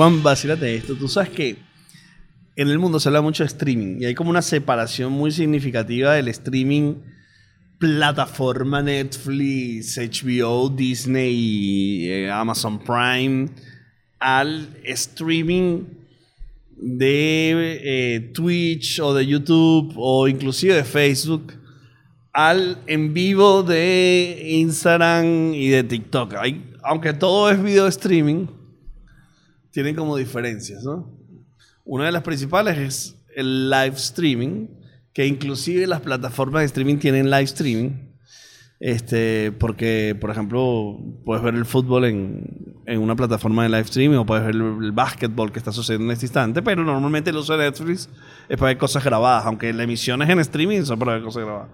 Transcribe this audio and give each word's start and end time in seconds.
Juan, 0.00 0.22
vacílate 0.22 0.76
esto. 0.76 0.94
Tú 0.94 1.08
sabes 1.08 1.28
que 1.28 1.58
en 2.56 2.68
el 2.68 2.78
mundo 2.78 2.98
se 2.98 3.10
habla 3.10 3.20
mucho 3.20 3.42
de 3.42 3.48
streaming 3.48 4.00
y 4.00 4.06
hay 4.06 4.14
como 4.14 4.30
una 4.30 4.40
separación 4.40 5.12
muy 5.12 5.30
significativa 5.30 6.14
del 6.14 6.28
streaming 6.28 6.94
plataforma 7.78 8.80
Netflix, 8.80 9.98
HBO, 9.98 10.70
Disney, 10.70 12.08
eh, 12.08 12.30
Amazon 12.30 12.82
Prime, 12.82 13.50
al 14.18 14.74
streaming 14.84 15.84
de 16.78 17.80
eh, 17.82 18.20
Twitch 18.32 19.00
o 19.00 19.12
de 19.12 19.26
YouTube 19.26 19.92
o 19.98 20.26
inclusive 20.28 20.76
de 20.76 20.84
Facebook 20.84 21.52
al 22.32 22.78
en 22.86 23.12
vivo 23.12 23.62
de 23.62 24.46
Instagram 24.48 25.52
y 25.52 25.68
de 25.68 25.84
TikTok. 25.84 26.36
Hay, 26.36 26.72
aunque 26.84 27.12
todo 27.12 27.50
es 27.50 27.62
video 27.62 27.86
streaming, 27.86 28.46
tienen 29.70 29.94
como 29.94 30.16
diferencias, 30.16 30.82
¿no? 30.84 31.16
Una 31.84 32.06
de 32.06 32.12
las 32.12 32.22
principales 32.22 32.78
es 32.78 33.16
el 33.34 33.70
live 33.70 33.96
streaming, 33.96 34.68
que 35.12 35.26
inclusive 35.26 35.86
las 35.86 36.00
plataformas 36.00 36.62
de 36.62 36.66
streaming 36.66 36.96
tienen 36.96 37.30
live 37.30 37.44
streaming. 37.44 37.90
Este, 38.78 39.52
porque, 39.52 40.16
por 40.18 40.30
ejemplo, 40.30 40.98
puedes 41.24 41.44
ver 41.44 41.54
el 41.54 41.66
fútbol 41.66 42.06
en, 42.06 42.74
en 42.86 43.00
una 43.00 43.14
plataforma 43.14 43.62
de 43.62 43.68
live 43.68 43.82
streaming 43.82 44.16
o 44.16 44.24
puedes 44.24 44.44
ver 44.44 44.54
el, 44.54 44.62
el 44.82 44.92
básquetbol 44.92 45.52
que 45.52 45.58
está 45.58 45.70
sucediendo 45.70 46.06
en 46.06 46.12
este 46.12 46.24
instante, 46.24 46.62
pero 46.62 46.82
normalmente 46.82 47.28
el 47.28 47.36
uso 47.36 47.56
de 47.56 47.64
Netflix 47.64 48.08
es 48.48 48.56
para 48.56 48.68
ver 48.68 48.78
cosas 48.78 49.04
grabadas, 49.04 49.44
aunque 49.44 49.70
la 49.74 49.82
emisión 49.82 50.22
es 50.22 50.30
en 50.30 50.40
streaming, 50.40 50.82
son 50.84 50.98
para 50.98 51.12
ver 51.12 51.22
cosas 51.22 51.44
grabadas. 51.44 51.68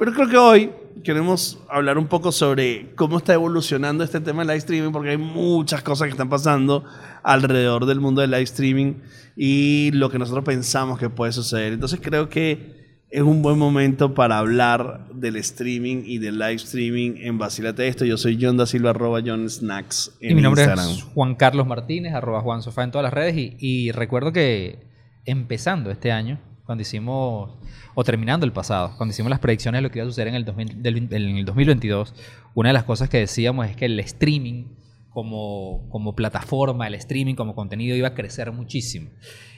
Pero 0.00 0.14
creo 0.14 0.28
que 0.30 0.36
hoy 0.38 0.70
queremos 1.04 1.58
hablar 1.68 1.98
un 1.98 2.06
poco 2.06 2.32
sobre 2.32 2.94
cómo 2.94 3.18
está 3.18 3.34
evolucionando 3.34 4.02
este 4.02 4.18
tema 4.18 4.40
del 4.40 4.46
live 4.48 4.58
streaming, 4.60 4.92
porque 4.92 5.10
hay 5.10 5.18
muchas 5.18 5.82
cosas 5.82 6.06
que 6.06 6.12
están 6.12 6.30
pasando 6.30 6.86
alrededor 7.22 7.84
del 7.84 8.00
mundo 8.00 8.22
del 8.22 8.30
live 8.30 8.44
streaming 8.44 8.94
y 9.36 9.90
lo 9.92 10.08
que 10.08 10.18
nosotros 10.18 10.42
pensamos 10.42 10.98
que 10.98 11.10
puede 11.10 11.32
suceder. 11.32 11.74
Entonces 11.74 12.00
creo 12.02 12.30
que 12.30 13.04
es 13.10 13.20
un 13.20 13.42
buen 13.42 13.58
momento 13.58 14.14
para 14.14 14.38
hablar 14.38 15.06
del 15.12 15.36
streaming 15.36 16.04
y 16.06 16.16
del 16.16 16.38
live 16.38 16.54
streaming 16.54 17.16
en 17.18 17.36
Vacilate 17.36 17.86
Esto. 17.86 18.06
Yo 18.06 18.16
soy 18.16 18.38
John 18.40 18.56
da 18.56 18.64
Silva, 18.64 18.90
arroba 18.90 19.20
John 19.22 19.50
Snacks 19.50 20.16
en 20.22 20.30
y 20.30 20.34
mi 20.34 20.40
nombre 20.40 20.62
Instagram. 20.62 20.94
es 20.94 21.02
Juan 21.12 21.34
Carlos 21.34 21.66
Martínez, 21.66 22.14
arroba 22.14 22.40
Juan 22.40 22.62
Sofá 22.62 22.84
en 22.84 22.90
todas 22.90 23.02
las 23.02 23.12
redes. 23.12 23.36
Y, 23.36 23.56
y 23.58 23.92
recuerdo 23.92 24.32
que 24.32 24.78
empezando 25.26 25.90
este 25.90 26.10
año, 26.10 26.40
cuando 26.70 26.82
hicimos, 26.82 27.50
o 27.96 28.04
terminando 28.04 28.46
el 28.46 28.52
pasado, 28.52 28.94
cuando 28.96 29.10
hicimos 29.12 29.28
las 29.28 29.40
predicciones 29.40 29.78
de 29.80 29.82
lo 29.82 29.90
que 29.90 29.98
iba 29.98 30.06
a 30.06 30.08
suceder 30.08 30.28
en 30.28 30.36
el, 30.36 30.44
2000 30.44 30.80
del- 30.82 30.96
en 31.12 31.36
el 31.36 31.44
2022, 31.44 32.14
una 32.54 32.68
de 32.68 32.72
las 32.74 32.84
cosas 32.84 33.08
que 33.08 33.18
decíamos 33.18 33.66
es 33.68 33.74
que 33.74 33.86
el 33.86 33.98
streaming 33.98 34.66
como, 35.08 35.88
como 35.90 36.14
plataforma, 36.14 36.86
el 36.86 36.94
streaming 36.94 37.34
como 37.34 37.56
contenido 37.56 37.96
iba 37.96 38.06
a 38.06 38.14
crecer 38.14 38.52
muchísimo. 38.52 39.10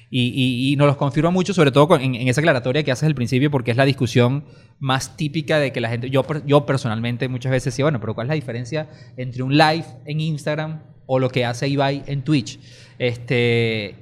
Y, 0.08 0.28
y- 0.28 0.72
y 0.72 0.76
nos 0.76 0.86
los 0.86 0.96
confirma 0.96 1.30
mucho, 1.30 1.52
sobre 1.52 1.70
todo 1.70 1.86
con- 1.86 2.00
en, 2.00 2.14
en 2.14 2.28
esa 2.28 2.40
aclaratoria 2.40 2.82
que 2.82 2.92
haces 2.92 3.06
al 3.06 3.14
principio, 3.14 3.50
porque 3.50 3.70
es 3.72 3.76
la 3.76 3.84
discusión 3.84 4.46
más 4.78 5.14
típica 5.18 5.58
de 5.58 5.70
que 5.70 5.82
la 5.82 5.90
gente, 5.90 6.08
yo, 6.08 6.24
yo 6.46 6.64
personalmente 6.64 7.28
muchas 7.28 7.52
veces 7.52 7.74
decía, 7.74 7.84
bueno, 7.84 8.00
pero 8.00 8.14
¿cuál 8.14 8.26
es 8.26 8.28
la 8.28 8.34
diferencia 8.36 8.88
entre 9.18 9.42
un 9.42 9.58
live 9.58 9.84
en 10.06 10.20
Instagram 10.20 10.80
o 11.06 11.18
lo 11.18 11.28
que 11.28 11.44
hace 11.44 11.68
Ibai 11.68 12.04
en 12.06 12.22
Twitch? 12.24 12.58
Este, 12.98 13.96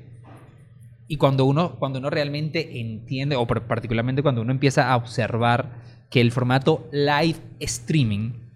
y 1.11 1.17
cuando 1.17 1.45
uno, 1.45 1.77
cuando 1.81 1.99
uno 1.99 2.09
realmente 2.09 2.79
entiende, 2.81 3.35
o 3.35 3.45
par- 3.45 3.67
particularmente 3.67 4.23
cuando 4.23 4.43
uno 4.43 4.53
empieza 4.53 4.93
a 4.93 4.97
observar 4.97 5.83
que 6.09 6.21
el 6.21 6.31
formato 6.31 6.89
live 6.93 7.37
streaming, 7.59 8.50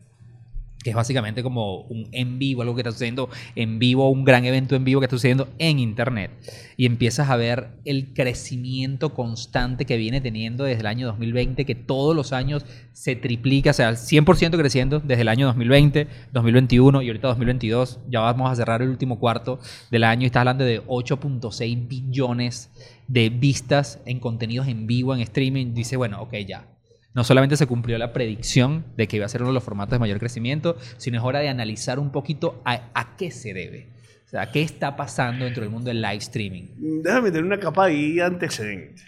que 0.84 0.90
es 0.90 0.96
básicamente 0.96 1.42
como 1.42 1.80
un 1.80 2.08
en 2.12 2.38
vivo, 2.38 2.62
algo 2.62 2.74
que 2.74 2.82
está 2.82 2.92
sucediendo 2.92 3.30
en 3.56 3.78
vivo, 3.78 4.08
un 4.10 4.24
gran 4.24 4.44
evento 4.44 4.76
en 4.76 4.84
vivo 4.84 5.00
que 5.00 5.06
está 5.06 5.16
sucediendo 5.16 5.48
en 5.58 5.78
Internet, 5.78 6.30
y 6.76 6.86
empiezas 6.86 7.30
a 7.30 7.36
ver 7.36 7.70
el 7.84 8.12
crecimiento 8.12 9.14
constante 9.14 9.86
que 9.86 9.96
viene 9.96 10.20
teniendo 10.20 10.64
desde 10.64 10.80
el 10.80 10.86
año 10.86 11.06
2020, 11.08 11.64
que 11.64 11.74
todos 11.74 12.14
los 12.14 12.32
años 12.32 12.64
se 12.92 13.16
triplica, 13.16 13.70
o 13.70 13.72
sea, 13.72 13.88
al 13.88 13.96
100% 13.96 14.56
creciendo 14.58 15.00
desde 15.00 15.22
el 15.22 15.28
año 15.28 15.46
2020, 15.46 16.06
2021 16.32 17.02
y 17.02 17.08
ahorita 17.08 17.28
2022, 17.28 18.00
ya 18.08 18.20
vamos 18.20 18.50
a 18.50 18.54
cerrar 18.54 18.82
el 18.82 18.90
último 18.90 19.18
cuarto 19.18 19.58
del 19.90 20.04
año 20.04 20.22
y 20.22 20.26
estás 20.26 20.42
hablando 20.42 20.64
de 20.64 20.84
8.6 20.84 21.88
billones 21.88 22.70
de 23.08 23.30
vistas 23.30 24.00
en 24.04 24.20
contenidos 24.20 24.68
en 24.68 24.86
vivo, 24.86 25.14
en 25.14 25.22
streaming, 25.22 25.72
dice, 25.72 25.96
bueno, 25.96 26.20
ok, 26.20 26.34
ya, 26.46 26.73
no 27.14 27.24
solamente 27.24 27.56
se 27.56 27.66
cumplió 27.66 27.96
la 27.98 28.12
predicción 28.12 28.84
de 28.96 29.06
que 29.08 29.16
iba 29.16 29.26
a 29.26 29.28
ser 29.28 29.42
uno 29.42 29.50
de 29.50 29.54
los 29.54 29.62
formatos 29.64 29.92
de 29.92 29.98
mayor 30.00 30.18
crecimiento, 30.18 30.76
sino 30.96 31.18
es 31.18 31.24
hora 31.24 31.40
de 31.40 31.48
analizar 31.48 31.98
un 31.98 32.10
poquito 32.12 32.60
a, 32.64 32.90
a 32.94 33.16
qué 33.16 33.30
se 33.30 33.54
debe. 33.54 33.92
O 34.26 34.28
sea, 34.28 34.50
qué 34.50 34.62
está 34.62 34.96
pasando 34.96 35.44
dentro 35.44 35.62
del 35.62 35.70
mundo 35.70 35.88
del 35.88 36.02
live 36.02 36.16
streaming. 36.16 36.64
Déjame 37.04 37.30
tener 37.30 37.44
una 37.44 37.60
capa 37.60 37.84
ahí 37.84 38.18
antecedente. 38.18 39.00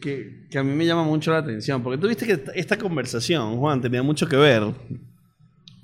Que, 0.00 0.46
que 0.48 0.58
a 0.58 0.62
mí 0.62 0.72
me 0.72 0.86
llama 0.86 1.02
mucho 1.02 1.32
la 1.32 1.38
atención. 1.38 1.82
Porque 1.82 1.98
tú 2.00 2.06
viste 2.06 2.24
que 2.26 2.32
esta- 2.34 2.52
esta 2.52 2.78
conversación, 2.78 3.56
Juan, 3.58 3.80
tenía 3.80 4.04
mucho 4.04 4.28
que 4.28 4.36
ver 4.36 4.62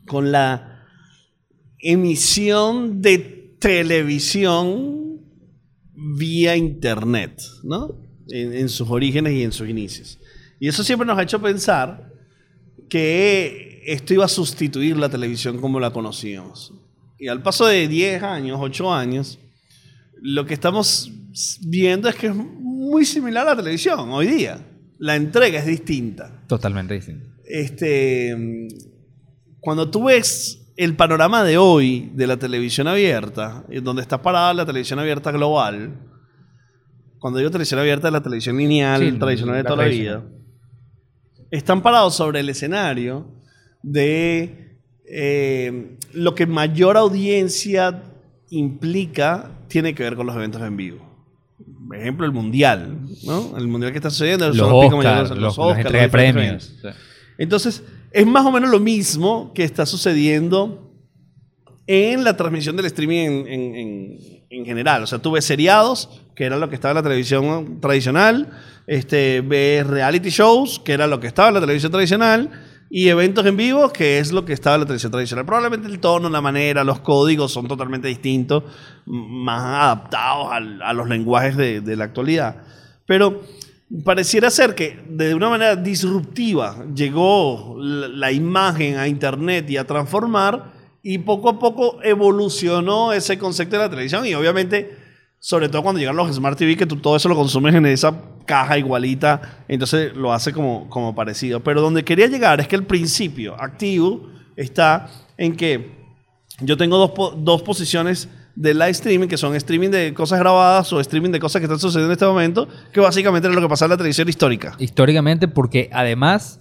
con 0.06 0.30
la 0.30 0.84
emisión 1.80 3.02
de 3.02 3.56
televisión 3.58 5.20
vía 5.94 6.56
internet, 6.56 7.40
¿no? 7.64 7.96
En, 8.28 8.52
en 8.52 8.68
sus 8.68 8.88
orígenes 8.90 9.32
y 9.32 9.42
en 9.42 9.50
sus 9.52 9.68
inicios. 9.68 10.18
Y 10.62 10.68
eso 10.68 10.84
siempre 10.84 11.04
nos 11.04 11.18
ha 11.18 11.22
hecho 11.24 11.42
pensar 11.42 12.12
que 12.88 13.82
esto 13.84 14.14
iba 14.14 14.26
a 14.26 14.28
sustituir 14.28 14.96
la 14.96 15.08
televisión 15.08 15.60
como 15.60 15.80
la 15.80 15.90
conocíamos. 15.90 16.72
Y 17.18 17.26
al 17.26 17.42
paso 17.42 17.66
de 17.66 17.88
10 17.88 18.22
años, 18.22 18.58
8 18.62 18.94
años, 18.94 19.40
lo 20.20 20.46
que 20.46 20.54
estamos 20.54 21.10
viendo 21.62 22.08
es 22.08 22.14
que 22.14 22.28
es 22.28 22.34
muy 22.36 23.04
similar 23.04 23.44
a 23.48 23.50
la 23.50 23.56
televisión 23.56 24.08
hoy 24.12 24.28
día. 24.28 24.64
La 25.00 25.16
entrega 25.16 25.58
es 25.58 25.66
distinta. 25.66 26.44
Totalmente 26.46 26.94
distinto. 26.94 27.26
Este, 27.44 28.68
cuando 29.58 29.90
tú 29.90 30.04
ves 30.04 30.72
el 30.76 30.94
panorama 30.94 31.42
de 31.42 31.58
hoy 31.58 32.12
de 32.14 32.28
la 32.28 32.36
televisión 32.36 32.86
abierta, 32.86 33.64
donde 33.82 34.02
está 34.02 34.22
parada 34.22 34.54
la 34.54 34.64
televisión 34.64 35.00
abierta 35.00 35.32
global, 35.32 35.98
cuando 37.18 37.40
digo 37.40 37.50
televisión 37.50 37.80
abierta 37.80 38.06
es 38.06 38.12
la 38.12 38.22
televisión 38.22 38.58
lineal, 38.58 39.00
Sí, 39.10 39.18
tradicional 39.18 39.56
de 39.56 39.62
la 39.64 39.68
toda 39.68 39.76
la 39.78 39.88
tradicional. 39.90 40.20
vida, 40.22 40.41
están 41.52 41.82
parados 41.82 42.14
sobre 42.16 42.40
el 42.40 42.48
escenario 42.48 43.26
de 43.82 44.78
eh, 45.06 45.98
lo 46.12 46.34
que 46.34 46.46
mayor 46.46 46.96
audiencia 46.96 48.02
implica 48.50 49.50
tiene 49.68 49.94
que 49.94 50.02
ver 50.02 50.16
con 50.16 50.26
los 50.26 50.34
eventos 50.34 50.62
en 50.62 50.76
vivo. 50.76 51.12
Por 51.86 51.96
ejemplo, 51.96 52.26
el 52.26 52.32
mundial, 52.32 53.00
¿no? 53.24 53.56
El 53.56 53.68
mundial 53.68 53.92
que 53.92 53.98
está 53.98 54.08
sucediendo, 54.08 54.48
Los 54.48 54.60
Oscar, 54.62 55.28
los, 55.28 55.38
los 55.38 55.58
Oscar, 55.58 55.92
los 55.92 56.10
premios. 56.10 56.74
Entonces, 57.36 57.84
es 58.10 58.26
más 58.26 58.46
o 58.46 58.50
menos 58.50 58.70
lo 58.70 58.80
mismo 58.80 59.52
que 59.54 59.64
está 59.64 59.84
sucediendo 59.84 60.91
en 61.92 62.24
la 62.24 62.36
transmisión 62.36 62.74
del 62.76 62.86
streaming 62.86 63.26
en, 63.26 63.46
en- 63.48 63.74
en- 63.74 64.18
en 64.48 64.64
general. 64.64 65.02
O 65.02 65.06
sea, 65.06 65.18
tú 65.18 65.30
ves 65.32 65.44
seriados, 65.44 66.08
que 66.34 66.44
era 66.44 66.56
lo 66.56 66.68
que 66.68 66.74
estaba 66.74 66.92
en 66.92 66.96
la 66.96 67.02
televisión 67.02 67.80
tradicional, 67.80 68.48
este, 68.86 69.42
ves 69.42 69.86
reality 69.86 70.30
shows, 70.30 70.78
que 70.84 70.92
era 70.92 71.06
lo 71.06 71.20
que 71.20 71.26
estaba 71.26 71.48
en 71.48 71.54
la 71.54 71.60
televisión 71.60 71.92
tradicional, 71.92 72.50
y 72.90 73.08
eventos 73.08 73.44
en 73.46 73.56
vivo, 73.56 73.90
que 73.90 74.18
es 74.18 74.32
lo 74.32 74.44
que 74.44 74.52
estaba 74.52 74.76
en 74.76 74.80
la 74.82 74.86
televisión 74.86 75.12
tradicional. 75.12 75.44
Probablemente 75.46 75.88
el 75.88 75.98
tono, 75.98 76.28
la 76.30 76.40
manera, 76.42 76.84
los 76.84 77.00
códigos 77.00 77.50
son 77.52 77.66
totalmente 77.68 78.08
distintos, 78.08 78.64
más 79.06 79.62
adaptados 79.62 80.48
al- 80.52 80.82
a 80.82 80.92
los 80.92 81.08
lenguajes 81.08 81.56
de, 81.56 81.80
de 81.80 81.96
la 81.96 82.04
actualidad. 82.04 82.56
Pero 83.06 83.42
pareciera 84.04 84.50
ser 84.50 84.74
que 84.74 84.98
de 85.08 85.34
una 85.34 85.48
manera 85.50 85.76
disruptiva 85.76 86.84
llegó 86.94 87.76
la, 87.78 88.08
la 88.08 88.32
imagen 88.32 88.96
a 88.98 89.08
Internet 89.08 89.68
y 89.70 89.76
a 89.78 89.86
transformar 89.86 90.71
y 91.02 91.18
poco 91.18 91.48
a 91.48 91.58
poco 91.58 91.98
evolucionó 92.02 93.12
ese 93.12 93.38
concepto 93.38 93.76
de 93.76 93.82
la 93.82 93.90
televisión 93.90 94.24
y 94.26 94.34
obviamente, 94.34 94.96
sobre 95.38 95.68
todo 95.68 95.82
cuando 95.82 95.98
llegan 95.98 96.16
los 96.16 96.34
Smart 96.34 96.56
TV, 96.56 96.76
que 96.76 96.86
tú 96.86 96.96
todo 96.96 97.16
eso 97.16 97.28
lo 97.28 97.34
consumes 97.34 97.74
en 97.74 97.86
esa 97.86 98.14
caja 98.46 98.78
igualita, 98.78 99.64
entonces 99.68 100.14
lo 100.14 100.32
hace 100.32 100.52
como, 100.52 100.88
como 100.88 101.14
parecido. 101.14 101.60
Pero 101.60 101.80
donde 101.80 102.04
quería 102.04 102.26
llegar 102.26 102.60
es 102.60 102.68
que 102.68 102.76
el 102.76 102.84
principio 102.84 103.60
activo 103.60 104.28
está 104.56 105.08
en 105.36 105.56
que 105.56 106.02
yo 106.60 106.76
tengo 106.76 106.98
dos, 106.98 107.34
dos 107.38 107.62
posiciones 107.62 108.28
de 108.54 108.74
live 108.74 108.90
streaming, 108.90 109.28
que 109.28 109.36
son 109.36 109.54
streaming 109.56 109.90
de 109.90 110.14
cosas 110.14 110.38
grabadas 110.38 110.92
o 110.92 111.00
streaming 111.00 111.30
de 111.30 111.40
cosas 111.40 111.60
que 111.60 111.64
están 111.64 111.78
sucediendo 111.78 112.10
en 112.10 112.12
este 112.12 112.26
momento, 112.26 112.68
que 112.92 113.00
básicamente 113.00 113.48
es 113.48 113.54
lo 113.54 113.60
que 113.60 113.68
pasa 113.68 113.86
en 113.86 113.92
la 113.92 113.96
televisión 113.96 114.28
histórica. 114.28 114.74
Históricamente, 114.78 115.48
porque 115.48 115.88
además, 115.92 116.60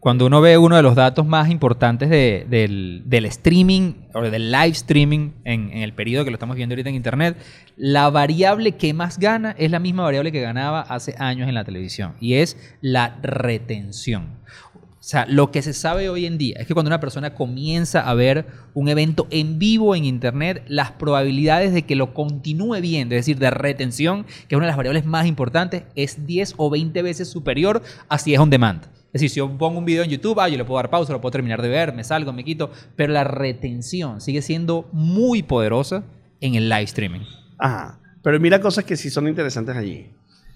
cuando 0.00 0.26
uno 0.26 0.40
ve 0.40 0.56
uno 0.58 0.76
de 0.76 0.82
los 0.82 0.94
datos 0.94 1.26
más 1.26 1.50
importantes 1.50 2.08
de- 2.08 2.46
del, 2.48 3.24
streaming 3.26 3.94
o 4.14 4.22
del 4.22 4.52
live 4.52 4.68
streaming 4.68 5.32
en, 5.44 5.72
el 5.72 5.92
periodo 5.92 6.24
que 6.24 6.30
lo 6.30 6.36
estamos 6.36 6.56
viendo 6.56 6.74
ahorita 6.74 6.88
en 6.88 6.94
Internet, 6.94 7.36
la 7.76 8.08
variable 8.10 8.72
que 8.72 8.94
más 8.94 9.18
gana 9.18 9.54
es 9.58 9.70
la 9.70 9.80
misma 9.80 10.04
variable 10.04 10.30
que 10.30 10.40
ganaba 10.40 10.82
hace 10.82 11.14
años 11.18 11.48
en 11.48 11.54
la 11.54 11.64
televisión 11.64 12.14
y 12.20 12.34
es 12.34 12.56
la 12.80 13.18
retención. 13.22 14.38
sea, 15.00 15.26
lo 15.26 15.50
que 15.50 15.62
se 15.62 15.72
sabe 15.72 16.08
hoy 16.08 16.26
en 16.26 16.38
día 16.38 16.56
es 16.60 16.68
que 16.68 16.74
cuando 16.74 16.90
una 16.90 17.00
persona 17.00 17.34
comienza 17.34 18.08
a 18.08 18.14
ver 18.14 18.46
un 18.74 18.88
evento 18.88 19.26
en 19.30 19.58
vivo 19.58 19.96
en 19.96 20.04
Internet, 20.04 20.62
las 20.68 20.92
probabilidades 20.92 21.72
de 21.72 21.82
que 21.82 21.96
lo 21.96 22.14
continúe 22.14 22.80
viendo, 22.80 23.16
es 23.16 23.20
decir, 23.22 23.38
de 23.38 23.50
retención, 23.50 24.26
que 24.46 24.54
es 24.54 24.56
una 24.56 24.66
de 24.66 24.70
las 24.70 24.76
variables 24.76 25.06
más 25.06 25.26
importantes, 25.26 25.84
es 25.96 26.24
10 26.24 26.54
o 26.56 26.70
20 26.70 27.02
veces 27.02 27.28
superior 27.28 27.82
a 28.08 28.18
si 28.18 28.34
es 28.34 28.38
on 28.38 28.50
demand. 28.50 28.97
Es 29.08 29.22
decir, 29.22 29.30
si 29.30 29.36
yo 29.36 29.48
pongo 29.56 29.78
un 29.78 29.86
video 29.86 30.04
en 30.04 30.10
YouTube, 30.10 30.38
ah, 30.38 30.48
yo 30.48 30.58
le 30.58 30.64
puedo 30.64 30.76
dar 30.76 30.90
pausa, 30.90 31.12
lo 31.12 31.20
puedo 31.20 31.32
terminar 31.32 31.62
de 31.62 31.68
ver, 31.68 31.94
me 31.94 32.04
salgo, 32.04 32.32
me 32.32 32.44
quito, 32.44 32.70
pero 32.94 33.12
la 33.12 33.24
retención 33.24 34.20
sigue 34.20 34.42
siendo 34.42 34.86
muy 34.92 35.42
poderosa 35.42 36.04
en 36.40 36.54
el 36.54 36.68
live 36.68 36.82
streaming. 36.82 37.20
Ajá. 37.58 38.00
Pero 38.22 38.38
mira 38.38 38.60
cosas 38.60 38.84
que 38.84 38.96
sí 38.96 39.08
son 39.08 39.26
interesantes 39.26 39.76
allí. 39.76 40.10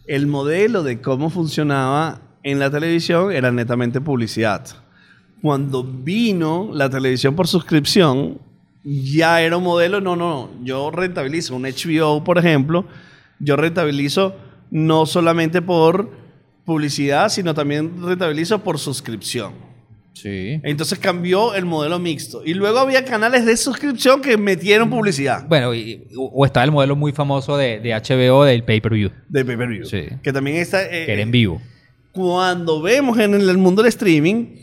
El 0.07 0.27
modelo 0.27 0.83
de 0.83 1.01
cómo 1.01 1.31
funcionaba 1.31 2.21
en 2.43 2.59
la 2.59 2.71
televisión 2.71 3.33
era 3.33 3.51
netamente 3.51 4.01
publicidad. 4.01 4.67
Cuando 5.41 5.83
vino 5.83 6.71
la 6.73 6.91
televisión 6.91 7.35
por 7.35 7.49
suscripción, 7.49 8.39
ya 8.85 9.41
era 9.41 9.57
un 9.57 9.65
modelo, 9.65 10.01
no, 10.01 10.15
no, 10.17 10.51
yo 10.63 10.91
rentabilizo 10.91 11.57
un 11.57 11.63
HBO, 11.63 12.23
por 12.25 12.39
ejemplo, 12.39 12.85
yo 13.39 13.57
rentabilizo 13.57 14.37
no 14.71 15.07
solamente 15.07 15.63
por 15.63 16.11
publicidad, 16.65 17.29
sino 17.29 17.55
también 17.55 18.03
rentabilizo 18.03 18.59
por 18.63 18.79
suscripción. 18.79 19.53
Sí. 20.15 20.61
Entonces 20.63 20.99
cambió 20.99 21.55
el 21.55 21.65
modelo 21.65 21.99
mixto. 21.99 22.43
Y 22.45 22.55
luego 22.55 22.79
había 22.79 23.05
canales 23.05 23.45
de 23.47 23.57
suscripción 23.57 24.21
que 24.21 24.37
metieron 24.37 24.91
publicidad. 24.91 25.47
Bueno, 25.49 25.75
y- 25.75 26.07
o 26.17 26.45
está 26.45 26.63
el 26.63 26.71
modelo 26.71 26.95
muy 26.95 27.13
famoso 27.13 27.57
de, 27.57 27.81
de 27.81 27.91
HBO 27.95 28.45
del 28.45 28.63
pay-per-view, 28.63 29.11
De 29.29 29.45
pay-per-view. 29.45 29.87
Sí. 29.87 30.03
Que 30.23 30.33
también 30.33 30.59
está... 30.59 30.85
eh, 30.85 31.07
que 31.07 31.13
era 31.13 31.23
en 31.23 31.31
vivo. 31.31 31.61
cuando 32.13 32.83
vemos 32.83 33.19
en 33.19 33.35
el 33.35 33.57
mundo 33.59 33.83
del 33.83 33.89
streaming, 33.89 34.57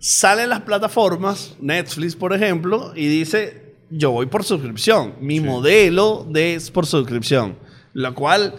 salen 0.00 0.50
las 0.50 0.62
plataformas, 0.62 1.56
Netflix 1.60 2.16
por 2.16 2.34
ejemplo, 2.34 2.92
y 2.96 3.06
dice, 3.06 3.76
yo 3.90 4.10
voy 4.10 4.26
por 4.26 4.42
suscripción. 4.44 5.14
Mi 5.20 5.38
modelo 5.40 6.26
de 6.28 6.56
es 6.56 6.70
por 6.70 6.84
suscripción. 6.84 7.56
Lo 7.92 8.12
cual 8.14 8.54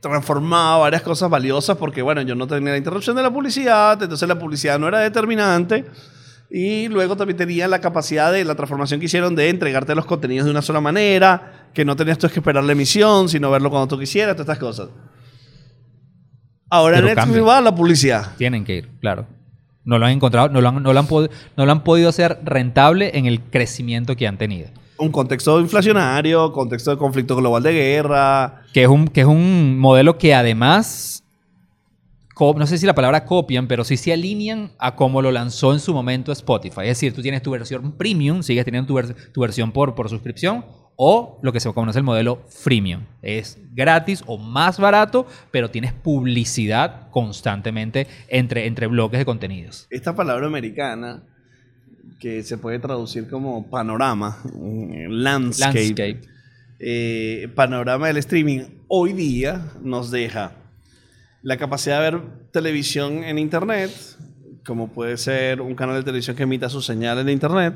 transformaba 0.00 0.78
varias 0.78 1.02
cosas 1.02 1.28
valiosas 1.30 1.76
porque, 1.76 2.02
bueno, 2.02 2.22
yo 2.22 2.34
no 2.34 2.46
tenía 2.46 2.72
la 2.72 2.78
interrupción 2.78 3.14
de 3.16 3.22
la 3.22 3.30
publicidad, 3.30 4.02
entonces 4.02 4.28
la 4.28 4.38
publicidad 4.38 4.78
no 4.78 4.88
era 4.88 5.00
determinante. 5.00 5.84
Y 6.50 6.88
luego 6.88 7.16
también 7.16 7.36
tenía 7.36 7.68
la 7.68 7.80
capacidad 7.80 8.32
de 8.32 8.44
la 8.44 8.56
transformación 8.56 8.98
que 8.98 9.06
hicieron 9.06 9.36
de 9.36 9.50
entregarte 9.50 9.94
los 9.94 10.04
contenidos 10.04 10.46
de 10.46 10.50
una 10.50 10.62
sola 10.62 10.80
manera, 10.80 11.68
que 11.72 11.84
no 11.84 11.94
tenías 11.94 12.18
tú 12.18 12.28
que 12.28 12.40
esperar 12.40 12.64
la 12.64 12.72
emisión, 12.72 13.28
sino 13.28 13.50
verlo 13.52 13.70
cuando 13.70 13.86
tú 13.86 14.00
quisieras, 14.00 14.34
todas 14.34 14.48
estas 14.48 14.58
cosas. 14.58 14.88
Ahora 16.68 16.96
Pero 16.96 17.08
Netflix 17.08 17.26
cambia. 17.26 17.42
va 17.42 17.58
a 17.58 17.60
la 17.60 17.74
publicidad. 17.74 18.36
Tienen 18.36 18.64
que 18.64 18.76
ir, 18.76 18.88
claro. 19.00 19.26
No 19.84 19.98
lo 19.98 20.06
han 20.06 20.12
encontrado, 20.12 20.48
no 20.48 20.60
lo 20.60 20.68
han, 20.68 20.82
no 20.82 20.92
lo 20.92 20.98
han, 20.98 21.06
no 21.08 21.66
lo 21.66 21.72
han 21.72 21.84
podido 21.84 22.08
hacer 22.08 22.40
rentable 22.44 23.12
en 23.16 23.26
el 23.26 23.40
crecimiento 23.40 24.16
que 24.16 24.26
han 24.26 24.36
tenido. 24.36 24.70
Un 25.00 25.10
contexto 25.10 25.58
inflacionario, 25.58 26.52
contexto 26.52 26.90
de 26.90 26.98
conflicto 26.98 27.34
global 27.34 27.62
de 27.62 27.72
guerra. 27.72 28.62
Que 28.74 28.82
es 28.82 28.88
un, 28.88 29.08
que 29.08 29.22
es 29.22 29.26
un 29.26 29.78
modelo 29.78 30.18
que 30.18 30.34
además, 30.34 31.24
no 32.38 32.66
sé 32.66 32.76
si 32.76 32.84
la 32.84 32.94
palabra 32.94 33.24
copian, 33.24 33.66
pero 33.66 33.82
sí 33.82 33.96
se 33.96 34.12
alinean 34.12 34.72
a 34.78 34.94
cómo 34.96 35.22
lo 35.22 35.32
lanzó 35.32 35.72
en 35.72 35.80
su 35.80 35.94
momento 35.94 36.32
Spotify. 36.32 36.82
Es 36.82 36.88
decir, 36.88 37.14
tú 37.14 37.22
tienes 37.22 37.42
tu 37.42 37.50
versión 37.50 37.92
premium, 37.92 38.42
sigues 38.42 38.64
teniendo 38.66 38.88
tu, 38.88 38.94
vers- 38.94 39.32
tu 39.32 39.40
versión 39.40 39.72
por, 39.72 39.94
por 39.94 40.10
suscripción, 40.10 40.66
o 40.96 41.38
lo 41.42 41.50
que 41.50 41.60
se 41.60 41.72
conoce 41.72 41.98
el 41.98 42.04
modelo 42.04 42.42
freemium. 42.50 43.04
Es 43.22 43.58
gratis 43.72 44.22
o 44.26 44.36
más 44.36 44.78
barato, 44.78 45.26
pero 45.50 45.70
tienes 45.70 45.94
publicidad 45.94 47.08
constantemente 47.10 48.06
entre, 48.28 48.66
entre 48.66 48.86
bloques 48.86 49.18
de 49.18 49.24
contenidos. 49.24 49.86
Esta 49.88 50.14
palabra 50.14 50.46
americana, 50.46 51.22
que 52.20 52.42
se 52.42 52.58
puede 52.58 52.78
traducir 52.78 53.28
como 53.28 53.68
panorama, 53.70 54.38
eh, 54.44 55.06
landscape, 55.08 55.78
Landscape. 55.78 56.20
eh, 56.78 57.48
panorama 57.54 58.06
del 58.08 58.18
streaming, 58.18 58.60
hoy 58.88 59.14
día 59.14 59.72
nos 59.82 60.10
deja 60.10 60.52
la 61.42 61.56
capacidad 61.56 62.02
de 62.02 62.10
ver 62.10 62.22
televisión 62.52 63.24
en 63.24 63.38
Internet, 63.38 63.90
como 64.66 64.92
puede 64.92 65.16
ser 65.16 65.62
un 65.62 65.74
canal 65.74 65.96
de 65.96 66.02
televisión 66.02 66.36
que 66.36 66.42
emita 66.42 66.68
su 66.68 66.82
señal 66.82 67.18
en 67.18 67.30
Internet, 67.30 67.74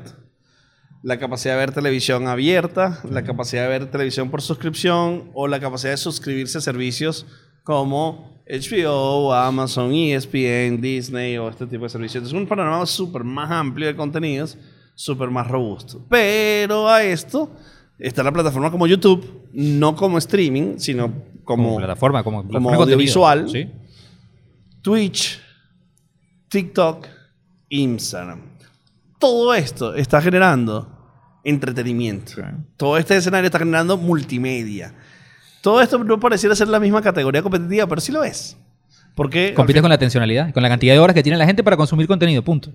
la 1.01 1.17
capacidad 1.17 1.55
de 1.55 1.59
ver 1.59 1.71
televisión 1.71 2.27
abierta, 2.27 3.01
la 3.09 3.23
capacidad 3.23 3.63
de 3.63 3.69
ver 3.69 3.91
televisión 3.91 4.29
por 4.29 4.41
suscripción 4.43 5.31
o 5.33 5.47
la 5.47 5.59
capacidad 5.59 5.91
de 5.91 5.97
suscribirse 5.97 6.59
a 6.59 6.61
servicios 6.61 7.25
como 7.65 8.43
HBO, 8.47 9.33
Amazon, 9.33 9.91
ESPN, 9.91 10.79
Disney 10.79 11.35
o 11.37 11.49
este 11.49 11.65
tipo 11.65 11.83
de 11.83 11.89
servicios. 11.89 12.23
Es 12.25 12.31
un 12.31 12.45
panorama 12.45 12.85
súper 12.85 13.23
más 13.23 13.49
amplio 13.49 13.87
de 13.87 13.95
contenidos, 13.95 14.55
súper 14.93 15.31
más 15.31 15.47
robusto. 15.47 16.05
Pero 16.07 16.87
a 16.87 17.03
esto 17.03 17.49
está 17.97 18.21
la 18.21 18.31
plataforma 18.31 18.69
como 18.69 18.85
YouTube, 18.85 19.49
no 19.51 19.95
como 19.95 20.19
streaming, 20.19 20.77
sino 20.77 21.11
Como, 21.43 21.63
como, 21.63 21.77
plataforma, 21.77 22.23
como, 22.23 22.43
plataforma 22.47 22.83
audiovisual. 22.83 23.49
Sí. 23.49 23.67
Twitch, 24.83 25.41
TikTok, 26.49 27.07
Instagram. 27.69 28.41
Todo 29.17 29.55
esto 29.55 29.95
está 29.95 30.21
generando 30.21 30.87
entretenimiento. 31.43 32.33
Todo 32.77 32.97
este 32.99 33.17
escenario 33.17 33.47
está 33.47 33.57
generando 33.57 33.97
multimedia. 33.97 34.93
Todo 35.65 35.81
esto 35.81 35.97
no 35.97 36.19
pareciera 36.19 36.55
ser 36.55 36.67
la 36.67 36.79
misma 36.79 37.01
categoría 37.01 37.41
competitiva, 37.41 37.87
pero 37.87 37.99
sí 37.99 38.11
lo 38.11 38.23
es. 38.23 38.55
Porque 39.15 39.55
Compites 39.55 39.81
con 39.81 39.89
la 39.89 39.95
atencionalidad, 39.95 40.53
con 40.53 40.61
la 40.61 40.69
cantidad 40.69 40.93
de 40.93 40.99
horas 40.99 41.15
que 41.15 41.23
tiene 41.23 41.39
la 41.39 41.47
gente 41.47 41.63
para 41.63 41.75
consumir 41.75 42.05
contenido, 42.05 42.43
punto. 42.43 42.71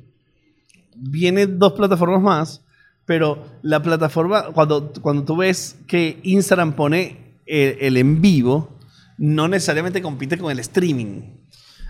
vienen 0.97 1.57
dos 1.57 1.75
plataformas 1.75 2.21
más, 2.21 2.65
pero 3.07 3.47
la 3.63 3.81
plataforma, 3.81 4.47
cuando, 4.47 4.93
cuando 5.03 5.23
tú 5.23 5.37
ves 5.37 5.79
que 5.87 6.19
Instagram 6.25 6.73
pone 6.73 7.37
el, 7.47 7.77
el 7.81 7.97
en 7.97 8.21
vivo, 8.21 8.77
no 9.19 9.47
necesariamente 9.47 10.03
compite 10.03 10.37
con 10.37 10.51
el 10.51 10.59
streaming. 10.59 11.23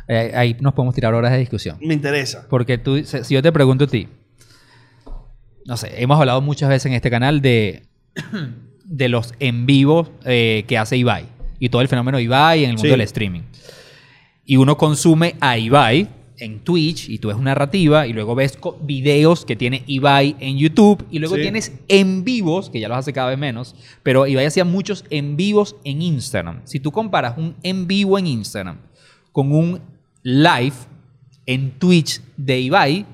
Eh, 0.06 0.32
ahí 0.35 0.55
nos 0.61 0.75
podemos 0.75 0.94
tirar 0.94 1.14
horas 1.14 1.32
de 1.32 1.38
discusión. 1.38 1.79
Me 1.81 1.94
interesa. 1.94 2.47
Porque 2.50 2.76
tú, 2.76 3.02
si 3.06 3.25
si 3.25 3.32
yo 3.32 3.41
te 3.41 3.52
pregunto 3.52 3.85
a 3.85 3.87
ti, 3.87 4.06
no 5.64 5.79
sé, 5.79 5.94
hemos 6.02 6.20
hablado 6.20 6.43
muchas 6.43 6.69
veces 6.69 6.85
en 6.85 6.93
este 6.93 7.08
canal 7.08 7.41
de, 7.41 7.85
de 8.93 9.09
los 9.09 9.33
en 9.39 9.67
vivos 9.67 10.11
eh, 10.25 10.65
que 10.67 10.77
hace 10.77 10.97
Ibai 10.97 11.25
y 11.61 11.69
todo 11.69 11.81
el 11.81 11.87
fenómeno 11.89 12.19
de 12.19 12.25
Ibai 12.25 12.65
en 12.65 12.71
el 12.71 12.77
mundo 12.77 12.83
Sí. 12.89 12.91
del 12.91 13.01
streaming. 13.03 13.43
Y 14.45 14.57
uno 14.57 14.77
consume 14.77 15.37
a 15.41 15.57
Ibai 15.57 16.09
en 16.39 16.61
Twitch 16.61 17.09
y 17.09 17.19
tú 17.19 17.29
ves 17.29 17.37
una 17.37 17.51
narrativa 17.51 18.07
y 18.07 18.13
luego 18.13 18.35
ves 18.35 18.59
videos 18.83 19.45
que 19.45 19.55
tiene 19.57 19.85
Ibai 19.87 20.35
en 20.41 20.59
YouTube 20.59 21.07
y 21.11 21.19
luego 21.21 21.37
Sí. 21.37 21.43
tienes 21.43 21.73
en 21.87 22.25
vivos, 22.25 22.69
que 22.71 22.81
ya 22.81 22.88
los 22.88 22.99
hace 22.99 23.12
cada 23.12 23.29
vez 23.31 23.38
menos, 23.38 23.76
pero 24.03 24.26
Ibai 24.26 24.47
hacía 24.47 24.64
muchos 24.64 25.05
en 25.11 25.37
vivos 25.37 25.76
en 25.85 26.03
Instagram. 26.03 26.62
Si 26.64 26.81
tú 26.81 26.91
comparas 26.91 27.38
un 27.38 27.55
en 27.62 27.87
vivo 27.87 28.19
en 28.19 28.26
Instagram 28.26 28.79
con 29.33 29.53
un 29.53 29.81
live 30.25 30.75
en 31.47 31.71
Twitch 31.79 32.21
de 32.37 32.59
Ibai, 32.61 33.07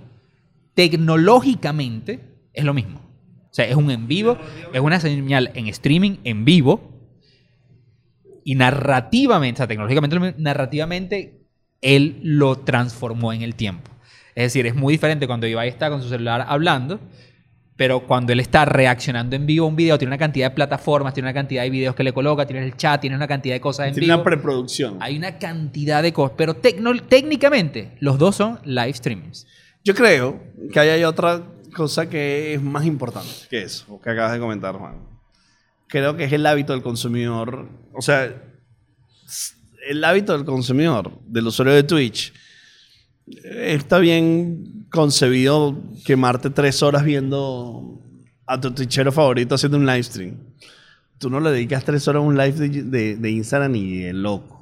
tecnológicamente 0.75 2.21
es 2.53 2.65
lo 2.65 2.73
mismo. 2.75 3.01
O 3.57 3.59
sea, 3.59 3.65
es 3.65 3.75
un 3.75 3.91
en 3.91 4.07
vivo, 4.07 4.37
es 4.75 4.81
una 4.83 5.01
señal 5.01 5.51
en 5.55 5.67
streaming 5.69 6.17
en 6.25 6.45
vivo 6.45 6.93
y 8.45 8.55
narrativamente, 8.55 9.57
o 9.57 9.61
sea, 9.61 9.67
tecnológicamente, 9.67 10.35
narrativamente, 10.37 11.41
él 11.81 12.19
lo 12.23 12.57
transformó 12.59 13.33
en 13.33 13.41
el 13.41 13.55
tiempo. 13.55 13.91
Es 14.35 14.45
decir, 14.53 14.67
es 14.67 14.75
muy 14.75 14.93
diferente 14.93 15.27
cuando 15.27 15.47
Ibai 15.47 15.71
está 15.71 15.89
con 15.89 16.03
su 16.03 16.11
celular 16.11 16.45
hablando, 16.47 17.01
pero 17.77 18.01
cuando 18.07 18.35
él 18.35 18.41
está 18.41 18.67
reaccionando 18.67 19.37
en 19.37 19.47
vivo 19.47 19.65
a 19.65 19.69
un 19.71 19.77
video, 19.77 19.97
tiene 19.97 20.11
una 20.11 20.19
cantidad 20.19 20.51
de 20.51 20.55
plataformas, 20.55 21.15
tiene 21.15 21.29
una 21.31 21.35
cantidad 21.35 21.63
de 21.63 21.71
videos 21.71 21.95
que 21.95 22.05
le 22.05 22.13
coloca, 22.13 22.47
tiene 22.47 22.63
el 22.63 22.77
chat, 22.77 23.01
tiene 23.01 23.17
una 23.17 23.27
cantidad 23.27 23.55
de 23.55 23.61
cosas 23.63 23.89
en 23.89 23.95
Tiene 23.95 24.07
vivo. 24.09 24.17
una 24.17 24.25
preproducción. 24.25 24.99
Hay 25.01 25.17
una 25.17 25.39
cantidad 25.39 26.03
de 26.03 26.13
cosas, 26.13 26.35
pero 26.37 26.55
tecno- 26.61 27.01
técnicamente 27.09 27.93
los 28.01 28.19
dos 28.19 28.37
son 28.37 28.59
live 28.65 28.93
streamings. 28.93 29.47
Yo 29.83 29.95
creo 29.95 30.43
que 30.73 30.79
ahí 30.79 30.89
hay 30.91 31.05
otra 31.05 31.43
cosa 31.77 32.09
que 32.09 32.55
es 32.55 32.63
más 32.63 32.85
importante 32.87 33.31
que 33.51 33.63
eso, 33.63 34.01
que 34.03 34.11
acabas 34.11 34.33
de 34.33 34.39
comentar, 34.41 34.75
Juan. 34.77 34.97
Creo 35.89 36.17
que 36.17 36.25
es 36.25 36.33
el 36.33 36.47
hábito 36.47 36.73
del 36.73 36.83
consumidor. 36.83 37.69
O 37.93 38.01
sea, 38.03 38.43
el 39.89 40.03
hábito 40.05 40.33
del 40.33 40.45
consumidor, 40.45 41.13
del 41.27 41.47
usuario 41.47 41.75
de 41.75 41.83
Twitch, 41.85 42.33
está 43.45 43.99
bien 43.99 44.87
concebido 44.91 45.77
quemarte 46.05 46.51
tres 46.51 46.83
horas 46.83 47.05
viendo 47.05 48.01
a 48.47 48.61
tu 48.61 48.71
twitchero 48.73 49.13
favorito 49.13 49.55
haciendo 49.55 49.79
un 49.79 49.87
live 49.87 50.03
stream. 50.03 50.37
Tú 51.19 51.31
no 51.31 51.41
le 51.41 51.51
dedicas 51.51 51.85
tres 51.85 52.07
horas 52.09 52.21
a 52.21 52.27
un 52.27 52.37
live 52.37 52.53
de, 52.69 52.83
de- 52.83 53.17
de 53.17 53.31
Instagram 53.31 53.73
ni 53.73 53.99
de 54.03 54.13
loco. 54.13 54.56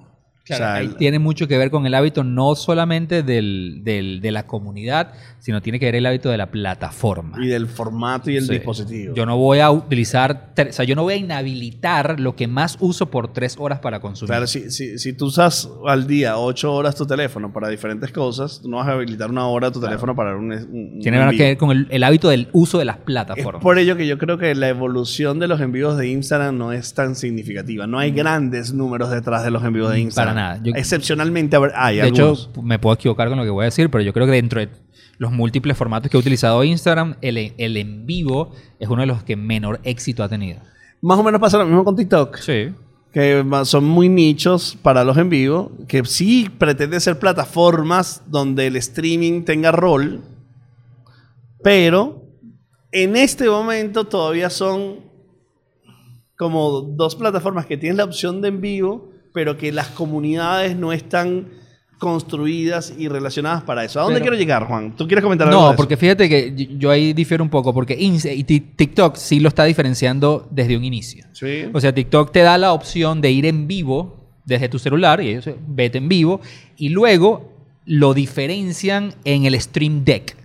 Claro, 0.45 0.65
O 0.65 0.67
sea, 0.67 0.75
ahí 0.75 0.87
el- 0.87 0.97
tiene 0.97 1.19
mucho 1.19 1.49
que 1.49 1.57
ver 1.57 1.71
con 1.71 1.87
el 1.87 1.95
hábito 1.95 2.23
no 2.23 2.55
solamente 2.55 3.23
del, 3.23 3.81
del- 3.83 4.21
de 4.21 4.31
la 4.31 4.47
comunidad, 4.47 5.13
sino 5.39 5.63
tiene 5.63 5.79
que 5.81 5.87
ver 5.87 5.95
el 5.95 6.05
hábito 6.07 6.29
de 6.29 6.37
la 6.37 6.51
plataforma. 6.51 7.39
y 7.43 7.47
del 7.49 7.67
formato 7.67 8.31
y 8.31 8.37
el 8.37 8.45
Sí. 8.45 8.53
dispositivo. 8.53 9.15
Yo 9.15 9.25
no 9.27 9.37
voy 9.39 9.61
a 9.61 9.71
utilizar, 9.71 10.53
o 10.69 10.73
sea, 10.73 10.85
yo 10.85 10.95
no 10.97 11.03
voy 11.03 11.15
a 11.15 11.17
inhabilitar 11.17 12.21
lo 12.21 12.37
que 12.37 12.47
más 12.47 12.77
uso 12.81 13.11
por 13.11 13.33
tres 13.33 13.57
horas 13.59 13.79
para 13.81 14.01
consumir. 14.01 14.29
Claro, 14.31 14.47
si, 14.47 14.71
si, 14.71 14.99
si 14.99 15.13
tú 15.13 15.27
usas 15.27 15.69
al 15.87 16.07
día 16.07 16.37
ocho 16.39 16.73
horas 16.73 16.95
tu 16.95 17.07
teléfono 17.07 17.53
para 17.53 17.69
diferentes 17.69 18.11
cosas, 18.13 18.61
tú 18.63 18.69
no 18.69 18.79
vas 18.79 18.89
a 18.89 18.93
habilitar 18.93 19.31
una 19.31 19.47
hora 19.47 19.71
tu 19.71 19.81
teléfono 19.81 20.15
para 20.15 20.37
un, 20.37 20.53
un- 20.53 21.01
tiene 21.01 21.23
un 21.27 21.31
que 21.37 21.43
ver 21.43 21.57
con 21.57 21.71
el, 21.71 21.87
el 21.91 22.03
hábito 22.05 22.29
del 22.29 22.49
uso 22.53 22.79
de 22.79 22.85
las 22.85 22.97
Es 22.99 23.03
plataformas. 23.05 23.63
por 23.63 23.79
ello 23.79 23.97
que 23.97 24.07
yo 24.07 24.19
creo 24.19 24.39
que 24.39 24.55
la 24.55 24.69
evolución 24.69 25.39
de 25.39 25.49
los 25.49 25.61
envíos 25.61 25.97
de 25.97 26.09
Instagram 26.09 26.57
no 26.59 26.73
es 26.73 26.95
tan 26.95 27.15
significativa. 27.17 27.87
No 27.87 27.99
hay 27.99 28.11
grandes 28.13 28.73
números 28.75 29.11
detrás 29.11 29.43
de 29.45 29.51
los 29.51 29.65
envíos 29.65 29.91
de 29.91 30.01
Instagram. 30.01 30.34
Para 30.34 30.34
nada. 30.35 30.61
Yo- 30.62 30.73
Excepcionalmente 30.75 31.57
hay 31.75 31.97
de 31.97 32.03
algunos. 32.03 32.49
hecho, 32.53 32.62
me 32.62 32.79
puedo 32.79 32.95
equivocar 32.95 33.29
con 33.29 33.38
lo 33.38 33.45
que 33.45 33.50
voy 33.50 33.62
a 33.62 33.67
decir, 33.67 33.91
pero 33.91 34.03
yo 34.03 34.12
creo 34.12 34.26
que 34.26 34.33
dentro 34.33 34.61
de 34.61 34.69
los 35.19 35.31
múltiples 35.33 35.76
formatos 35.76 36.11
que 36.11 36.17
ha 36.17 36.21
utilizado 36.21 36.62
Instagram, 36.64 37.17
el, 37.21 37.53
el 37.57 37.76
en 37.76 38.05
vivo 38.07 38.53
es 38.81 38.88
uno 38.88 39.00
de 39.03 39.07
los 39.07 39.23
que 39.23 39.37
menor 39.37 39.81
éxito 39.85 40.23
ha 40.25 40.29
tenido. 40.29 40.61
Más 41.00 41.19
o 41.19 41.23
menos 41.23 41.41
pasa 41.41 41.59
lo 41.59 41.67
mismo 41.67 41.85
con 41.85 41.95
TikTok. 41.97 42.37
Sí. 42.38 42.71
que 43.12 43.45
son 43.64 43.85
muy 43.85 44.09
nichos 44.09 44.76
para 44.83 45.05
los 45.05 45.17
en 45.19 45.29
vivo, 45.29 45.71
que 45.87 46.05
sí 46.05 46.50
pretende 46.59 46.99
ser 46.99 47.19
plataformas 47.21 48.23
donde 48.26 48.67
el 48.67 48.75
streaming 48.76 49.45
tenga 49.45 49.71
rol, 49.71 50.21
pero 51.62 52.23
en 52.91 53.17
este 53.17 53.49
momento 53.49 54.05
todavía 54.05 54.50
son 54.50 54.97
como 56.37 56.81
dos 56.81 57.14
plataformas 57.14 57.67
que 57.67 57.76
tienen 57.76 57.97
la 57.99 58.05
opción 58.05 58.41
de 58.41 58.49
en 58.49 58.61
vivo, 58.61 59.11
pero 59.35 59.59
que 59.59 59.73
las 59.73 59.88
comunidades 59.88 60.76
no 60.76 60.93
están 60.95 61.49
construidas 61.99 62.95
y 62.97 63.09
relacionadas 63.09 63.62
para 63.62 63.85
eso. 63.85 63.99
¿A 63.99 64.05
dónde 64.05 64.21
Pero- 64.21 64.31
quiero 64.31 64.37
llegar, 64.37 64.67
Juan? 64.67 64.95
¿Tú 64.97 65.07
quieres 65.07 65.23
comentar 65.25 65.49
algo 65.49 65.59
de 65.59 65.64
No, 65.64 65.71
eso? 65.73 65.76
porque 65.76 65.97
fíjate 65.97 66.29
que 66.29 66.69
yo 66.79 66.91
ahí 66.91 67.12
difiero 67.12 67.43
un 67.43 67.50
poco, 67.50 67.75
porque 67.75 67.97
TikTok 67.97 69.17
sí 69.17 69.41
lo 69.41 69.49
está 69.49 69.64
diferenciando 69.64 70.47
desde 70.50 70.76
un 70.76 70.85
inicio. 70.85 71.25
Sí. 71.33 71.64
O 71.73 71.81
sea, 71.81 71.93
TikTok 71.95 72.31
te 72.33 72.41
da 72.41 72.57
la 72.59 72.73
opción 72.73 73.21
de 73.21 73.31
ir 73.33 73.45
en 73.47 73.67
vivo 73.67 74.17
desde 74.45 74.69
tu 74.69 74.79
celular, 74.79 75.21
y 75.21 75.31
eso, 75.31 75.57
vete 75.67 75.99
en 75.99 76.09
vivo, 76.09 76.41
y 76.76 76.91
luego 76.91 77.53
lo 77.87 78.14
diferencian 78.14 79.14
en 79.25 79.47
el 79.47 79.59
Stream 79.61 80.05
Deck. 80.05 80.37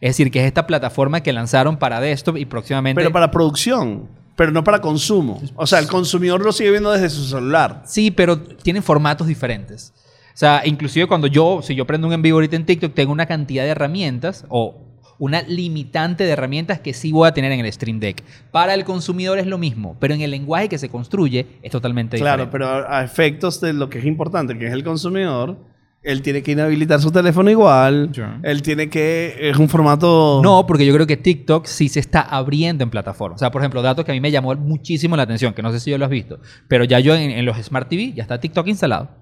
Es 0.00 0.10
decir, 0.10 0.30
que 0.30 0.40
es 0.40 0.46
esta 0.46 0.66
plataforma 0.66 1.22
que 1.22 1.32
lanzaron 1.32 1.76
para 1.76 2.00
desktop 2.00 2.36
y 2.38 2.46
próximamente... 2.46 2.98
pero 3.00 3.12
para 3.12 3.30
producción, 3.30 4.08
pero 4.40 4.52
no 4.52 4.64
para 4.64 4.80
consumo. 4.80 5.38
O 5.54 5.66
sea, 5.66 5.80
el 5.80 5.86
consumidor 5.86 6.42
lo 6.42 6.50
sigue 6.50 6.70
viendo 6.70 6.90
desde 6.90 7.10
su 7.10 7.24
celular. 7.26 7.82
Sí, 7.84 8.10
pero 8.10 8.38
tienen 8.38 8.82
formatos 8.82 9.26
diferentes. 9.26 9.92
O 10.32 10.38
sea, 10.40 10.62
inclusive 10.64 11.06
cuando 11.06 11.26
yo, 11.26 11.60
si 11.60 11.74
yo 11.74 11.86
prendo 11.86 12.06
un 12.06 12.14
en 12.14 12.22
vivo 12.22 12.38
ahorita 12.38 12.56
en 12.56 12.64
TikTok, 12.64 12.94
tengo 12.94 13.12
una 13.12 13.26
cantidad 13.26 13.64
de 13.64 13.68
herramientas 13.68 14.46
o 14.48 14.78
una 15.18 15.42
limitante 15.42 16.24
de 16.24 16.30
herramientas 16.30 16.80
que 16.80 16.94
sí 16.94 17.12
voy 17.12 17.28
a 17.28 17.34
tener 17.34 17.52
en 17.52 17.60
el 17.60 17.70
Stream 17.70 18.00
Deck. 18.00 18.24
Para 18.50 18.72
el 18.72 18.86
consumidor 18.86 19.38
es 19.38 19.46
lo 19.46 19.58
mismo, 19.58 19.98
pero 20.00 20.14
en 20.14 20.22
el 20.22 20.30
lenguaje 20.30 20.70
que 20.70 20.78
se 20.78 20.88
construye 20.88 21.46
es 21.60 21.70
totalmente 21.70 22.16
Claro, 22.16 22.46
diferente. 22.46 22.52
pero 22.52 22.66
a 22.88 23.00
a 23.00 23.04
efectos 23.04 23.60
de 23.60 23.74
lo 23.74 23.90
que 23.90 23.98
es 23.98 24.06
importante, 24.06 24.56
que 24.56 24.68
es 24.68 24.72
el 24.72 24.82
consumidor, 24.82 25.58
él 26.02 26.22
tiene 26.22 26.42
que 26.42 26.52
inhabilitar 26.52 27.00
su 27.00 27.10
teléfono 27.10 27.50
igual. 27.50 28.10
Ya. 28.12 28.40
Él 28.42 28.62
tiene 28.62 28.88
que. 28.88 29.36
Es 29.38 29.58
un 29.58 29.68
formato. 29.68 30.40
No, 30.42 30.66
porque 30.66 30.86
yo 30.86 30.94
creo 30.94 31.06
que 31.06 31.16
TikTok 31.16 31.66
sí 31.66 31.88
se 31.88 32.00
está 32.00 32.20
abriendo 32.22 32.84
en 32.84 32.90
plataformas. 32.90 33.36
O 33.36 33.40
sea, 33.40 33.50
por 33.50 33.60
ejemplo, 33.60 33.82
datos 33.82 34.04
que 34.04 34.12
a 34.12 34.14
mí 34.14 34.20
me 34.20 34.30
llamó 34.30 34.54
muchísimo 34.54 35.16
la 35.16 35.24
atención, 35.24 35.52
que 35.52 35.62
no 35.62 35.72
sé 35.72 35.80
si 35.80 35.90
yo 35.90 35.98
lo 35.98 36.06
has 36.06 36.10
visto, 36.10 36.38
pero 36.68 36.84
ya 36.84 37.00
yo 37.00 37.14
en, 37.14 37.30
en 37.30 37.44
los 37.44 37.56
Smart 37.58 37.88
TV 37.88 38.12
ya 38.14 38.22
está 38.22 38.40
TikTok 38.40 38.66
instalado. 38.68 39.19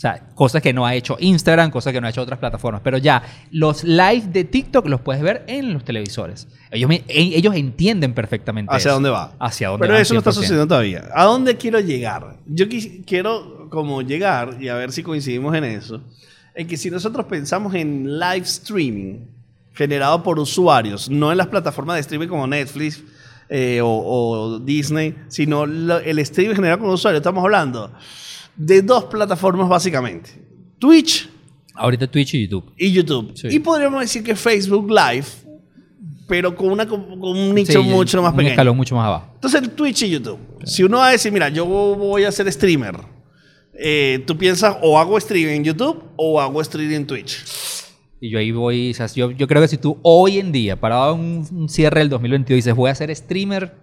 O 0.00 0.02
sea, 0.02 0.28
cosas 0.34 0.62
que 0.62 0.72
no 0.72 0.86
ha 0.86 0.94
hecho 0.94 1.18
Instagram, 1.20 1.70
cosas 1.70 1.92
que 1.92 2.00
no 2.00 2.06
ha 2.06 2.10
hecho 2.10 2.22
otras 2.22 2.38
plataformas. 2.38 2.80
Pero 2.82 2.96
ya, 2.96 3.22
los 3.50 3.84
live 3.84 4.22
de 4.32 4.44
TikTok 4.44 4.86
los 4.86 5.02
puedes 5.02 5.20
ver 5.20 5.44
en 5.46 5.74
los 5.74 5.84
televisores. 5.84 6.48
Ellos, 6.70 6.88
me- 6.88 7.04
e- 7.06 7.36
ellos 7.36 7.54
entienden 7.54 8.14
perfectamente 8.14 8.74
¿Hacia 8.74 8.88
eso. 8.88 8.94
dónde 8.94 9.10
va? 9.10 9.34
Hacia 9.38 9.68
dónde 9.68 9.86
Pero 9.86 9.98
eso 9.98 10.14
no 10.14 10.20
está 10.20 10.30
100%. 10.30 10.34
sucediendo 10.34 10.66
todavía. 10.68 11.04
¿A 11.14 11.24
dónde 11.24 11.58
quiero 11.58 11.80
llegar? 11.80 12.38
Yo 12.46 12.64
quis- 12.66 13.04
quiero 13.04 13.68
como 13.68 14.00
llegar 14.00 14.56
y 14.58 14.68
a 14.68 14.74
ver 14.74 14.90
si 14.90 15.02
coincidimos 15.02 15.54
en 15.54 15.64
eso. 15.64 16.02
En 16.54 16.66
que 16.66 16.78
si 16.78 16.90
nosotros 16.90 17.26
pensamos 17.26 17.74
en 17.74 18.18
live 18.18 18.38
streaming 18.46 19.26
generado 19.74 20.22
por 20.22 20.38
usuarios, 20.38 21.10
no 21.10 21.30
en 21.30 21.36
las 21.36 21.48
plataformas 21.48 21.96
de 21.96 22.00
streaming 22.00 22.28
como 22.28 22.46
Netflix 22.46 23.02
eh, 23.50 23.82
o, 23.82 23.88
o 23.88 24.58
Disney, 24.60 25.14
sino 25.28 25.66
lo- 25.66 25.98
el 25.98 26.18
streaming 26.20 26.54
generado 26.54 26.78
con 26.80 26.88
usuarios, 26.88 27.20
estamos 27.20 27.44
hablando 27.44 27.92
de 28.62 28.82
dos 28.82 29.04
plataformas 29.04 29.68
básicamente. 29.68 30.30
Twitch 30.78 31.28
Ahorita 31.74 32.06
Twitch 32.06 32.34
y 32.34 32.42
YouTube. 32.46 32.72
y 32.76 32.92
YouTube. 32.92 33.32
Sí. 33.34 33.48
Y 33.50 33.58
podríamos 33.58 34.00
decir 34.02 34.22
que 34.22 34.36
Facebook 34.36 34.90
Live, 34.90 35.24
pero 36.28 36.54
con, 36.54 36.70
una, 36.70 36.86
con 36.86 37.00
un 37.22 37.54
nicho 37.54 37.72
Sí, 37.82 37.88
mucho 37.88 38.20
más 38.20 38.32
un 38.32 38.36
pequeño. 38.36 38.50
escalón 38.52 38.76
mucho 38.76 38.94
más 38.96 39.06
abajo. 39.06 39.30
Entonces, 39.36 39.62
el 39.62 39.70
Twitch 39.70 40.02
y 40.02 40.10
YouTube. 40.10 40.38
Si 40.64 40.82
uno 40.82 40.98
va 40.98 41.08
a 41.08 41.12
decir, 41.12 41.32
mira, 41.32 41.48
yo 41.48 41.64
voy 41.64 42.24
a 42.24 42.32
ser 42.32 42.52
streamer, 42.52 42.96
eh, 43.72 44.22
tú 44.26 44.36
piensas 44.36 44.76
o 44.82 44.98
hago 44.98 45.16
streaming 45.16 45.54
en 45.54 45.64
YouTube 45.64 46.04
o 46.16 46.38
hago 46.40 46.60
streaming 46.60 46.96
en 46.96 47.06
Twitch. 47.06 47.42
Y 48.20 48.28
yo 48.28 48.38
ahí 48.38 48.52
voy, 48.52 48.90
o 48.90 48.94
sea, 48.94 49.06
yo, 49.06 49.30
yo 49.30 49.48
creo 49.48 49.62
que 49.62 49.68
si 49.68 49.78
tú 49.78 49.98
hoy 50.02 50.38
en 50.38 50.52
día, 50.52 50.78
parado 50.78 51.14
en 51.14 51.20
un, 51.20 51.48
un 51.50 51.68
cierre 51.70 52.00
del 52.00 52.10
2022, 52.10 52.56
dices 52.56 52.74
voy 52.76 52.90
a 52.90 52.94
ser 52.94 53.14
streamer, 53.16 53.74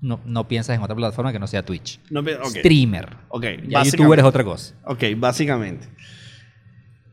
no, 0.00 0.20
no 0.24 0.46
piensas 0.48 0.76
en 0.76 0.82
otra 0.82 0.94
plataforma 0.94 1.32
que 1.32 1.38
no 1.38 1.46
sea 1.46 1.64
Twitch. 1.64 2.00
No. 2.10 2.22
Streamer. 2.46 3.16
Ok, 3.28 3.44
Ya 3.68 3.82
youtuber 3.82 4.18
es 4.18 4.24
otra 4.24 4.44
cosa. 4.44 4.74
Ok, 4.84 5.04
básicamente. 5.16 5.88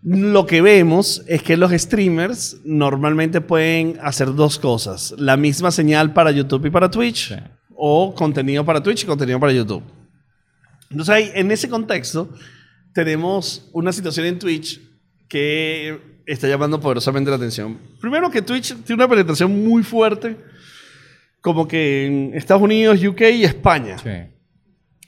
Lo 0.03 0.45
que 0.45 0.61
vemos 0.61 1.23
es 1.27 1.41
que 1.41 1.57
los 1.57 1.71
streamers 1.71 2.61
normalmente 2.63 3.41
pueden 3.41 3.97
hacer 4.03 4.35
dos 4.35 4.59
cosas. 4.59 5.15
La 5.17 5.35
misma 5.35 5.71
señal 5.71 6.13
para 6.13 6.29
YouTube 6.29 6.67
y 6.67 6.69
para 6.69 6.91
Twitch. 6.91 7.29
Sí. 7.29 7.35
O 7.75 8.13
contenido 8.13 8.63
para 8.63 8.81
Twitch 8.83 9.03
y 9.03 9.05
contenido 9.07 9.39
para 9.39 9.51
YouTube. 9.51 9.83
Entonces 10.91 11.13
ahí, 11.13 11.31
en 11.33 11.49
ese 11.51 11.67
contexto, 11.67 12.29
tenemos 12.93 13.67
una 13.73 13.91
situación 13.91 14.27
en 14.27 14.39
Twitch 14.39 14.79
que 15.27 15.99
está 16.25 16.47
llamando 16.47 16.79
poderosamente 16.79 17.29
la 17.29 17.37
atención. 17.37 17.77
Primero 17.99 18.29
que 18.29 18.41
Twitch 18.41 18.75
tiene 18.83 19.03
una 19.03 19.09
penetración 19.09 19.65
muy 19.67 19.83
fuerte, 19.83 20.37
como 21.45 21.67
que 21.67 22.07
en 22.07 22.31
Estados 22.33 22.63
Unidos, 22.63 22.99
UK 23.05 23.21
y 23.35 23.43
España. 23.43 23.97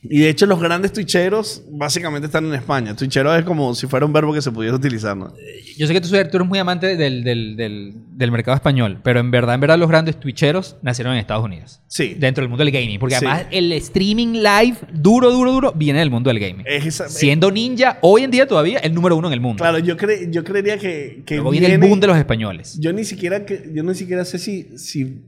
Y 0.04 0.20
de 0.20 0.30
hecho 0.30 0.46
los 0.46 0.62
grandes 0.62 0.94
twitcheros 0.94 1.64
básicamente 1.72 2.28
están 2.28 2.46
en 2.46 2.54
España. 2.54 2.96
Twitchero 2.96 3.36
es 3.36 3.44
como 3.44 3.74
si 3.74 3.88
fuera 3.88 4.06
un 4.06 4.14
verbo 4.14 4.32
que 4.32 4.44
se 4.44 4.52
pudiera 4.52 4.76
utilizar, 4.76 5.18
¿no? 5.18 5.34
Yo 5.76 5.88
sé 5.88 5.94
que 5.94 6.00
tú, 6.00 6.08
tú 6.10 6.16
eres 6.16 6.46
muy 6.48 6.60
amante 6.60 6.96
del, 6.96 7.24
del, 7.24 7.58
del, 7.58 7.94
del 8.16 8.32
mercado 8.32 8.56
español, 8.56 9.00
pero 9.04 9.20
en 9.20 9.32
verdad, 9.32 9.56
en 9.56 9.62
verdad 9.62 9.80
los 9.80 9.90
grandes 9.90 10.20
twitcheros 10.20 10.78
nacieron 10.84 11.14
en 11.14 11.20
Estados 11.20 11.44
Unidos. 11.44 11.82
Sí. 11.88 12.16
Dentro 12.18 12.44
del 12.44 12.50
mundo 12.50 12.64
del 12.64 12.72
gaming. 12.72 13.00
Porque 13.00 13.16
Sí. 13.16 13.26
además 13.26 13.48
el 13.50 13.72
streaming 13.74 14.34
live, 14.44 14.78
duro, 14.94 15.32
duro, 15.32 15.52
duro, 15.52 15.74
viene 15.76 16.00
del 16.00 16.12
mundo 16.12 16.30
del 16.30 16.40
gaming. 16.40 16.64
Es 16.68 16.86
esa- 16.86 17.10
Siendo 17.10 17.50
Ninja, 17.52 17.98
hoy 18.02 18.22
en 18.22 18.30
día 18.30 18.48
todavía, 18.48 18.78
el 18.78 18.94
número 18.94 19.16
uno 19.18 19.28
en 19.30 19.34
el 19.34 19.42
mundo. 19.42 19.64
Claro, 19.64 19.80
yo, 19.80 19.98
cre- 19.98 20.30
yo 20.32 20.44
creería 20.44 20.78
que, 20.78 21.24
que 21.26 21.36
Luego 21.38 21.50
viene 21.50 21.66
el 21.66 21.72
viene- 21.74 21.88
boom 21.88 22.00
de 22.00 22.08
los 22.08 22.18
españoles. 22.18 22.78
Yo 22.80 22.94
ni 22.94 23.04
siquiera, 23.04 23.46
que- 23.46 23.72
yo 23.74 23.82
ni 23.82 23.96
siquiera 23.96 24.24
sé 24.26 24.38
si, 24.38 24.78
si 24.78 25.24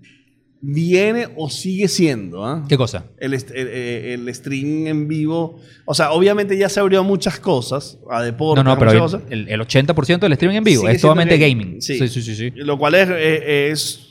viene 0.62 1.28
o 1.38 1.50
sigue 1.50 1.88
siendo, 1.88 2.46
¿ah? 2.46 2.66
¿Qué 2.68 2.76
cosa? 2.78 3.06
el, 3.18 3.34
el, 3.34 3.44
el- 3.56 4.28
el 4.28 4.36
stream 4.36 4.88
en 4.88 5.08
vivo. 5.08 5.60
O 5.86 5.94
sea, 5.94 6.12
obviamente 6.12 6.58
ya 6.58 6.68
se 6.70 6.80
abrió 6.82 7.00
a 7.00 7.04
muchas 7.04 7.40
cosas, 7.40 7.98
a 8.12 8.22
deportes, 8.22 8.64
No, 8.66 8.70
no, 8.72 8.76
a 8.76 8.80
pero 8.80 9.00
cosas. 9.00 9.22
el, 9.30 9.48
el 9.48 9.62
80% 9.62 10.20
del 10.20 10.34
streaming 10.34 10.58
en 10.58 10.64
vivo 10.66 10.82
Sigue 10.82 10.94
es 10.94 11.02
solamente 11.02 11.38
gaming. 11.38 11.82
Sí. 11.82 11.98
Sí, 11.98 12.08
sí, 12.10 12.22
sí. 12.22 12.36
sí. 12.36 12.52
Lo 12.56 12.78
cual 12.78 12.96
es, 12.96 13.10
es- 13.10 13.44
es 13.46 14.06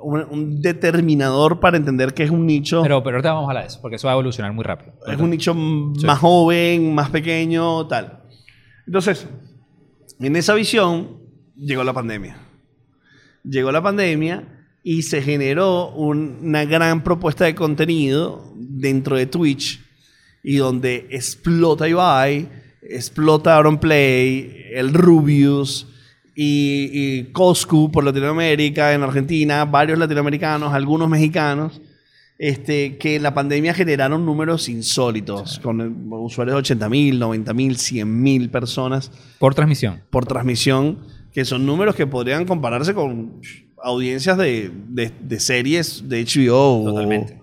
un, 0.00 0.24
un 0.30 0.60
determinador 0.62 1.60
para 1.60 1.76
entender 1.76 2.14
que 2.14 2.24
es 2.24 2.30
un 2.30 2.44
nicho. 2.46 2.82
Pero, 2.82 3.02
pero 3.04 3.16
ahorita 3.16 3.32
vamos 3.32 3.46
a 3.46 3.50
hablar 3.50 3.62
de 3.64 3.68
eso, 3.68 3.80
porque 3.80 3.96
eso 3.96 4.06
va 4.08 4.12
a 4.12 4.14
evolucionar 4.14 4.52
muy 4.52 4.64
rápido. 4.64 4.92
Es 5.06 5.18
un 5.20 5.30
nicho 5.30 5.52
Sí. 5.54 6.04
más 6.06 6.18
joven, 6.18 6.94
más 6.94 7.10
pequeño, 7.10 7.86
tal. 7.86 8.22
Entonces, 8.86 9.26
en 10.18 10.34
esa 10.34 10.54
visión 10.54 11.18
llegó 11.56 11.84
la 11.84 11.92
pandemia. 11.92 12.38
Llegó 13.44 13.70
la 13.70 13.82
pandemia 13.82 14.57
y 14.82 15.02
se 15.02 15.22
generó 15.22 15.90
un- 15.90 16.38
una 16.42 16.64
gran 16.64 17.02
propuesta 17.04 17.44
de 17.44 17.54
contenido 17.54 18.52
dentro 18.56 19.16
de 19.16 19.26
Twitch 19.26 19.80
y 20.42 20.56
donde 20.56 21.06
explota 21.10 21.88
Ibai, 21.88 22.48
explota 22.82 23.56
Auronplay, 23.56 24.64
el 24.72 24.94
Rubius 24.94 25.86
y, 26.34 26.90
y 26.92 27.24
Coscu 27.32 27.90
por 27.90 28.04
Latinoamérica, 28.04 28.94
en 28.94 29.02
Argentina, 29.02 29.64
varios 29.64 29.98
latinoamericanos, 29.98 30.72
algunos 30.72 31.08
mexicanos 31.08 31.80
este, 32.38 32.96
que 32.98 33.16
en 33.16 33.24
la 33.24 33.34
pandemia 33.34 33.74
generaron 33.74 34.24
números 34.24 34.68
insólitos, 34.68 35.58
con 35.58 36.06
usuarios 36.12 36.54
de 36.54 36.58
80 36.60 36.88
mil, 36.88 37.18
90 37.18 37.52
mil, 37.52 37.76
100 37.76 38.22
mil 38.22 38.48
personas 38.48 39.10
Por 39.40 39.56
transmisión. 39.56 40.02
por 40.10 40.24
transmisión, 40.24 41.00
que 41.32 41.44
son 41.44 41.66
números 41.66 41.96
que 41.96 42.06
podrían 42.06 42.44
compararse 42.44 42.94
con 42.94 43.40
audiencias 43.82 44.36
de, 44.38 44.70
de- 44.88 45.12
de 45.20 45.40
series 45.40 46.08
de 46.08 46.24
HBO. 46.24 46.82
o- 46.82 46.84
Totalmente. 46.90 47.38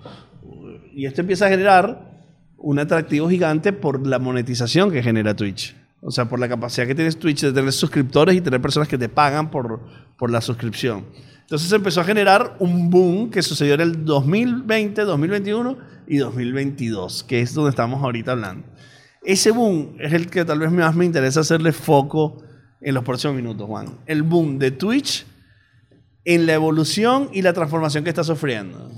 y 0.93 1.05
esto 1.05 1.21
empieza 1.21 1.45
a 1.47 1.49
generar 1.49 2.13
un 2.57 2.79
atractivo 2.79 3.29
gigante 3.29 3.73
por 3.73 4.05
la 4.07 4.17
monetización 4.19 4.91
que 4.91 5.03
genera 5.03 5.35
Twitch. 5.35 5.75
O 6.01 6.11
sea, 6.11 6.25
por 6.25 6.39
la 6.39 6.47
capacidad 6.47 6.85
que 6.87 6.95
tienes 6.95 7.17
Twitch 7.17 7.41
de 7.41 7.51
tener 7.51 7.71
suscriptores 7.71 8.35
y 8.35 8.41
tener 8.41 8.61
personas 8.61 8.87
que 8.87 8.97
te 8.97 9.09
pagan 9.09 9.49
por, 9.49 9.81
por 10.17 10.29
la 10.31 10.39
suscripción. 10.41 11.05
Entonces 11.41 11.71
empezó 11.71 12.01
a 12.01 12.03
generar 12.03 12.55
un 12.59 12.89
boom 12.89 13.29
que 13.29 13.41
sucedió 13.41 13.73
en 13.75 13.81
el 13.81 14.05
2020, 14.05 15.01
2021 15.03 15.77
y 16.07 16.17
2022, 16.17 17.23
que 17.23 17.41
es 17.41 17.53
donde 17.53 17.69
estamos 17.71 18.03
ahorita 18.03 18.31
hablando. 18.31 18.67
Ese 19.23 19.51
boom 19.51 19.95
es 19.99 20.13
el 20.13 20.27
que 20.27 20.45
tal 20.45 20.59
vez 20.59 20.71
más 20.71 20.95
me 20.95 21.05
interesa 21.05 21.39
hacerle 21.41 21.71
foco 21.71 22.43
en 22.81 22.93
los 22.93 23.03
próximos 23.03 23.35
minutos, 23.35 23.67
Juan. 23.67 23.87
El 24.05 24.21
boom 24.23 24.57
de 24.59 24.71
Twitch 24.71 25.25
en 26.25 26.45
la 26.45 26.53
evolución 26.53 27.29
y 27.33 27.41
la 27.41 27.53
transformación 27.53 28.03
que 28.03 28.09
está 28.09 28.23
sufriendo. 28.23 28.91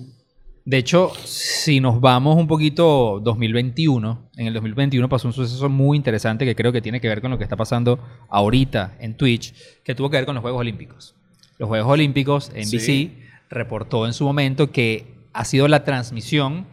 De 0.65 0.77
hecho, 0.77 1.11
si 1.23 1.79
nos 1.79 2.01
vamos 2.01 2.35
un 2.35 2.47
poquito 2.47 3.21
2021, 3.23 4.29
en 4.35 4.47
el 4.47 4.53
2021 4.53 5.07
pasó 5.07 5.27
un 5.27 5.33
suceso 5.33 5.69
muy 5.69 5.95
interesante 5.95 6.43
que 6.45 6.55
creo 6.55 6.73
que 6.73 6.81
tiene 6.81 6.99
que 6.99 7.07
ver 7.07 7.21
con 7.21 7.31
lo 7.31 7.37
que 7.37 7.43
está 7.45 7.55
pasando 7.55 7.99
ahorita 8.29 8.97
en 8.99 9.15
Twitch, 9.15 9.53
que 9.83 9.95
tuvo 9.95 10.09
que 10.09 10.17
ver 10.17 10.25
con 10.25 10.35
los 10.35 10.41
Juegos 10.41 10.59
Olímpicos. 10.59 11.15
Los 11.57 11.69
Juegos 11.69 11.89
Olímpicos, 11.89 12.51
NBC, 12.53 12.79
Sí. 12.81 13.17
reportó 13.49 14.05
en 14.05 14.13
su 14.13 14.25
momento 14.25 14.71
que 14.71 15.05
ha 15.31 15.45
sido 15.45 15.69
la 15.69 15.85
transmisión 15.85 16.65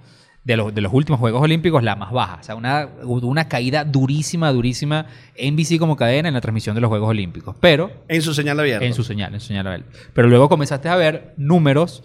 de 0.44 0.56
los, 0.56 0.74
de 0.74 0.80
los 0.82 0.92
últimos 0.92 1.18
Juegos 1.20 1.42
Olímpicos 1.42 1.82
la 1.82 1.96
más 1.96 2.12
baja. 2.12 2.38
O 2.40 2.44
sea, 2.44 2.54
una, 2.54 2.88
una 3.04 3.48
caída 3.48 3.84
durísima, 3.84 4.52
durísima 4.52 5.06
NBC 5.38 5.78
como 5.78 5.96
cadena 5.96 6.28
en 6.28 6.34
la 6.34 6.40
transmisión 6.40 6.74
de 6.74 6.80
los 6.82 6.88
Juegos 6.88 7.08
Olímpicos. 7.10 7.56
Pero 7.60 7.90
En 8.08 8.20
su 8.22 8.34
señal 8.34 8.60
abierta. 8.60 8.84
en 8.84 8.94
su 8.94 9.02
señal, 9.04 9.32
en 9.34 9.40
su 9.40 9.46
señal 9.48 9.66
a 9.66 9.74
él. 9.76 9.84
Pero 10.12 10.28
luego 10.28 10.48
comenzaste 10.48 10.88
a 10.88 10.96
ver 10.96 11.32
números 11.36 12.02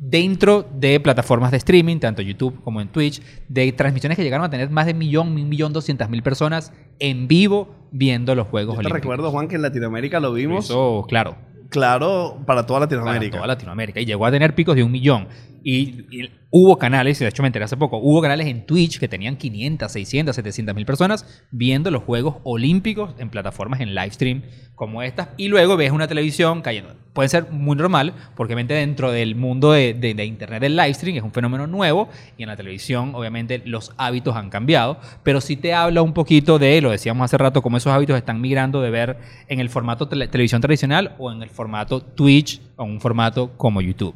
dentro 0.00 0.64
de 0.74 1.00
plataformas 1.00 1.50
de 1.50 1.56
streaming, 1.56 1.98
tanto 1.98 2.22
YouTube 2.22 2.60
como 2.62 2.80
en 2.80 2.88
Twitch, 2.88 3.20
de 3.48 3.72
transmisiones 3.72 4.16
que 4.16 4.22
llegaron 4.22 4.46
a 4.46 4.50
tener 4.50 4.70
más 4.70 4.86
de 4.86 4.92
un 4.92 4.98
millón, 4.98 5.28
un 5.28 5.48
millón 5.48 5.72
doscientas 5.72 6.08
mil 6.08 6.22
personas 6.22 6.72
en 7.00 7.26
vivo 7.28 7.74
viendo 7.90 8.34
los 8.34 8.46
Juegos 8.46 8.76
Yo 8.76 8.80
te 8.82 8.86
Olímpicos. 8.86 9.00
recuerdo, 9.02 9.30
Juan, 9.30 9.48
que 9.48 9.56
en 9.56 9.62
Latinoamérica 9.62 10.20
lo 10.20 10.32
vimos, 10.32 10.66
Eso, 10.66 11.04
claro, 11.08 11.36
claro, 11.68 12.38
para 12.46 12.64
toda 12.64 12.80
para 12.80 12.86
Latinoamérica. 12.96 13.36
toda 13.38 13.46
Latinoamérica. 13.48 14.00
Y 14.00 14.04
llegó 14.06 14.24
a 14.26 14.30
tener 14.30 14.54
picos 14.54 14.76
de 14.76 14.84
un 14.84 14.92
millón. 14.92 15.26
Y, 15.64 16.06
y 16.16 16.30
hubo 16.50 16.78
canales, 16.78 17.20
y 17.20 17.24
de 17.24 17.30
hecho 17.30 17.42
me 17.42 17.48
enteré 17.48 17.64
hace 17.64 17.76
poco, 17.76 17.98
hubo 17.98 18.22
canales 18.22 18.46
en 18.46 18.64
Twitch 18.64 18.98
que 18.98 19.08
tenían 19.08 19.36
500, 19.36 19.90
600, 19.92 20.34
700 20.34 20.74
mil 20.74 20.86
personas 20.86 21.44
viendo 21.50 21.90
los 21.90 22.02
Juegos 22.04 22.36
Olímpicos 22.44 23.14
en 23.18 23.30
plataformas 23.30 23.80
en 23.80 23.94
live 23.94 24.10
stream 24.10 24.42
como 24.74 25.02
estas. 25.02 25.28
Y 25.36 25.48
luego 25.48 25.76
ves 25.76 25.90
una 25.90 26.06
televisión 26.08 26.62
cayendo. 26.62 26.94
Puede 27.12 27.28
ser 27.28 27.50
muy 27.50 27.76
normal, 27.76 28.14
porque 28.36 28.52
obviamente 28.54 28.74
dentro 28.74 29.10
del 29.10 29.34
mundo 29.34 29.72
de, 29.72 29.90
Internet 30.24 30.60
del 30.60 30.76
live 30.76 30.94
stream 30.94 31.16
es 31.16 31.22
un 31.22 31.32
fenómeno 31.32 31.66
nuevo 31.66 32.08
y 32.36 32.44
en 32.44 32.48
la 32.48 32.56
televisión 32.56 33.12
obviamente 33.14 33.60
los 33.64 33.92
hábitos 33.96 34.36
han 34.36 34.50
cambiado. 34.50 34.98
Pero 35.24 35.40
sí 35.40 35.56
te 35.56 35.74
habla 35.74 36.00
un 36.02 36.14
poquito 36.14 36.60
de, 36.60 36.80
lo 36.80 36.90
decíamos 36.90 37.24
hace 37.24 37.36
rato, 37.36 37.60
cómo 37.60 37.76
esos 37.76 37.92
hábitos 37.92 38.16
están 38.16 38.40
migrando 38.40 38.80
de 38.80 38.90
ver 38.90 39.18
en 39.48 39.58
el 39.58 39.68
formato 39.68 40.08
tele- 40.08 40.28
televisión 40.28 40.60
tradicional 40.60 41.16
o 41.18 41.32
en 41.32 41.42
el 41.42 41.50
formato 41.50 42.00
Twitch 42.00 42.62
o 42.76 42.84
un 42.84 43.00
formato 43.00 43.56
como 43.56 43.80
YouTube. 43.80 44.14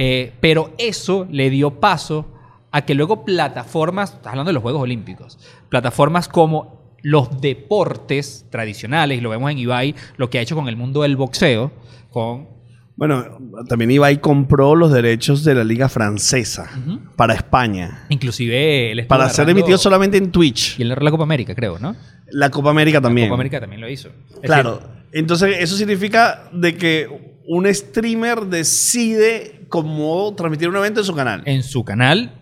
Eh, 0.00 0.32
pero 0.38 0.70
eso 0.78 1.26
le 1.28 1.50
dio 1.50 1.80
paso 1.80 2.24
a 2.70 2.82
que 2.82 2.94
luego 2.94 3.24
plataformas, 3.24 4.12
estás 4.12 4.28
hablando 4.28 4.50
de 4.50 4.52
los 4.52 4.62
Juegos 4.62 4.82
Olímpicos, 4.82 5.40
plataformas 5.68 6.28
como 6.28 6.94
los 7.02 7.40
deportes 7.40 8.46
tradicionales, 8.48 9.18
y 9.18 9.20
lo 9.20 9.30
vemos 9.30 9.50
en 9.50 9.58
Ibai, 9.58 9.96
lo 10.16 10.30
que 10.30 10.38
ha 10.38 10.40
hecho 10.40 10.54
con 10.54 10.68
el 10.68 10.76
mundo 10.76 11.02
del 11.02 11.16
boxeo, 11.16 11.72
con... 12.10 12.46
Bueno, 12.94 13.24
también 13.68 13.90
Ibai 13.90 14.20
compró 14.20 14.76
los 14.76 14.92
derechos 14.92 15.42
de 15.42 15.56
la 15.56 15.64
liga 15.64 15.88
francesa 15.88 16.70
para 17.16 17.34
España. 17.34 18.06
Inclusive 18.08 18.92
él 18.92 19.04
Para 19.08 19.28
ser 19.30 19.48
emitido 19.48 19.78
solamente 19.78 20.16
en 20.16 20.30
Twitch. 20.30 20.78
Y 20.78 20.82
él 20.82 20.90
la 20.90 21.10
Copa 21.10 21.24
América, 21.24 21.56
creo, 21.56 21.80
¿no? 21.80 21.96
La 22.30 22.50
Copa 22.50 22.70
América 22.70 23.00
también. 23.00 23.26
La 23.26 23.30
Copa 23.30 23.40
América 23.40 23.60
también 23.60 23.80
lo 23.80 23.88
hizo. 23.88 24.10
Es 24.42 24.42
Claro. 24.42 24.74
decir, 24.74 24.88
Entonces, 25.12 25.56
eso 25.58 25.76
significa 25.76 26.48
de 26.52 26.76
que 26.76 27.38
un 27.48 27.72
streamer 27.74 28.46
decide 28.46 29.57
cómo 29.68 30.34
transmitir 30.34 30.68
un 30.68 30.76
evento 30.76 31.00
en 31.00 31.06
su 31.06 31.14
canal. 31.14 31.42
en 31.44 31.62
su 31.62 31.84
canal, 31.84 32.32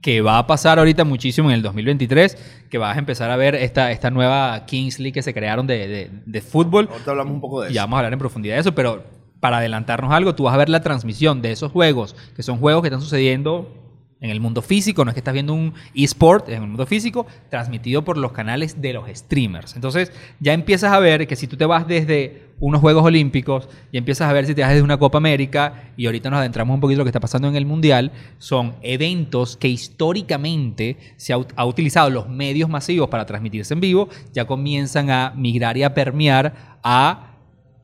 que 0.00 0.20
va 0.20 0.38
a 0.38 0.46
pasar 0.46 0.78
ahorita 0.78 1.04
muchísimo 1.04 1.48
en 1.50 1.56
el 1.56 1.62
2023, 1.62 2.66
que 2.70 2.78
vas 2.78 2.94
a 2.96 2.98
empezar 2.98 3.30
a 3.30 3.36
ver 3.36 3.54
esta, 3.54 3.90
esta 3.90 4.10
nueva 4.10 4.66
Kings 4.66 4.98
League 4.98 5.12
que 5.12 5.22
se 5.22 5.32
crearon 5.32 5.66
de, 5.66 5.88
de- 5.88 6.10
de 6.26 6.40
fútbol. 6.42 6.88
Ahorita 6.92 7.10
hablamos 7.12 7.32
un 7.34 7.40
poco 7.40 7.62
de 7.62 7.68
Y 7.68 7.70
eso. 7.70 7.74
ya 7.74 7.82
vamos 7.82 7.96
a 7.96 7.98
hablar 8.00 8.12
en 8.12 8.18
profundidad 8.18 8.54
de 8.56 8.60
eso, 8.60 8.74
pero 8.74 9.02
para 9.40 9.58
adelantarnos 9.58 10.12
algo, 10.12 10.34
tú 10.34 10.44
vas 10.44 10.54
a 10.54 10.58
ver 10.58 10.68
la 10.68 10.80
transmisión 10.80 11.40
de 11.42 11.52
esos 11.52 11.70
juegos, 11.72 12.16
que 12.36 12.42
son 12.42 12.58
juegos 12.58 12.82
que 12.82 12.88
están 12.88 13.00
sucediendo 13.00 13.83
en 14.24 14.30
el 14.30 14.40
mundo 14.40 14.62
físico, 14.62 15.04
no 15.04 15.10
es 15.10 15.14
que 15.14 15.20
estás 15.20 15.34
viendo 15.34 15.52
un 15.52 15.74
eSport 15.94 16.48
en 16.48 16.62
el 16.62 16.68
mundo 16.68 16.86
físico, 16.86 17.26
transmitido 17.50 18.06
por 18.06 18.16
los 18.16 18.32
canales 18.32 18.80
de 18.80 18.94
los 18.94 19.06
streamers. 19.10 19.76
Entonces 19.76 20.12
ya 20.40 20.54
empiezas 20.54 20.94
a 20.94 20.98
ver 20.98 21.26
que 21.26 21.36
si 21.36 21.46
tú 21.46 21.58
te 21.58 21.66
vas 21.66 21.86
desde 21.86 22.44
unos 22.58 22.80
Juegos 22.80 23.04
Olímpicos 23.04 23.68
y 23.92 23.98
empiezas 23.98 24.30
a 24.30 24.32
ver 24.32 24.46
si 24.46 24.54
te 24.54 24.62
vas 24.62 24.70
desde 24.70 24.82
una 24.82 24.96
Copa 24.96 25.18
América, 25.18 25.90
y 25.98 26.06
ahorita 26.06 26.30
nos 26.30 26.38
adentramos 26.38 26.74
un 26.74 26.80
poquito 26.80 26.94
en 26.94 26.98
lo 27.00 27.04
que 27.04 27.10
está 27.10 27.20
pasando 27.20 27.48
en 27.48 27.56
el 27.56 27.66
Mundial, 27.66 28.12
son 28.38 28.76
eventos 28.80 29.58
que 29.58 29.68
históricamente 29.68 30.96
se 31.18 31.34
ha, 31.34 31.38
ha 31.56 31.66
utilizado 31.66 32.08
los 32.08 32.26
medios 32.26 32.70
masivos 32.70 33.10
para 33.10 33.26
transmitirse 33.26 33.74
en 33.74 33.80
vivo, 33.80 34.08
ya 34.32 34.46
comienzan 34.46 35.10
a 35.10 35.34
migrar 35.36 35.76
y 35.76 35.82
a 35.82 35.92
permear 35.92 36.78
a 36.82 37.33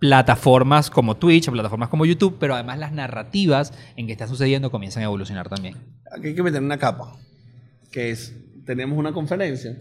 plataformas 0.00 0.90
como 0.90 1.16
Twitch, 1.16 1.46
a 1.48 1.52
plataformas 1.52 1.88
como 1.90 2.04
YouTube, 2.06 2.36
pero 2.40 2.54
además 2.54 2.78
las 2.78 2.92
narrativas 2.92 3.72
en 3.96 4.06
que 4.06 4.12
está 4.12 4.26
sucediendo 4.26 4.70
comienzan 4.72 5.02
a 5.02 5.06
evolucionar 5.06 5.48
también. 5.48 5.76
Aquí 6.10 6.28
hay 6.28 6.34
que 6.34 6.42
meter 6.42 6.60
una 6.62 6.78
capa, 6.78 7.16
que 7.92 8.10
es, 8.10 8.34
tenemos 8.64 8.98
una 8.98 9.12
conferencia 9.12 9.76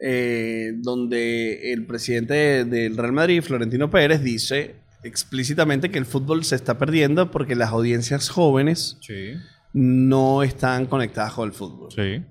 eh, 0.00 0.72
donde 0.76 1.72
el 1.72 1.86
presidente 1.86 2.34
de- 2.34 2.64
del 2.64 2.96
Real 2.96 3.12
Madrid, 3.12 3.42
Florentino 3.42 3.90
Pérez, 3.90 4.22
dice 4.22 4.76
explícitamente 5.02 5.90
que 5.90 5.98
el 5.98 6.04
fútbol 6.06 6.44
se 6.44 6.56
está 6.56 6.78
perdiendo 6.78 7.30
porque 7.30 7.54
las 7.54 7.70
audiencias 7.70 8.28
jóvenes 8.28 8.98
Sí, 9.00 9.34
no 9.72 10.42
están 10.42 10.86
conectadas 10.86 11.32
con 11.32 11.48
el 11.48 11.54
fútbol. 11.54 11.90
sí. 11.92 12.22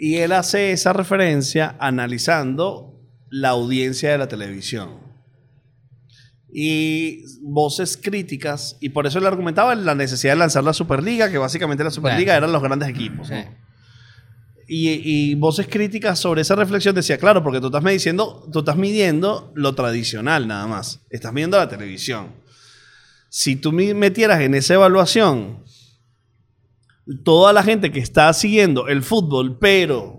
Y 0.00 0.16
él 0.18 0.30
hace 0.30 0.70
esa 0.70 0.92
referencia 0.92 1.74
analizando 1.80 2.94
la 3.30 3.48
audiencia 3.48 4.12
de 4.12 4.18
la 4.18 4.28
televisión. 4.28 5.07
Y 6.50 7.24
voces 7.42 7.98
críticas, 8.02 8.76
y 8.80 8.88
por 8.88 9.06
eso 9.06 9.18
él 9.18 9.26
argumentaba 9.26 9.74
la 9.74 9.94
necesidad 9.94 10.32
de 10.32 10.38
lanzar 10.38 10.64
la 10.64 10.72
Superliga, 10.72 11.30
que 11.30 11.38
básicamente 11.38 11.84
la 11.84 11.90
Superliga 11.90 12.36
eran 12.36 12.52
los 12.52 12.62
grandes 12.62 12.88
equipos. 12.88 13.30
Y, 14.66 14.90
y 14.90 15.34
voces 15.34 15.66
críticas 15.66 16.18
sobre 16.18 16.42
esa 16.42 16.54
reflexión 16.54 16.94
decía, 16.94 17.18
claro, 17.18 17.42
porque 17.42 17.60
tú 17.60 17.66
estás 17.66 17.82
midiendo, 17.82 18.48
tú 18.52 18.60
estás 18.60 18.76
midiendo 18.76 19.52
lo 19.54 19.74
tradicional 19.74 20.46
nada 20.46 20.66
más. 20.66 21.00
Estás 21.10 21.32
midiendo 21.32 21.56
la 21.58 21.68
televisión. 21.68 22.32
Si 23.30 23.56
tú 23.56 23.72
metieras 23.72 24.40
en 24.40 24.54
esa 24.54 24.74
evaluación 24.74 25.64
toda 27.24 27.52
la 27.52 27.62
gente 27.62 27.90
que 27.90 28.00
está 28.00 28.32
siguiendo 28.32 28.88
el 28.88 29.02
fútbol, 29.02 29.58
pero 29.58 30.17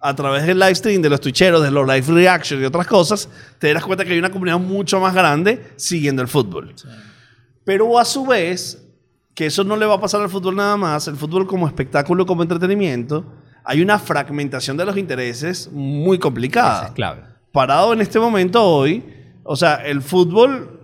a 0.00 0.14
través 0.14 0.46
del 0.46 0.58
live 0.58 0.74
stream, 0.74 1.02
de 1.02 1.10
los 1.10 1.20
twitcheros, 1.20 1.62
de 1.62 1.70
los 1.70 1.86
live 1.86 2.06
reactions 2.08 2.62
y 2.62 2.64
otras 2.64 2.86
cosas, 2.86 3.28
te 3.58 3.68
darás 3.68 3.84
cuenta 3.84 4.04
que 4.04 4.12
hay 4.12 4.18
una 4.18 4.30
comunidad 4.30 4.58
mucho 4.58 4.98
más 4.98 5.14
grande 5.14 5.72
siguiendo 5.76 6.22
el 6.22 6.28
fútbol. 6.28 6.74
Pero 7.64 7.98
a 7.98 8.04
su 8.04 8.24
vez, 8.26 8.82
que 9.34 9.46
eso 9.46 9.62
no 9.62 9.76
le 9.76 9.86
va 9.86 9.94
a 9.94 10.00
pasar 10.00 10.22
al 10.22 10.30
fútbol 10.30 10.56
nada 10.56 10.76
más, 10.76 11.06
el 11.06 11.16
fútbol 11.16 11.46
como 11.46 11.66
espectáculo, 11.66 12.24
como 12.24 12.42
entretenimiento, 12.42 13.26
hay 13.64 13.82
una 13.82 13.98
fragmentación 13.98 14.76
de 14.76 14.86
los 14.86 14.96
intereses 14.96 15.70
muy 15.70 16.16
Esa 16.16 16.22
complicada. 16.22 16.86
es 16.86 16.92
clave. 16.92 17.22
Parado 17.52 17.92
en 17.92 18.00
este 18.00 18.18
momento 18.18 18.62
hoy, 18.64 19.04
o 19.42 19.54
sea, 19.56 19.74
el 19.76 20.00
fútbol 20.00 20.80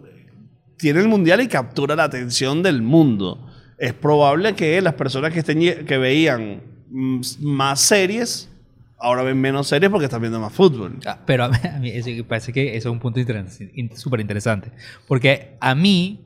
tiene 0.76 1.00
el 1.00 1.08
mundial 1.08 1.40
y 1.40 1.48
captura 1.48 1.96
la 1.96 2.04
atención 2.04 2.62
del 2.62 2.82
mundo. 2.82 3.46
Es 3.78 3.94
probable 3.94 4.54
que 4.54 4.80
las 4.82 4.94
personas 4.94 5.32
que, 5.32 5.38
estén, 5.38 5.86
que 5.86 5.98
veían 5.98 6.62
mm, 6.90 7.20
más 7.40 7.80
series, 7.80 8.50
ahora 8.98 9.22
ven 9.22 9.40
menos 9.40 9.68
series 9.68 9.90
porque 9.90 10.06
están 10.06 10.20
viendo 10.20 10.40
más 10.40 10.52
fútbol. 10.52 10.98
Ah, 11.06 11.18
Pero 11.26 11.44
a 11.44 11.48
mí, 11.80 11.90
eso- 11.90 12.10
parece 12.26 12.52
que 12.52 12.76
eso 12.76 12.88
es 12.88 12.92
un 12.92 12.98
punto 13.00 13.20
súper 13.94 14.20
interesante. 14.20 14.70
Porque 15.06 15.56
a 15.60 15.74
mí, 15.74 16.20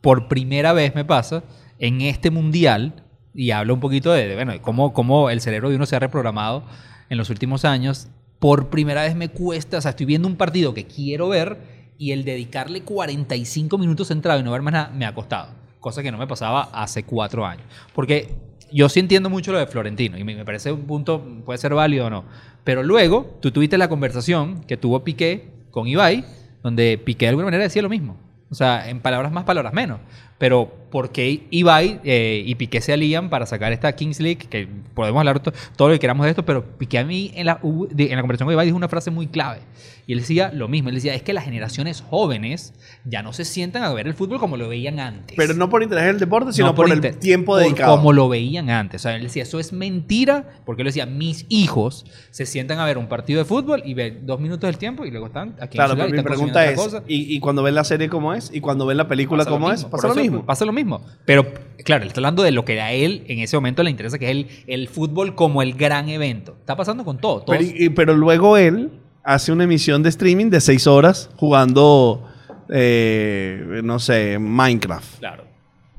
por 0.00 0.28
primera 0.28 0.72
vez 0.72 0.94
me 0.94 1.04
pasa, 1.04 1.42
en 1.78 2.00
este 2.00 2.30
mundial, 2.30 3.04
y 3.34 3.50
hablo 3.50 3.74
un 3.74 3.80
poquito 3.80 4.12
de, 4.12 4.34
bueno, 4.34 4.52
cómo, 4.62 4.92
cómo 4.92 5.30
el 5.30 5.40
cerebro 5.40 5.70
de 5.70 5.76
uno 5.76 5.86
se 5.86 5.96
ha 5.96 5.98
reprogramado 5.98 6.64
en 7.10 7.18
los 7.18 7.30
últimos 7.30 7.64
años, 7.64 8.08
por 8.38 8.68
primera 8.68 9.02
vez 9.02 9.16
me 9.16 9.28
cuesta, 9.28 9.78
o 9.78 9.80
sea, 9.80 9.90
estoy 9.90 10.06
viendo 10.06 10.28
un 10.28 10.36
partido 10.36 10.74
que 10.74 10.84
quiero 10.86 11.28
ver 11.30 11.58
y 11.98 12.12
el 12.12 12.24
dedicarle 12.24 12.82
45 12.82 13.78
minutos 13.78 14.08
centrado 14.08 14.40
y 14.40 14.42
no 14.42 14.52
ver 14.52 14.62
más 14.62 14.72
nada 14.72 14.90
me 14.90 15.06
ha 15.06 15.14
costado. 15.14 15.48
Cosa 15.80 16.02
que 16.02 16.10
no 16.12 16.18
me 16.18 16.26
pasaba 16.26 16.62
hace 16.72 17.04
cuatro 17.04 17.44
años. 17.46 17.64
Porque 17.94 18.34
yo 18.74 18.88
sí 18.88 18.98
entiendo 18.98 19.30
mucho 19.30 19.52
lo 19.52 19.58
de 19.58 19.68
Florentino 19.68 20.18
y 20.18 20.24
me, 20.24 20.44
parece 20.44 20.72
un 20.72 20.82
punto, 20.82 21.24
puede 21.44 21.58
ser 21.58 21.74
válido 21.74 22.06
o 22.06 22.10
no. 22.10 22.24
Pero 22.64 22.82
luego 22.82 23.38
tú 23.40 23.52
tuviste 23.52 23.78
la 23.78 23.88
conversación 23.88 24.64
que 24.64 24.76
tuvo 24.76 25.04
Piqué 25.04 25.52
con 25.70 25.86
Ibai, 25.86 26.24
donde 26.60 26.98
Piqué 26.98 27.26
de 27.26 27.30
alguna 27.30 27.44
manera 27.44 27.62
decía 27.62 27.82
lo 27.82 27.88
mismo. 27.88 28.16
O 28.50 28.54
sea, 28.56 28.88
en 28.88 29.00
palabras 29.00 29.30
más, 29.30 29.44
palabras 29.44 29.72
menos. 29.72 30.00
Pero 30.44 30.70
¿por 30.90 31.10
qué 31.10 31.46
Ibai 31.50 32.00
eh, 32.04 32.42
y 32.44 32.54
Piqué 32.56 32.82
se 32.82 32.92
alían 32.92 33.30
para 33.30 33.46
sacar 33.46 33.72
esta 33.72 33.90
Kings 33.96 34.20
League? 34.20 34.40
Que 34.50 34.68
podemos 34.92 35.18
hablar 35.20 35.40
to- 35.40 35.54
todo 35.74 35.88
lo 35.88 35.94
que 35.94 36.00
queramos 36.00 36.24
de 36.24 36.30
esto, 36.30 36.44
pero 36.44 36.76
Piqué 36.76 36.98
a 36.98 37.04
mí 37.06 37.32
en 37.34 37.46
la, 37.46 37.58
en 37.62 38.10
la 38.10 38.20
conversación 38.20 38.46
con 38.46 38.52
Ibai 38.52 38.66
dijo 38.66 38.76
una 38.76 38.90
frase 38.90 39.10
muy 39.10 39.26
clave. 39.28 39.60
Y 40.06 40.12
él 40.12 40.18
decía 40.18 40.52
lo 40.52 40.68
mismo, 40.68 40.90
él 40.90 40.96
decía, 40.96 41.14
es 41.14 41.22
que 41.22 41.32
las 41.32 41.44
generaciones 41.44 42.02
jóvenes 42.02 42.74
ya 43.06 43.22
no 43.22 43.32
se 43.32 43.46
sientan 43.46 43.84
a 43.84 43.92
ver 43.94 44.06
el 44.06 44.12
fútbol 44.12 44.38
como 44.38 44.58
lo 44.58 44.68
veían 44.68 45.00
antes. 45.00 45.34
Pero 45.34 45.54
no 45.54 45.70
por 45.70 45.82
interés 45.82 46.04
del 46.04 46.18
deporte, 46.18 46.52
sino 46.52 46.66
No 46.66 46.74
por, 46.74 46.92
el 46.92 47.00
tiempo 47.16 47.52
por 47.54 47.62
dedicado. 47.62 47.96
Como 47.96 48.12
lo 48.12 48.28
veían 48.28 48.68
antes. 48.68 49.00
O 49.00 49.04
sea, 49.04 49.16
él 49.16 49.22
decía, 49.22 49.44
eso 49.44 49.58
es 49.58 49.72
mentira, 49.72 50.46
porque 50.66 50.82
él 50.82 50.86
decía, 50.88 51.06
mis 51.06 51.46
hijos 51.48 52.04
se 52.30 52.44
sientan 52.44 52.80
a 52.80 52.84
ver 52.84 52.98
un 52.98 53.06
partido 53.08 53.38
de 53.38 53.46
fútbol 53.46 53.80
y 53.86 53.94
ven 53.94 54.26
dos 54.26 54.40
minutos 54.40 54.68
del 54.68 54.76
tiempo 54.76 55.06
y 55.06 55.10
luego 55.10 55.28
están 55.28 55.56
aquí 55.58 55.78
Claro, 55.78 55.92
en 55.92 55.98
pero 56.00 56.08
el 56.10 56.16
mi 56.16 56.22
pregunta 56.22 56.66
es. 56.66 56.78
¿y, 57.08 57.34
y 57.34 57.40
cuando 57.40 57.62
ven 57.62 57.74
la 57.74 57.84
serie 57.84 58.10
cómo 58.10 58.34
es? 58.34 58.50
¿Y 58.52 58.60
cuando 58.60 58.84
ven 58.84 58.98
la 58.98 59.08
película 59.08 59.38
Pasa 59.44 59.50
cómo 59.50 59.70
es? 59.72 59.76
mismo, 59.78 59.90
Pasa 59.90 60.02
por 60.08 60.16
lo 60.16 60.20
eso 60.22 60.30
mismo. 60.34 60.46
Pasa 60.46 60.64
lo 60.64 60.72
mismo. 60.72 61.04
Pero, 61.24 61.46
claro, 61.84 62.02
él 62.02 62.08
está 62.08 62.20
hablando 62.20 62.42
de 62.42 62.50
lo 62.52 62.64
que 62.64 62.80
a 62.80 62.92
él 62.92 63.24
en 63.28 63.38
ese 63.40 63.56
momento 63.56 63.82
le 63.82 63.90
interesa, 63.90 64.18
que 64.18 64.26
es 64.26 64.30
el, 64.32 64.46
el 64.66 64.88
fútbol 64.88 65.34
como 65.34 65.62
el 65.62 65.74
gran 65.74 66.08
evento. 66.08 66.56
Está 66.60 66.76
pasando 66.76 67.04
con 67.04 67.18
todo. 67.18 67.42
todos- 67.42 67.58
Pero, 67.58 67.70
y- 67.76 67.88
pero 67.90 68.14
luego 68.14 68.56
él 68.56 68.90
hace 69.22 69.52
una 69.52 69.64
emisión 69.64 70.02
de 70.02 70.10
streaming 70.10 70.50
de 70.50 70.60
seis 70.60 70.86
horas 70.86 71.30
jugando, 71.36 72.28
eh, 72.68 73.80
no 73.82 73.98
sé, 73.98 74.38
Minecraft. 74.38 75.18
claro. 75.18 75.44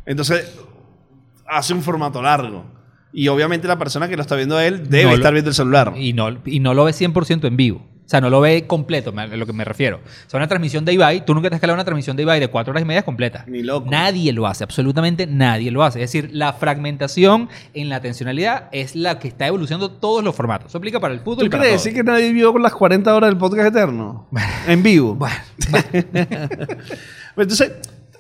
Entonces, 0.06 0.56
hace 1.48 1.74
un 1.74 1.82
formato 1.82 2.21
largo. 2.21 2.63
Y 3.12 3.28
obviamente 3.30 3.67
la 3.67 3.78
persona 3.80 4.08
que 4.10 4.15
lo 4.15 4.21
está 4.21 4.36
viendo 4.36 4.58
a 4.58 4.65
él 4.67 4.89
debe 4.89 5.06
No 5.06 5.10
lo- 5.12 5.15
estar 5.15 5.32
viendo 5.34 5.50
el 5.50 5.56
celular. 5.56 5.93
Y 5.95 6.13
no, 6.13 6.28
y 6.45 6.60
no 6.60 6.74
lo 6.74 6.84
ve 6.84 6.91
100% 6.91 7.48
en 7.48 7.56
vivo. 7.58 7.86
O 8.06 8.08
sea, 8.08 8.22
no 8.22 8.30
lo 8.30 8.39
ve 8.39 8.68
completo, 8.68 9.12
a 9.18 9.26
lo 9.26 9.46
que 9.48 9.54
me 9.54 9.65
refiero. 9.65 9.98
O 9.98 10.30
sea, 10.30 10.38
una 10.38 10.48
transmisión 10.48 10.86
de 10.86 10.94
Ibai, 10.94 11.26
tú 11.26 11.34
nunca 11.34 11.50
te 11.50 11.56
has 11.56 11.62
calado 11.62 11.74
una 11.74 11.84
transmisión 11.86 12.15
de 12.15 12.22
Ibai 12.22 12.39
de 12.39 12.50
cuatro 12.50 12.70
horas 12.72 12.84
y 12.84 12.86
media 12.86 13.02
completa. 13.04 13.44
Ni 13.48 13.63
loco. 13.63 13.89
Nadie 13.89 14.32
lo 14.32 14.46
hace, 14.46 14.63
absolutamente 14.63 15.26
nadie 15.26 15.72
lo 15.72 15.84
hace. 15.84 16.04
Es 16.04 16.12
decir, 16.12 16.30
la 16.32 16.54
fragmentación 16.54 17.50
en 17.74 17.89
la 17.89 17.96
atencionalidad 17.96 18.70
es 18.72 18.96
la 18.96 19.18
que 19.18 19.28
está 19.28 19.48
evolucionando 19.48 19.89
todos 19.89 20.24
los 20.24 20.36
formatos. 20.36 20.68
Eso 20.68 20.78
aplica 20.78 21.00
para 21.00 21.15
el 21.15 21.22
fútbol 21.22 21.39
¿Tú 21.39 21.46
y 21.46 21.50
para 21.50 21.63
quieres 21.63 21.82
todo. 21.82 21.84
decir 21.91 22.00
que 22.00 22.04
nadie 22.04 22.32
vio 22.32 22.54
con 22.54 22.62
las 22.62 22.74
40 22.76 23.15
horas 23.15 23.30
del 23.30 23.38
podcast 23.39 23.70
eterno? 23.76 24.28
en 24.68 24.84
vivo. 24.84 25.18
Bueno, 25.26 25.36
Entonces, 27.38 27.72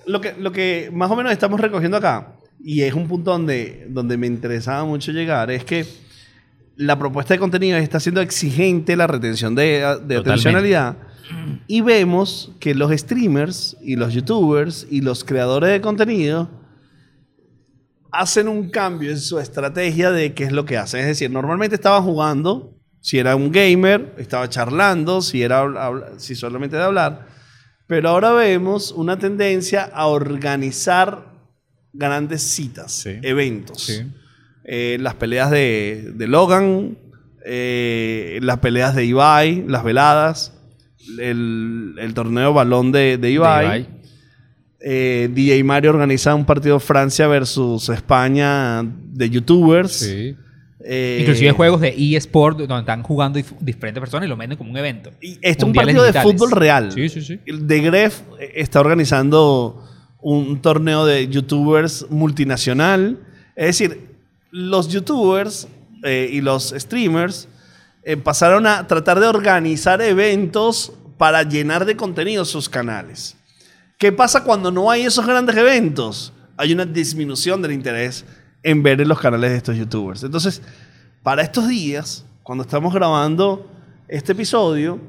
lo 0.07 0.19
que, 0.21 0.33
lo 0.39 0.51
que 0.51 0.89
más 0.91 1.09
o 1.11 1.15
menos 1.15 1.31
estamos 1.31 1.59
recogiendo 1.59 1.97
acá, 1.97 2.33
y 2.63 2.81
es 2.81 2.93
un 2.93 3.07
punto 3.07 3.31
donde, 3.31 3.85
donde 3.89 4.17
me 4.17 4.27
interesaba 4.27 4.83
mucho 4.83 5.11
llegar, 5.11 5.51
es 5.51 5.63
que 5.63 5.85
la 6.77 6.97
propuesta 6.99 7.33
de 7.33 7.39
contenido 7.39 7.77
está 7.77 7.99
siendo 7.99 8.21
exigente 8.21 8.95
la 8.95 9.07
retención 9.07 9.55
de, 9.55 9.97
de 10.05 10.17
atencionalidad. 10.17 10.97
Y 11.67 11.81
vemos 11.81 12.51
que 12.59 12.75
los 12.75 12.91
streamers 12.91 13.77
y 13.81 13.95
los 13.95 14.13
youtubers 14.13 14.85
y 14.91 15.01
los 15.01 15.23
creadores 15.23 15.71
de 15.71 15.81
contenido 15.81 16.49
hacen 18.11 18.47
un 18.47 18.69
cambio 18.69 19.11
en 19.11 19.19
su 19.19 19.39
estrategia 19.39 20.11
de 20.11 20.33
qué 20.33 20.43
es 20.45 20.51
lo 20.51 20.65
que 20.65 20.77
hacen. 20.77 21.01
Es 21.01 21.07
decir, 21.07 21.29
normalmente 21.31 21.75
estaban 21.75 22.03
jugando, 22.03 22.77
si 23.01 23.17
era 23.17 23.35
un 23.35 23.51
gamer, 23.51 24.13
estaba 24.17 24.47
charlando, 24.49 25.21
si, 25.21 25.41
era, 25.41 25.65
si 26.17 26.35
solamente 26.35 26.77
de 26.77 26.83
hablar. 26.83 27.27
Pero 27.87 28.09
ahora 28.09 28.31
vemos 28.33 28.91
una 28.91 29.17
tendencia 29.19 29.83
a 29.93 30.07
organizar 30.07 31.33
grandes 31.93 32.41
citas, 32.43 32.91
Sí. 32.91 33.17
eventos. 33.21 33.83
Sí. 33.83 34.03
Eh, 34.67 34.97
las 34.99 35.13
peleas 35.15 35.51
de, 35.51 36.11
de 36.15 36.27
Logan, 36.27 36.97
eh, 37.45 38.39
las 38.41 38.59
peleas 38.59 38.95
de 38.95 39.05
Ibai, 39.05 39.63
las 39.67 39.83
veladas, 39.83 40.53
el, 41.19 41.95
el 41.99 42.13
torneo 42.13 42.51
balón 42.53 42.91
de, 42.91 43.17
de 43.17 43.31
Ibai. 43.31 43.65
Ibai. 43.65 43.87
Eh, 44.87 45.29
DJ 45.33 45.63
Mario 45.63 45.91
organiza 45.91 46.35
un 46.35 46.45
partido 46.45 46.79
Francia 46.79 47.27
versus 47.27 47.89
España 47.89 48.83
de 48.83 49.29
youtubers. 49.29 50.03
Eh, 50.87 51.17
Inclusive 51.21 51.51
juegos 51.51 51.81
de 51.81 51.95
eSport 52.15 52.59
donde 52.59 52.79
están 52.81 53.01
jugando 53.01 53.39
dif- 53.39 53.57
diferentes 53.59 53.99
personas 53.99 54.27
y 54.27 54.29
lo 54.29 54.37
venden 54.37 54.57
como 54.57 54.69
un 54.69 54.77
evento. 54.77 55.11
Y 55.21 55.39
es 55.41 55.57
un 55.63 55.73
partido 55.73 56.03
de 56.03 56.13
fútbol 56.21 56.51
real. 56.51 56.91
Sí, 56.91 57.09
sí, 57.09 57.21
sí. 57.21 57.39
El 57.47 57.65
De 57.67 57.79
Gref 57.81 58.21
está 58.53 58.79
organizando 58.81 59.83
un 60.21 60.61
torneo 60.61 61.05
de 61.05 61.27
youtubers 61.29 62.05
multinacional. 62.11 63.17
Es 63.55 63.65
decir, 63.79 64.14
los 64.57 64.87
youtubers 64.87 65.67
eh, 66.03 66.29
y 66.31 66.39
los 66.39 66.73
streamers 66.77 67.49
eh, 68.03 68.15
pasaron 68.15 68.65
a 68.67 68.87
tratar 68.87 69.19
de 69.19 69.27
organizar 69.27 70.01
eventos 70.01 70.93
para 71.17 71.43
llenar 71.43 71.83
de 71.83 71.97
contenido 71.97 72.45
sus 72.45 72.69
canales. 72.69 73.35
¿Qué 73.97 74.13
pasa 74.13 74.45
cuando 74.45 74.71
no 74.71 74.89
hay 74.89 75.01
esos 75.01 75.25
grandes 75.27 75.57
eventos? 75.57 76.31
Hay 76.55 76.71
una 76.71 76.85
disminución 76.85 77.61
del 77.61 77.73
interés 77.73 78.23
en 78.63 78.81
ver 78.81 79.01
en 79.01 79.09
los 79.09 79.19
canales 79.19 79.51
de 79.51 79.57
estos 79.57 79.75
youtubers. 79.75 80.23
Entonces, 80.23 80.61
para 81.21 81.41
estos 81.41 81.67
días, 81.67 82.23
cuando 82.41 82.63
estamos 82.63 82.93
grabando 82.93 83.69
este 84.07 84.31
episodio, 84.31 85.01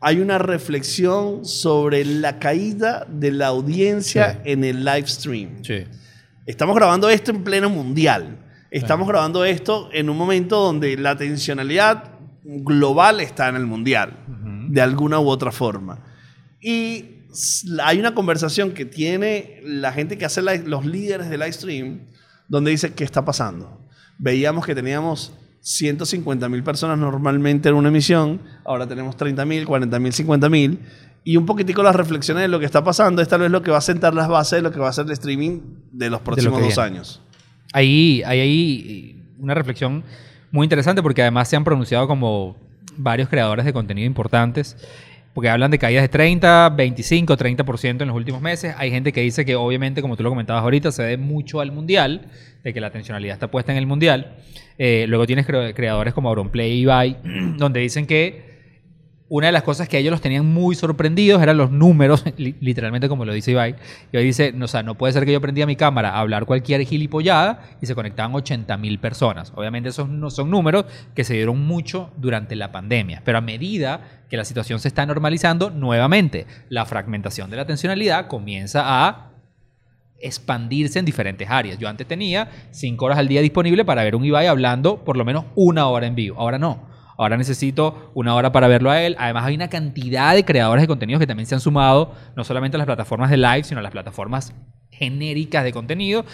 hay 0.00 0.20
una 0.20 0.38
reflexión 0.38 1.44
sobre 1.44 2.04
la 2.04 2.38
caída 2.38 3.04
de 3.10 3.32
la 3.32 3.48
audiencia 3.48 4.34
Sí. 4.44 4.50
en 4.52 4.62
el 4.62 4.84
live 4.84 5.08
stream. 5.08 5.64
Sí. 5.64 5.84
Estamos 6.46 6.76
grabando 6.76 7.08
esto 7.08 7.32
en 7.32 7.42
pleno 7.42 7.68
mundial. 7.68 8.38
Estamos 8.78 9.06
grabando 9.08 9.44
esto 9.44 9.88
en 9.92 10.10
un 10.10 10.16
momento 10.16 10.60
donde 10.60 10.96
la 10.96 11.10
atencionalidad 11.10 12.10
global 12.42 13.20
está 13.20 13.48
en 13.48 13.56
el 13.56 13.66
mundial, 13.66 14.16
de 14.68 14.80
alguna 14.80 15.18
u 15.20 15.28
otra 15.28 15.52
forma. 15.52 15.98
Y 16.60 17.04
hay 17.82 17.98
una 17.98 18.14
conversación 18.14 18.72
que 18.72 18.84
tiene 18.84 19.60
la 19.64 19.92
gente 19.92 20.18
que 20.18 20.24
hace 20.24 20.40
live- 20.42 20.64
los 20.66 20.84
líderes 20.84 21.28
de 21.30 21.36
live 21.38 21.52
stream, 21.52 22.00
donde 22.48 22.70
dice, 22.70 22.92
¿qué 22.94 23.04
está 23.04 23.24
pasando? 23.24 23.80
Veíamos 24.18 24.64
que 24.66 24.74
teníamos 24.74 25.32
150 25.60 26.48
mil 26.48 26.62
personas 26.62 26.98
normalmente 26.98 27.68
en 27.68 27.74
una 27.74 27.88
emisión, 27.88 28.40
ahora 28.64 28.86
tenemos 28.86 29.16
30 29.16 29.44
mil, 29.44 29.64
40 29.66 29.98
mil, 29.98 30.12
50 30.12 30.48
mil. 30.48 30.78
Y 31.26 31.36
un 31.38 31.46
poquitico 31.46 31.82
las 31.82 31.96
reflexiones 31.96 32.42
de 32.42 32.48
lo 32.48 32.58
que 32.60 32.66
está 32.66 32.84
pasando 32.84 33.22
es 33.22 33.28
tal 33.28 33.40
vez 33.40 33.50
lo 33.50 33.62
que 33.62 33.70
va 33.70 33.78
a 33.78 33.80
sentar 33.80 34.14
las 34.14 34.28
bases 34.28 34.58
de 34.58 34.62
lo 34.62 34.70
que 34.72 34.78
va 34.78 34.90
a 34.90 34.92
ser 34.92 35.06
el 35.06 35.12
streaming 35.12 35.60
de 35.90 36.10
los 36.10 36.20
próximos 36.20 36.60
dos 36.60 36.68
viene. 36.68 36.82
años. 36.82 37.22
Ahí 37.74 38.22
hay 38.24 38.40
ahí 38.40 39.16
una 39.38 39.52
reflexión 39.52 40.02
muy 40.50 40.64
interesante 40.64 41.02
porque 41.02 41.20
además 41.22 41.48
se 41.48 41.56
han 41.56 41.64
pronunciado 41.64 42.06
como 42.08 42.56
varios 42.96 43.28
creadores 43.28 43.64
de 43.66 43.72
contenido 43.72 44.06
importantes. 44.06 44.76
Porque 45.34 45.48
hablan 45.50 45.72
de 45.72 45.80
caídas 45.80 46.02
de 46.02 46.08
30, 46.08 46.68
25, 46.76 47.36
30% 47.36 48.02
en 48.02 48.06
los 48.06 48.16
últimos 48.16 48.40
meses. 48.40 48.72
Hay 48.78 48.92
gente 48.92 49.12
que 49.12 49.20
dice 49.20 49.44
que 49.44 49.56
obviamente, 49.56 50.00
como 50.00 50.16
tú 50.16 50.22
lo 50.22 50.28
comentabas 50.30 50.62
ahorita, 50.62 50.92
se 50.92 51.02
debe 51.02 51.16
mucho 51.16 51.60
al 51.60 51.72
Mundial, 51.72 52.28
de 52.62 52.72
que 52.72 52.80
la 52.80 52.86
atencionalidad 52.86 53.34
está 53.34 53.50
puesta 53.50 53.72
en 53.72 53.78
el 53.78 53.86
Mundial. 53.88 54.36
Eh, 54.78 55.06
luego 55.08 55.26
tienes 55.26 55.44
cre- 55.44 55.74
creadores 55.74 56.14
como 56.14 56.28
Auronplay 56.28 56.70
y 56.70 56.80
Ibai, 56.82 57.16
donde 57.58 57.80
dicen 57.80 58.06
que 58.06 58.53
una 59.30 59.46
de 59.46 59.52
las 59.52 59.62
cosas 59.62 59.88
que 59.88 59.98
ellos 59.98 60.10
los 60.10 60.20
tenían 60.20 60.44
muy 60.46 60.74
sorprendidos 60.74 61.42
eran 61.42 61.56
los 61.56 61.70
números, 61.70 62.24
li- 62.36 62.56
literalmente 62.60 63.08
como 63.08 63.24
lo 63.24 63.32
dice 63.32 63.52
Ibai. 63.52 63.74
Hoy 64.12 64.22
dice, 64.24 64.52
no, 64.52 64.66
o 64.66 64.68
sea, 64.68 64.82
no 64.82 64.96
puede 64.96 65.12
ser 65.14 65.24
que 65.24 65.32
yo 65.32 65.40
prendía 65.40 65.66
mi 65.66 65.76
cámara 65.76 66.10
a 66.10 66.20
hablar 66.20 66.44
cualquier 66.44 66.82
gilipollada 66.82 67.62
y 67.80 67.86
se 67.86 67.94
conectaban 67.94 68.34
80 68.34 68.76
mil 68.76 68.98
personas. 68.98 69.52
Obviamente 69.56 69.88
esos 69.88 70.08
no 70.10 70.30
son 70.30 70.50
números 70.50 70.84
que 71.14 71.24
se 71.24 71.34
dieron 71.34 71.64
mucho 71.66 72.10
durante 72.18 72.54
la 72.54 72.70
pandemia, 72.70 73.22
pero 73.24 73.38
a 73.38 73.40
medida 73.40 74.22
que 74.28 74.36
la 74.36 74.44
situación 74.44 74.78
se 74.78 74.88
está 74.88 75.06
normalizando, 75.06 75.70
nuevamente 75.70 76.46
la 76.68 76.84
fragmentación 76.84 77.48
de 77.50 77.56
la 77.56 77.62
atencionalidad 77.62 78.26
comienza 78.26 78.82
a 79.06 79.30
expandirse 80.20 80.98
en 80.98 81.04
diferentes 81.04 81.48
áreas. 81.50 81.78
Yo 81.78 81.88
antes 81.88 82.06
tenía 82.06 82.48
cinco 82.70 83.06
horas 83.06 83.18
al 83.18 83.28
día 83.28 83.40
disponible 83.42 83.84
para 83.84 84.04
ver 84.04 84.16
un 84.16 84.24
Ibai 84.24 84.46
hablando 84.46 85.04
por 85.04 85.16
lo 85.16 85.24
menos 85.24 85.44
una 85.54 85.86
hora 85.86 86.06
en 86.06 86.14
vivo. 86.14 86.38
Ahora 86.38 86.58
no. 86.58 86.93
Ahora 87.16 87.36
necesito 87.36 88.10
una 88.14 88.34
hora 88.34 88.52
para 88.52 88.68
verlo 88.68 88.90
a 88.90 89.00
él. 89.02 89.16
Además 89.18 89.44
hay 89.44 89.54
una 89.54 89.68
cantidad 89.68 90.34
de 90.34 90.44
creadores 90.44 90.82
de 90.82 90.88
contenidos 90.88 91.20
que 91.20 91.26
también 91.26 91.46
se 91.46 91.54
han 91.54 91.60
sumado, 91.60 92.12
no 92.36 92.44
solamente 92.44 92.76
a 92.76 92.78
las 92.78 92.86
plataformas 92.86 93.30
de 93.30 93.36
live, 93.36 93.64
sino 93.64 93.80
a 93.80 93.82
las 93.82 93.92
plataformas 93.92 94.54
genéricas 94.90 95.64
de 95.64 95.72
contenido. 95.72 96.24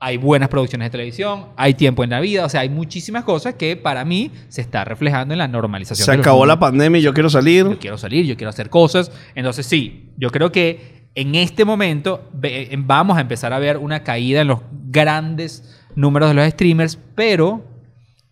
Hay 0.00 0.16
buenas 0.18 0.48
producciones 0.48 0.86
de 0.86 0.90
televisión, 0.90 1.46
hay 1.56 1.74
tiempo 1.74 2.04
en 2.04 2.10
la 2.10 2.20
vida, 2.20 2.44
o 2.44 2.48
sea, 2.48 2.60
hay 2.60 2.68
muchísimas 2.68 3.24
cosas 3.24 3.54
que 3.54 3.76
para 3.76 4.04
mí 4.04 4.30
se 4.48 4.60
está 4.60 4.84
reflejando 4.84 5.32
en 5.32 5.38
la 5.38 5.48
normalización. 5.48 6.04
Se 6.04 6.10
de 6.10 6.18
los 6.18 6.26
acabó 6.26 6.44
la 6.44 6.58
pandemia 6.58 6.98
y 6.98 7.02
yo 7.02 7.14
quiero 7.14 7.30
salir. 7.30 7.64
yo 7.64 7.78
quiero 7.78 7.96
salir, 7.96 8.26
yo 8.26 8.36
quiero 8.36 8.50
hacer 8.50 8.68
cosas. 8.68 9.10
Entonces 9.34 9.64
sí, 9.64 10.12
yo 10.18 10.30
creo 10.30 10.52
que 10.52 11.08
en 11.14 11.34
este 11.36 11.64
momento 11.64 12.28
eh, 12.42 12.74
vamos 12.78 13.16
a 13.16 13.20
empezar 13.20 13.52
a 13.52 13.58
ver 13.58 13.78
una 13.78 14.02
caída 14.02 14.42
en 14.42 14.48
los 14.48 14.60
grandes 14.88 15.80
números 15.94 16.28
de 16.28 16.34
los 16.34 16.50
streamers, 16.50 16.98
pero 17.14 17.64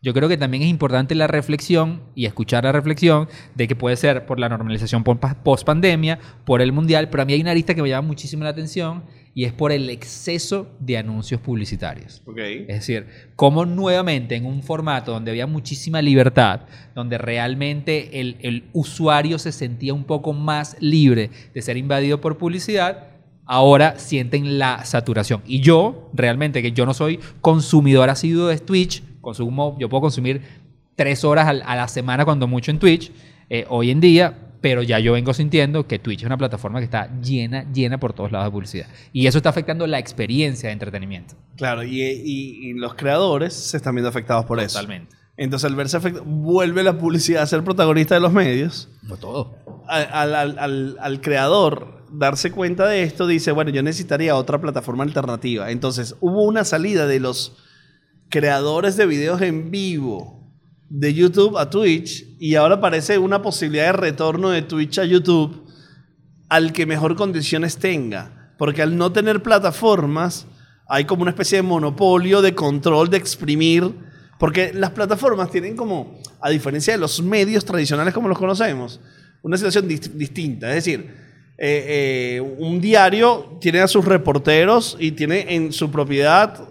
yo 0.02 0.12
creo 0.12 0.28
que 0.28 0.36
también 0.36 0.64
es 0.64 0.68
importante 0.68 1.14
la 1.14 1.28
reflexión 1.28 2.02
y 2.16 2.26
escuchar 2.26 2.64
la 2.64 2.72
reflexión 2.72 3.28
de 3.54 3.68
que 3.68 3.76
puede 3.76 3.96
ser 3.96 4.26
por 4.26 4.40
la 4.40 4.48
normalización 4.48 5.04
post 5.04 5.64
pandemia, 5.64 6.18
por 6.44 6.60
el 6.60 6.72
mundial, 6.72 7.08
pero 7.08 7.22
a 7.22 7.26
mí 7.26 7.34
hay 7.34 7.40
una 7.40 7.52
arista 7.52 7.72
que 7.74 7.82
me 7.82 7.88
llama 7.88 8.08
muchísimo 8.08 8.42
la 8.42 8.50
atención 8.50 9.04
y 9.32 9.44
es 9.44 9.52
por 9.52 9.70
el 9.70 9.88
exceso 9.90 10.68
de 10.80 10.98
anuncios 10.98 11.40
publicitarios. 11.40 12.20
Es 12.36 12.66
decir, 12.66 13.06
cómo 13.36 13.64
nuevamente 13.64 14.34
en 14.34 14.44
un 14.44 14.64
formato 14.64 15.12
donde 15.12 15.30
había 15.30 15.46
muchísima 15.46 16.02
libertad, 16.02 16.62
donde 16.96 17.16
realmente 17.16 18.20
el, 18.20 18.36
el 18.40 18.64
usuario 18.72 19.38
se 19.38 19.52
sentía 19.52 19.94
un 19.94 20.04
poco 20.04 20.32
más 20.32 20.76
libre 20.80 21.30
de 21.54 21.62
ser 21.62 21.76
invadido 21.76 22.20
por 22.20 22.38
publicidad, 22.38 23.06
ahora 23.46 23.98
sienten 24.00 24.58
la 24.58 24.84
saturación. 24.84 25.42
Y 25.46 25.60
yo, 25.60 26.10
realmente, 26.12 26.60
que 26.60 26.72
yo 26.72 26.86
no 26.86 26.92
soy 26.92 27.20
consumidor 27.40 28.10
asiduo 28.10 28.48
de 28.48 28.58
Twitch, 28.58 29.02
consumo, 29.22 29.76
yo 29.80 29.88
puedo 29.88 30.02
consumir 30.02 30.42
tres 30.94 31.24
horas 31.24 31.48
a 31.48 31.74
la 31.76 31.88
semana 31.88 32.26
cuando 32.26 32.46
mucho 32.46 32.70
en 32.70 32.78
Twitch, 32.78 33.10
eh, 33.48 33.64
hoy 33.70 33.90
en 33.90 34.00
día, 34.00 34.38
pero 34.60 34.82
ya 34.82 34.98
yo 34.98 35.14
vengo 35.14 35.32
sintiendo 35.34 35.86
que 35.88 35.98
Twitch 35.98 36.20
es 36.20 36.26
una 36.26 36.36
plataforma 36.36 36.78
que 36.78 36.84
está 36.84 37.10
llena, 37.20 37.64
llena 37.72 37.98
por 37.98 38.12
todos 38.12 38.30
lados 38.30 38.46
de 38.46 38.50
publicidad. 38.52 38.86
Y 39.12 39.26
eso 39.26 39.38
está 39.38 39.48
afectando 39.48 39.86
la 39.86 39.98
experiencia 39.98 40.68
de 40.68 40.74
entretenimiento. 40.74 41.34
Claro, 41.56 41.82
y, 41.82 42.00
y- 42.02 42.68
y 42.70 42.72
los 42.74 42.94
creadores 42.94 43.54
se 43.54 43.76
están 43.78 43.94
viendo 43.94 44.08
afectados 44.10 44.44
por 44.44 44.60
eso. 44.60 44.78
Totalmente. 44.78 45.16
Entonces, 45.36 45.68
al 45.68 45.74
verse 45.76 45.96
afectado, 45.96 46.24
vuelve 46.26 46.82
la 46.82 46.98
publicidad 46.98 47.42
a 47.42 47.46
ser 47.46 47.64
protagonista 47.64 48.14
de 48.14 48.20
los 48.20 48.32
medios. 48.32 48.88
No 49.02 49.16
todo. 49.16 49.56
Al- 49.88 50.34
al- 50.34 50.96
al 51.00 51.20
creador 51.20 52.04
darse 52.12 52.52
cuenta 52.52 52.86
de 52.86 53.02
esto, 53.02 53.26
dice, 53.26 53.50
bueno, 53.50 53.70
yo 53.70 53.82
necesitaría 53.82 54.36
otra 54.36 54.60
plataforma 54.60 55.02
alternativa. 55.02 55.70
Entonces, 55.70 56.14
hubo 56.20 56.42
una 56.44 56.64
salida 56.64 57.06
de 57.06 57.18
los 57.18 57.56
creadores 58.32 58.96
de 58.96 59.04
videos 59.04 59.42
en 59.42 59.70
vivo 59.70 60.50
de 60.88 61.12
YouTube 61.12 61.58
a 61.58 61.68
Twitch 61.68 62.24
y 62.40 62.54
ahora 62.54 62.80
parece 62.80 63.18
una 63.18 63.42
posibilidad 63.42 63.86
de 63.86 63.92
retorno 63.92 64.48
de 64.48 64.62
Twitch 64.62 64.98
a 64.98 65.04
YouTube 65.04 65.66
al 66.48 66.72
que 66.72 66.86
mejor 66.86 67.14
condiciones 67.14 67.76
tenga. 67.76 68.54
Porque 68.58 68.80
al 68.80 68.96
no 68.96 69.12
tener 69.12 69.42
plataformas, 69.42 70.46
hay 70.88 71.04
como 71.04 71.22
una 71.22 71.30
especie 71.30 71.58
de 71.58 71.62
monopolio 71.62 72.40
de 72.40 72.54
control, 72.54 73.10
de 73.10 73.18
exprimir. 73.18 73.92
Porque 74.38 74.72
las 74.72 74.90
plataformas 74.90 75.50
tienen 75.50 75.76
como, 75.76 76.18
a 76.40 76.48
diferencia 76.48 76.94
de 76.94 76.98
los 76.98 77.22
medios 77.22 77.64
tradicionales 77.64 78.14
como 78.14 78.28
los 78.28 78.38
conocemos, 78.38 78.98
una 79.42 79.56
situación 79.58 79.88
dist- 79.88 80.12
distinta. 80.12 80.68
Es 80.70 80.84
decir, 80.84 81.14
eh, 81.58 82.38
eh, 82.38 82.56
un 82.58 82.80
diario 82.80 83.58
tiene 83.60 83.80
a 83.80 83.88
sus 83.88 84.04
reporteros 84.04 84.96
y 84.98 85.12
tiene 85.12 85.54
en 85.54 85.72
su 85.72 85.90
propiedad 85.90 86.68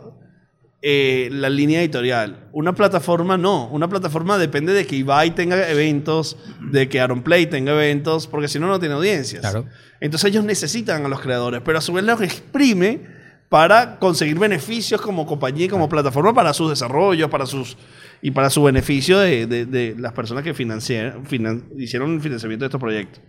eh, 0.82 1.30
la 1.32 1.50
línea 1.50 1.80
editorial. 1.82 2.50
Una 2.54 2.74
plataforma 2.74 3.38
no. 3.38 3.67
Una 3.70 3.88
plataforma 3.88 4.38
depende 4.38 4.74
de 4.74 4.86
que 4.88 4.96
Ibai 4.96 5.36
tenga 5.36 5.70
eventos, 5.70 6.38
de 6.72 6.89
que 6.89 7.00
Aaron 7.00 7.22
Play 7.22 7.46
tenga 7.48 7.72
eventos, 7.74 8.28
porque 8.28 8.48
si 8.48 8.60
no, 8.60 8.67
no 8.67 8.80
tiene 8.80 8.96
audiencias. 8.96 9.41
Claro. 9.41 9.65
Entonces 10.00 10.30
ellos 10.32 10.44
necesitan 10.44 11.06
a 11.06 11.08
los 11.10 11.20
creadores, 11.22 11.62
pero 11.63 11.78
a 11.78 11.82
su 11.82 11.94
vez 11.94 12.04
los 12.04 12.20
exprime 12.22 13.22
para 13.50 14.00
conseguir 14.00 14.39
beneficios 14.39 15.02
como 15.02 15.26
compañía 15.28 15.65
y 15.65 15.70
como 15.70 15.89
plataforma 15.89 16.34
para 16.34 16.54
sus 16.54 16.70
desarrollos, 16.70 17.30
para 17.30 17.46
sus 17.46 17.78
y 18.22 18.32
para 18.32 18.50
su 18.50 18.63
beneficio 18.63 19.20
de, 19.20 19.46
de- 19.46 19.65
de 19.65 19.96
las 20.00 20.13
personas 20.13 20.44
que 20.44 20.54
financiaron- 20.56 21.26
finan- 21.26 21.63
hicieron 21.78 22.13
el 22.13 22.22
financiamiento 22.22 22.63
de 22.63 22.67
estos 22.67 22.80
proyectos. 22.82 23.22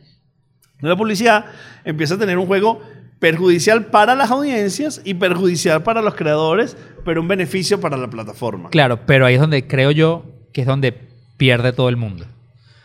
La 0.81 0.97
publicidad 0.97 1.47
empieza 1.85 2.15
a 2.15 2.19
tener 2.19 2.39
un 2.39 2.47
juego 2.47 2.81
perjudicial 3.23 3.87
para 3.87 4.17
las 4.17 4.33
audiencias 4.33 5.01
y 5.05 5.15
perjudicial 5.15 5.85
para 5.85 6.03
los 6.03 6.17
creadores, 6.17 6.77
pero 7.05 7.21
un 7.21 7.29
beneficio 7.29 7.81
para 7.81 7.97
la 7.97 8.11
plataforma. 8.11 8.69
Claro, 8.71 9.07
pero 9.07 9.25
ahí 9.25 9.35
es 9.35 9.41
donde 9.41 9.65
creo 9.69 9.93
yo 9.93 10.25
que 10.53 10.63
es 10.63 10.67
donde 10.67 10.93
pierde 11.37 11.73
todo 11.73 11.89
el 11.89 11.97
mundo. 11.97 12.25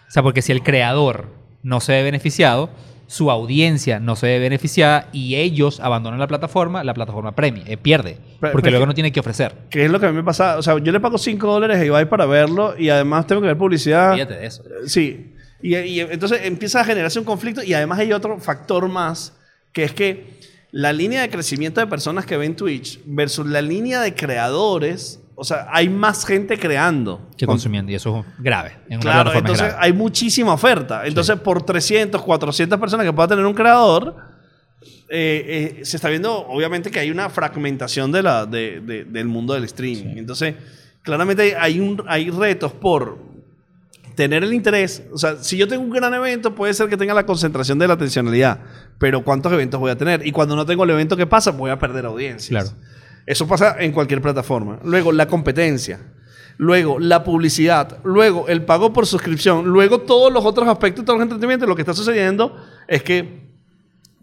O 0.08 0.12
sea, 0.12 0.22
porque 0.22 0.44
si 0.44 0.52
el 0.52 0.62
creador 0.62 1.30
no 1.64 1.80
se 1.80 1.94
ve 1.94 2.04
beneficiado, 2.04 2.70
su 3.08 3.32
audiencia 3.32 4.00
no 4.00 4.16
se 4.16 4.28
ve 4.28 4.38
beneficiada 4.38 5.08
y 5.12 5.38
ellos 5.38 5.80
abandonan 5.80 6.20
la 6.20 6.28
plataforma, 6.28 6.84
la 6.84 6.94
plataforma 6.94 7.34
premia, 7.34 7.64
eh, 7.66 7.76
pierde. 7.76 8.20
Porque 8.40 8.58
pero 8.62 8.70
luego 8.70 8.86
no 8.86 8.94
tiene 8.94 9.12
que 9.12 9.20
ofrecer. 9.20 9.56
Que 9.72 9.86
es 9.86 9.92
lo 9.92 10.00
que 10.00 10.06
a 10.06 10.10
mí 10.12 10.18
me 10.18 10.24
pasa. 10.24 10.60
O 10.60 10.62
sea, 10.62 10.78
yo 10.78 10.92
le 10.92 11.00
pago 11.00 11.18
5 11.18 11.48
dólares 11.48 11.80
a 11.80 11.84
Ibai 11.84 12.08
para 12.08 12.28
verlo 12.28 12.76
y 12.78 12.90
además 12.90 13.26
tengo 13.26 13.42
que 13.42 13.48
ver 13.48 13.58
publicidad. 13.58 14.14
Fíjate 14.14 14.36
de 14.36 14.46
eso. 14.46 14.64
Sí. 14.86 15.34
Y, 15.64 15.76
y 15.76 16.00
entonces 16.02 16.42
empieza 16.44 16.82
a 16.82 16.84
generarse 16.84 17.18
un 17.18 17.26
conflicto 17.26 17.64
y 17.64 17.74
además 17.74 17.98
hay 17.98 18.14
otro 18.14 18.38
factor 18.38 18.88
más, 18.88 19.36
que 19.78 19.84
es 19.84 19.94
que 19.94 20.40
la 20.72 20.92
línea 20.92 21.22
de 21.22 21.30
crecimiento 21.30 21.80
de 21.80 21.86
personas 21.86 22.26
que 22.26 22.36
ven 22.36 22.56
Twitch 22.56 23.00
versus 23.06 23.46
la 23.46 23.62
línea 23.62 24.02
de 24.02 24.16
creadores, 24.16 25.20
o 25.36 25.44
sea, 25.44 25.68
hay 25.72 25.88
más 25.88 26.26
gente 26.26 26.58
creando. 26.58 27.30
Que 27.38 27.46
consumiendo. 27.46 27.92
Y 27.92 27.96
eso 27.96 28.26
es 28.28 28.44
grave. 28.44 28.72
En 28.90 29.00
Claro, 29.00 29.32
entonces 29.36 29.68
grave. 29.68 29.78
hay 29.80 29.94
muchísima 29.94 30.54
oferta. 30.54 31.06
Entonces, 31.06 31.40
por 31.40 31.62
300, 31.62 32.24
400 32.24 32.80
personas 32.80 33.06
que 33.06 33.14
pueda 33.14 33.28
tener 33.28 33.46
un 33.46 33.54
creador, 33.54 34.16
eh, 35.10 35.78
eh, 35.80 35.86
se 35.86 35.98
está 35.98 36.10
viendo, 36.10 36.36
obviamente, 36.48 36.90
que 36.90 37.00
hay 37.02 37.12
una 37.12 37.30
fragmentación 37.30 38.12
de 38.12 38.24
la, 38.24 38.48
de- 38.48 38.82
de- 38.82 39.06
del 39.06 39.28
mundo 39.28 39.54
del 39.54 39.64
streaming. 39.66 40.18
Entonces, 40.18 40.56
claramente 41.04 41.56
hay, 41.56 41.80
un, 41.80 42.04
hay 42.08 42.32
retos 42.32 42.74
por 42.74 43.20
tener 44.18 44.44
el 44.44 44.52
interés. 44.52 45.04
O 45.14 45.18
sea, 45.20 45.38
si 45.38 45.58
yo 45.58 45.68
tengo 45.68 45.84
un 45.84 45.92
gran 45.92 46.12
evento, 46.12 46.56
puede 46.56 46.74
ser 46.74 46.90
que 46.90 46.98
tenga 46.98 47.14
la 47.14 47.28
concentración 47.28 47.78
de 47.78 47.88
la 47.88 47.94
atencionalidad. 47.94 48.60
Pero 48.98 49.24
¿cuántos 49.24 49.54
eventos 49.54 49.80
voy 49.80 49.92
a 49.92 49.96
tener? 49.96 50.26
Y 50.26 50.32
cuando 50.32 50.56
no 50.56 50.66
tengo 50.66 50.86
el 50.86 50.90
evento 50.90 51.16
que 51.16 51.28
pasa, 51.28 51.52
voy 51.52 51.70
a 51.70 51.78
perder 51.78 52.08
audiencias. 52.08 52.50
Claro. 52.50 52.76
Eso 53.28 53.48
pasa 53.48 53.76
en 53.80 53.92
cualquier 53.92 54.20
plataforma. 54.20 54.80
Luego, 54.84 55.12
la 55.12 55.28
competencia. 55.28 56.00
Luego, 56.58 56.98
la 57.00 57.24
publicidad. 57.24 58.00
Luego, 58.04 58.48
el 58.48 58.66
pago 58.66 58.92
por 58.92 59.06
suscripción. 59.06 59.66
Luego, 59.68 60.00
todos 60.00 60.34
los 60.34 60.44
otros 60.44 60.68
aspectos 60.68 61.04
de 61.04 61.06
todo 61.06 61.18
el 61.18 61.22
entretenimiento. 61.22 61.68
Lo 61.68 61.76
que 61.76 61.84
está 61.84 61.94
sucediendo 61.94 62.58
es 62.88 63.04
que 63.04 63.54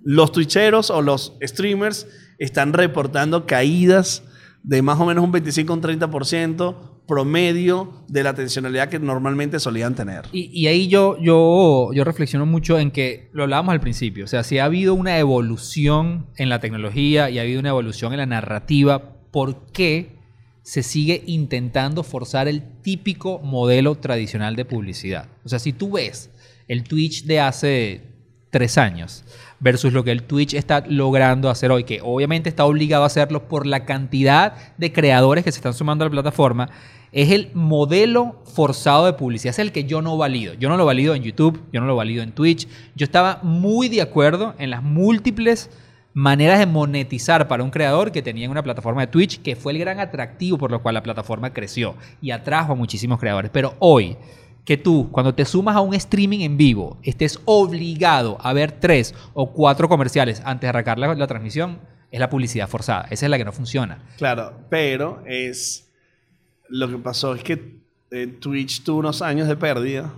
los 0.02 0.32
twitcheros 0.32 0.90
o 0.90 1.02
los 1.02 1.34
streamers 1.40 2.08
están 2.38 2.72
reportando 2.72 3.46
caídas 3.46 4.24
de 4.64 4.82
más 4.82 4.98
o 4.98 5.06
menos 5.06 5.22
un 5.22 5.30
25 5.30 5.72
o 5.72 5.76
un 5.76 5.82
30% 5.82 6.93
promedio 7.06 8.04
de 8.08 8.22
la 8.22 8.30
atencionalidad 8.30 8.88
que 8.88 8.98
normalmente 8.98 9.60
solían 9.60 9.94
tener. 9.94 10.24
Y, 10.32 10.66
ahí 10.66 10.88
yo, 10.88 11.18
yo, 11.20 11.90
yo 11.92 12.04
reflexiono 12.04 12.46
mucho 12.46 12.78
en 12.78 12.90
que 12.90 13.28
lo 13.32 13.42
hablábamos 13.42 13.72
al 13.72 13.80
principio. 13.80 14.24
O 14.24 14.28
sea, 14.28 14.42
si 14.42 14.58
ha 14.58 14.64
habido 14.64 14.94
una 14.94 15.18
evolución 15.18 16.26
en 16.36 16.48
la 16.48 16.60
tecnología 16.60 17.28
y 17.30 17.38
ha 17.38 17.42
habido 17.42 17.60
una 17.60 17.70
evolución 17.70 18.12
en 18.12 18.18
la 18.18 18.26
narrativa, 18.26 19.16
¿por 19.30 19.66
qué 19.72 20.16
se 20.62 20.82
sigue 20.82 21.22
intentando 21.26 22.02
forzar 22.02 22.48
el 22.48 22.62
típico 22.80 23.38
modelo 23.40 23.96
tradicional 23.96 24.56
de 24.56 24.64
publicidad? 24.64 25.28
O 25.44 25.48
sea, 25.48 25.58
si 25.58 25.72
tú 25.72 25.92
ves 25.92 26.30
el 26.68 26.84
Twitch 26.84 27.24
de 27.24 27.40
hace 27.40 28.13
tres 28.54 28.78
años 28.78 29.24
versus 29.58 29.92
lo 29.92 30.04
que 30.04 30.12
el 30.12 30.22
Twitch 30.22 30.54
está 30.54 30.84
logrando 30.86 31.50
hacer 31.50 31.72
hoy, 31.72 31.82
que 31.82 31.98
obviamente 32.04 32.48
está 32.48 32.64
obligado 32.64 33.02
a 33.02 33.08
hacerlo 33.08 33.48
por 33.48 33.66
la 33.66 33.84
cantidad 33.84 34.54
de 34.78 34.92
creadores 34.92 35.42
que 35.42 35.50
se 35.50 35.58
están 35.58 35.74
sumando 35.74 36.04
a 36.04 36.06
la 36.06 36.12
plataforma, 36.12 36.70
es 37.10 37.32
el 37.32 37.50
modelo 37.52 38.44
forzado 38.44 39.06
de 39.06 39.14
publicidad, 39.14 39.50
es 39.50 39.58
el 39.58 39.72
que 39.72 39.84
yo 39.84 40.02
no 40.02 40.16
valido. 40.16 40.54
Yo 40.54 40.68
no 40.68 40.76
lo 40.76 40.86
valido 40.86 41.16
en 41.16 41.24
YouTube, 41.24 41.64
yo 41.72 41.80
no 41.80 41.88
lo 41.88 41.96
valido 41.96 42.22
en 42.22 42.30
Twitch. 42.30 42.68
Yo 42.94 43.04
estaba 43.04 43.40
muy 43.42 43.88
de 43.88 44.02
acuerdo 44.02 44.54
en 44.58 44.70
las 44.70 44.84
múltiples 44.84 45.68
maneras 46.12 46.60
de 46.60 46.66
monetizar 46.66 47.48
para 47.48 47.64
un 47.64 47.70
creador 47.70 48.12
que 48.12 48.22
tenía 48.22 48.44
en 48.44 48.52
una 48.52 48.62
plataforma 48.62 49.00
de 49.00 49.08
Twitch, 49.08 49.42
que 49.42 49.56
fue 49.56 49.72
el 49.72 49.80
gran 49.80 49.98
atractivo 49.98 50.58
por 50.58 50.70
lo 50.70 50.80
cual 50.80 50.94
la 50.94 51.02
plataforma 51.02 51.52
creció 51.52 51.96
y 52.22 52.30
atrajo 52.30 52.74
a 52.74 52.76
muchísimos 52.76 53.18
creadores. 53.18 53.50
Pero 53.52 53.74
hoy, 53.80 54.16
que 54.64 54.76
tú, 54.78 55.08
cuando 55.10 55.34
te 55.34 55.44
sumas 55.44 55.76
a 55.76 55.80
un 55.80 55.94
streaming 55.94 56.40
en 56.40 56.56
vivo, 56.56 56.98
estés 57.02 57.38
obligado 57.44 58.38
a 58.40 58.52
ver 58.52 58.72
tres 58.72 59.14
o 59.34 59.52
cuatro 59.52 59.88
comerciales 59.88 60.40
antes 60.44 60.62
de 60.62 60.68
arrancar 60.68 60.98
la, 60.98 61.14
la 61.14 61.26
transmisión, 61.26 61.78
es 62.10 62.18
la 62.20 62.30
publicidad 62.30 62.68
forzada. 62.68 63.06
Esa 63.10 63.26
es 63.26 63.30
la 63.30 63.36
que 63.38 63.44
no 63.44 63.52
funciona. 63.52 64.02
Claro, 64.16 64.54
pero 64.70 65.22
es 65.26 65.90
lo 66.68 66.88
que 66.88 66.96
pasó 66.96 67.34
es 67.34 67.42
que 67.42 67.78
eh, 68.10 68.26
Twitch 68.40 68.84
tuvo 68.84 69.00
unos 69.00 69.20
años 69.20 69.48
de 69.48 69.56
pérdida 69.56 70.14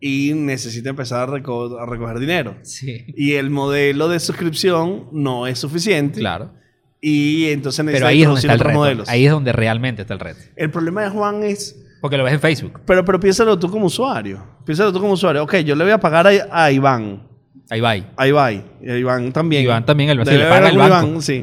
y 0.00 0.32
necesita 0.34 0.90
empezar 0.90 1.28
a, 1.28 1.32
reco- 1.32 1.80
a 1.80 1.86
recoger 1.86 2.18
dinero. 2.18 2.56
Sí. 2.62 3.04
Y 3.16 3.34
el 3.34 3.48
modelo 3.48 4.08
de 4.08 4.20
suscripción 4.20 5.08
no 5.12 5.46
es 5.46 5.58
suficiente. 5.58 6.20
Claro. 6.20 6.52
Y 7.00 7.46
entonces 7.50 7.84
necesita 7.84 8.06
Pero 8.06 8.08
ahí 8.10 8.22
es 8.22 8.26
donde 8.28 8.40
está 8.40 8.52
el 8.54 8.60
reto. 8.60 8.74
modelos. 8.78 9.08
Ahí 9.08 9.24
es 9.26 9.30
donde 9.32 9.52
realmente 9.52 10.02
está 10.02 10.14
el 10.14 10.20
reto. 10.20 10.40
El 10.56 10.70
problema 10.70 11.02
de 11.02 11.10
Juan 11.10 11.42
es. 11.42 11.80
Porque 12.04 12.18
lo 12.18 12.24
ves 12.24 12.34
en 12.34 12.40
Facebook. 12.40 12.82
Pero, 12.84 13.02
pero 13.02 13.18
piénsalo 13.18 13.58
tú 13.58 13.70
como 13.70 13.86
usuario. 13.86 14.44
Piénsalo 14.66 14.92
tú 14.92 15.00
como 15.00 15.14
usuario. 15.14 15.42
Ok, 15.42 15.54
yo 15.60 15.74
le 15.74 15.84
voy 15.84 15.92
a 15.94 15.98
pagar 15.98 16.26
a, 16.26 16.30
a 16.64 16.70
Iván. 16.70 17.22
Ahí 17.70 17.80
va. 17.80 17.90
ahí. 17.92 18.06
A 18.18 18.26
Ibai. 18.28 18.62
Y 18.82 18.90
a 18.90 18.98
Iván 18.98 19.32
también. 19.32 19.62
Iván 19.64 19.86
también, 19.86 20.10
el- 20.10 20.18
Debe 20.22 20.36
le 20.36 20.44
paga 20.50 20.68
el 20.68 20.76
banco. 20.76 21.06
Iván, 21.08 21.22
sí. 21.22 21.42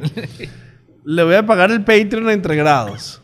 le 1.04 1.24
voy 1.24 1.34
a 1.34 1.44
pagar 1.44 1.72
el 1.72 1.84
Patreon 1.84 2.30
entre 2.30 2.56
grados. 2.56 3.24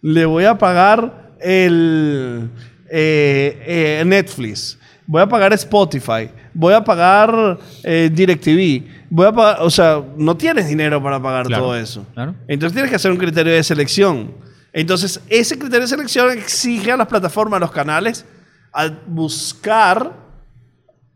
Le 0.00 0.24
voy 0.26 0.44
a 0.44 0.58
pagar 0.58 1.36
el 1.40 2.50
eh, 2.90 4.00
eh, 4.00 4.02
Netflix. 4.04 4.76
Voy 5.06 5.22
a 5.22 5.28
pagar 5.28 5.52
Spotify. 5.52 6.30
Voy 6.52 6.74
a 6.74 6.82
pagar 6.82 7.60
eh, 7.84 8.10
DirecTV. 8.12 9.06
Voy 9.08 9.26
a 9.28 9.32
pagar. 9.32 9.58
O 9.60 9.70
sea, 9.70 10.02
no 10.16 10.36
tienes 10.36 10.66
dinero 10.66 11.00
para 11.00 11.22
pagar 11.22 11.46
Claro, 11.46 11.62
todo 11.62 11.76
eso. 11.76 12.04
claro. 12.12 12.34
Entonces 12.48 12.72
tienes 12.74 12.90
que 12.90 12.96
hacer 12.96 13.12
un 13.12 13.18
criterio 13.18 13.52
de 13.52 13.62
selección. 13.62 14.50
Entonces, 14.72 15.20
ese 15.28 15.58
criterio 15.58 15.82
de 15.82 15.88
selección 15.88 16.30
exige 16.30 16.92
a 16.92 16.96
las 16.96 17.06
plataformas, 17.08 17.58
a 17.58 17.60
los 17.60 17.72
canales, 17.72 18.24
a 18.72 18.88
buscar 19.06 20.20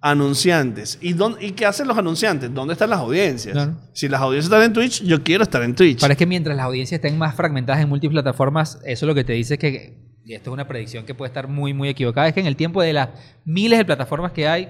anunciantes. 0.00 0.98
¿Y, 1.00 1.14
dónde- 1.14 1.44
¿Y 1.46 1.52
qué 1.52 1.66
hacen 1.66 1.88
los 1.88 1.96
anunciantes? 1.98 2.52
¿Dónde 2.52 2.74
están 2.74 2.90
las 2.90 3.00
audiencias? 3.00 3.54
Claro. 3.54 3.76
Si 3.92 4.08
las 4.08 4.20
audiencias 4.20 4.52
están 4.52 4.62
en 4.62 4.72
Twitch, 4.72 5.02
yo 5.02 5.22
quiero 5.22 5.42
estar 5.42 5.62
en 5.62 5.74
Twitch. 5.74 6.00
Parece 6.00 6.18
que 6.18 6.26
mientras 6.26 6.56
las 6.56 6.66
audiencias 6.66 6.98
estén 6.98 7.18
más 7.18 7.34
fragmentadas 7.34 7.82
en 7.82 7.88
multiplataformas, 7.88 8.78
eso 8.84 9.06
lo 9.06 9.14
que 9.14 9.24
te 9.24 9.32
dice 9.32 9.54
es 9.54 9.60
que, 9.60 9.98
y 10.24 10.34
esto 10.34 10.50
es 10.50 10.54
una 10.54 10.68
predicción 10.68 11.06
que 11.06 11.14
puede 11.14 11.28
estar 11.28 11.48
muy, 11.48 11.72
muy 11.72 11.88
equivocada, 11.88 12.28
es 12.28 12.34
que 12.34 12.40
en 12.40 12.46
el 12.46 12.56
tiempo 12.56 12.82
de 12.82 12.92
las 12.92 13.08
miles 13.44 13.78
de 13.78 13.84
plataformas 13.84 14.32
que 14.32 14.46
hay, 14.46 14.68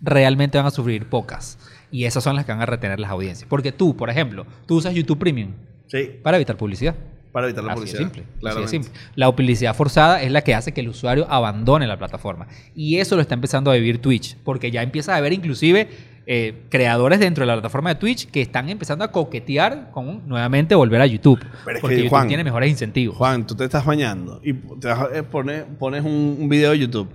realmente 0.00 0.56
van 0.56 0.66
a 0.66 0.70
sufrir 0.70 1.08
pocas. 1.10 1.58
Y 1.90 2.04
esas 2.04 2.22
son 2.22 2.36
las 2.36 2.44
que 2.44 2.52
van 2.52 2.60
a 2.60 2.66
retener 2.66 3.00
las 3.00 3.10
audiencias. 3.10 3.48
Porque 3.48 3.72
tú, 3.72 3.96
por 3.96 4.10
ejemplo, 4.10 4.46
tú 4.66 4.76
usas 4.76 4.94
YouTube 4.94 5.18
Premium 5.18 5.54
Sí, 5.88 6.10
para 6.22 6.36
evitar 6.36 6.56
publicidad. 6.56 6.94
Para 7.32 7.46
evitar 7.46 7.64
la 7.64 7.72
Así 7.72 7.80
publicidad. 7.80 8.00
simple, 8.02 8.22
así 8.22 8.40
claramente. 8.40 8.70
simple. 8.70 8.92
La 9.14 9.30
publicidad 9.30 9.74
forzada 9.74 10.22
es 10.22 10.30
la 10.30 10.42
que 10.42 10.54
hace 10.54 10.72
que 10.72 10.80
el 10.80 10.88
usuario 10.88 11.26
abandone 11.30 11.86
la 11.86 11.98
plataforma. 11.98 12.46
Y 12.74 12.98
eso 12.98 13.16
lo 13.16 13.22
está 13.22 13.34
empezando 13.34 13.70
a 13.70 13.74
vivir 13.74 14.00
Twitch, 14.00 14.36
porque 14.44 14.70
ya 14.70 14.82
empieza 14.82 15.14
a 15.14 15.16
haber 15.16 15.32
inclusive 15.32 15.88
eh, 16.26 16.54
creadores 16.68 17.20
dentro 17.20 17.42
de 17.42 17.46
la 17.46 17.54
plataforma 17.54 17.90
de 17.90 17.94
Twitch 17.96 18.30
que 18.30 18.42
están 18.42 18.68
empezando 18.68 19.04
a 19.04 19.12
coquetear 19.12 19.90
con 19.92 20.28
nuevamente 20.28 20.74
volver 20.74 21.00
a 21.00 21.06
YouTube. 21.06 21.40
Pero 21.64 21.76
es 21.76 21.80
porque 21.80 21.96
que, 21.96 22.02
YouTube 22.02 22.10
Juan, 22.10 22.28
tiene 22.28 22.44
mejores 22.44 22.70
incentivos. 22.70 23.16
Juan, 23.16 23.46
tú 23.46 23.54
te 23.54 23.64
estás 23.64 23.84
bañando 23.84 24.40
y 24.44 24.52
te 24.52 25.22
pones 25.22 26.04
un, 26.04 26.36
un 26.40 26.48
video 26.48 26.72
de 26.72 26.78
YouTube 26.80 27.08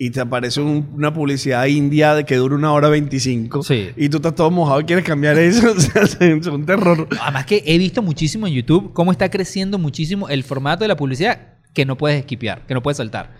y 0.00 0.10
te 0.10 0.20
aparece 0.20 0.60
un- 0.60 0.88
una 0.94 1.12
publicidad 1.12 1.66
india 1.66 2.14
de 2.14 2.24
que 2.24 2.36
dura 2.36 2.54
una 2.54 2.72
hora 2.72 2.88
25 2.88 3.62
Sí. 3.64 3.88
y 3.96 4.08
tú 4.08 4.18
estás 4.18 4.34
todo 4.36 4.50
mojado 4.50 4.80
y 4.80 4.84
quieres 4.84 5.04
cambiar 5.04 5.36
eso. 5.38 5.72
O 5.76 6.06
sea, 6.06 6.26
es 6.28 6.46
un 6.46 6.64
terror. 6.64 7.08
Además 7.20 7.46
que 7.46 7.62
he 7.66 7.76
visto 7.78 8.00
muchísimo 8.02 8.46
en 8.46 8.54
YouTube 8.54 8.92
cómo 8.92 9.10
está 9.12 9.28
creciendo 9.30 9.78
muchísimo 9.78 10.28
el 10.28 10.44
formato 10.44 10.84
de 10.84 10.88
la 10.88 10.96
publicidad 10.96 11.54
que 11.74 11.84
no 11.84 11.96
puedes 11.98 12.18
esquipear, 12.20 12.64
que 12.66 12.74
no 12.74 12.82
puedes 12.82 12.96
saltar. 12.98 13.34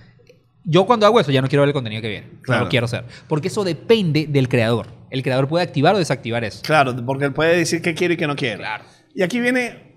Yo 0.65 0.85
cuando 0.85 1.07
hago 1.07 1.19
eso 1.21 1.31
ya 1.31 1.41
no 1.41 1.49
quiero 1.49 1.63
ver 1.63 1.69
el 1.69 1.73
contenido 1.75 2.03
que 2.03 2.09
viene. 2.09 2.27
No 2.33 2.43
Claro. 2.43 2.65
lo 2.65 2.71
quiero 2.71 2.85
hacer. 2.87 3.05
Porque 3.29 3.49
eso 3.49 3.65
depende 3.65 4.27
del 4.29 4.49
creador. 4.49 4.89
El 5.11 5.23
creador 5.23 5.49
puede 5.49 5.65
activar 5.65 5.95
o 5.95 5.99
desactivar 5.99 6.45
eso. 6.45 6.61
Claro, 6.63 6.95
porque 7.07 7.25
él 7.27 7.33
puede 7.33 7.57
decir 7.57 7.81
que 7.81 7.95
quiere 7.95 8.15
y 8.15 8.17
que 8.19 8.27
no 8.27 8.37
quiere. 8.37 8.59
Claro. 8.59 8.85
Y 9.15 9.23
aquí 9.23 9.41
viene 9.41 9.95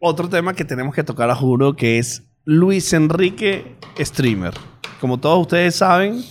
otro 0.00 0.28
tema 0.28 0.54
que 0.54 0.64
tenemos 0.64 0.94
que 0.94 1.04
tocar 1.04 1.30
a 1.30 1.34
juro, 1.36 1.76
que 1.76 1.98
es 1.98 2.24
Luis 2.44 2.92
Enrique 2.92 3.76
Streamer. 4.00 4.54
Como 5.00 5.18
todos 5.18 5.40
ustedes 5.40 5.74
saben, 5.74 6.24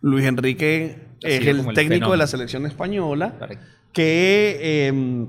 Luis 0.00 0.26
Enrique 0.26 0.98
es 1.22 1.46
el 1.46 1.66
técnico 1.74 2.12
de 2.12 2.16
la 2.16 2.26
selección 2.26 2.66
española 2.66 3.36
Correcto. 3.38 3.64
que 3.92 4.58
eh, 4.60 5.26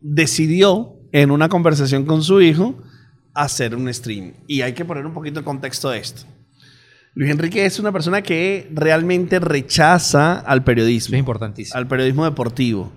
decidió 0.00 0.96
en 1.12 1.30
una 1.30 1.48
conversación 1.48 2.04
con 2.04 2.22
su 2.22 2.40
hijo 2.40 2.82
hacer 3.34 3.74
un 3.74 3.92
stream. 3.92 4.34
Y 4.46 4.62
hay 4.62 4.72
que 4.72 4.84
poner 4.84 5.06
un 5.06 5.14
poquito 5.14 5.38
el 5.38 5.44
contexto 5.44 5.90
de 5.90 5.98
esto. 5.98 6.22
Luis 7.14 7.30
Enrique 7.30 7.64
es 7.64 7.78
una 7.78 7.92
persona 7.92 8.22
que 8.22 8.68
realmente 8.72 9.40
rechaza 9.40 10.34
al 10.34 10.62
periodismo 10.62 11.16
es 11.16 11.20
importantísimo. 11.20 11.76
al 11.76 11.88
periodismo 11.88 12.24
deportivo. 12.24 12.92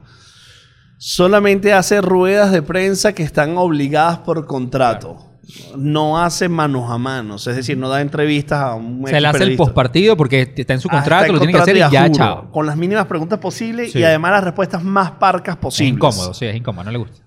Solamente 0.97 1.73
hace 1.73 2.01
ruedas 2.01 2.51
de 2.51 2.61
prensa 2.61 3.13
que 3.13 3.23
están 3.23 3.57
obligadas 3.57 4.19
por 4.19 4.45
contrato. 4.45 5.30
No 5.77 6.19
hace 6.21 6.47
manos 6.47 6.89
a 6.89 6.97
manos, 6.97 7.45
es 7.47 7.55
decir, 7.55 7.77
no 7.77 7.89
da 7.89 7.99
entrevistas 8.01 8.59
a 8.59 8.75
un 8.75 9.05
Se 9.07 9.19
le 9.19 9.27
hace 9.27 9.43
el 9.43 9.55
postpartido 9.57 10.15
porque 10.15 10.53
está 10.55 10.73
en 10.73 10.79
su 10.79 10.87
Ah, 10.89 10.97
contrato, 10.97 11.25
en 11.25 11.33
lo 11.33 11.39
tiene 11.39 11.53
que 11.53 11.59
hacer 11.59 11.75
y 11.75 11.79
ya, 11.79 11.89
juro, 12.03 12.13
chao. 12.13 12.51
Con 12.51 12.65
las 12.65 12.77
mínimas 12.77 13.05
preguntas 13.07 13.39
posibles 13.39 13.91
Sí. 13.91 13.99
y 13.99 14.03
además 14.03 14.31
las 14.31 14.43
respuestas 14.45 14.83
más 14.83 15.11
parcas 15.11 15.55
Es 15.55 15.61
posibles. 15.61 15.93
incómodo, 15.95 16.33
sí, 16.33 16.45
es 16.45 16.55
incómodo, 16.55 16.85
no 16.85 16.91
le 16.91 16.97
gusta. 16.99 17.21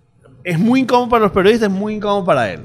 Es 0.44 0.58
muy 0.58 0.80
incómodo 0.80 1.08
para 1.08 1.22
los 1.24 1.32
periodistas, 1.32 1.68
es 1.70 1.74
muy 1.74 1.94
incómodo 1.94 2.24
para 2.24 2.50
él. 2.52 2.60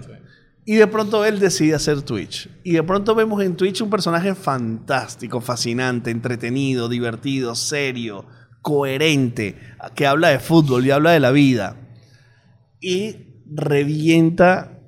Y 0.66 0.76
de 0.76 0.86
pronto 0.88 1.26
él 1.26 1.40
decide 1.40 1.74
hacer 1.74 2.04
Twitch. 2.04 2.48
Y 2.64 2.74
de 2.74 2.84
pronto 2.84 3.16
vemos 3.16 3.42
en 3.42 3.56
Twitch 3.56 3.82
un 3.82 3.90
personaje 3.90 4.36
fantástico, 4.36 5.42
fascinante, 5.42 6.12
entretenido, 6.12 6.88
divertido, 6.90 7.56
serio, 7.56 8.26
coherente, 8.62 9.58
que 9.96 10.06
habla 10.06 10.30
de 10.30 10.40
fútbol 10.40 10.86
y 10.86 10.92
habla 10.92 11.12
de 11.12 11.20
la 11.20 11.32
vida. 11.32 11.76
Y 12.80 13.16
revienta 13.52 14.79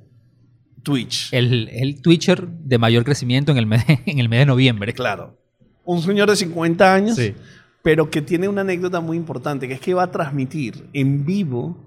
Twitch. 0.84 1.30
El, 1.34 1.70
el 1.70 2.02
Twitcher 2.02 2.48
de 2.48 2.78
mayor 2.78 3.04
crecimiento 3.04 3.52
en 3.52 3.58
el 3.58 3.66
mes, 3.66 3.84
en 4.06 4.20
el 4.20 4.30
mes 4.30 4.40
de 4.40 4.46
noviembre. 4.46 4.94
Claro. 4.94 5.38
Un 5.84 6.02
señor 6.02 6.30
de 6.30 6.36
50 6.36 6.94
años, 6.94 7.16
Sí. 7.16 7.34
pero 7.82 8.10
que 8.10 8.22
tiene 8.22 8.48
una 8.48 8.62
anécdota 8.62 9.00
muy 9.02 9.18
importante, 9.18 9.68
que 9.68 9.74
es 9.76 9.80
que 9.82 9.94
va 9.94 10.04
a 10.04 10.12
transmitir 10.12 10.88
en 10.94 11.26
vivo 11.26 11.78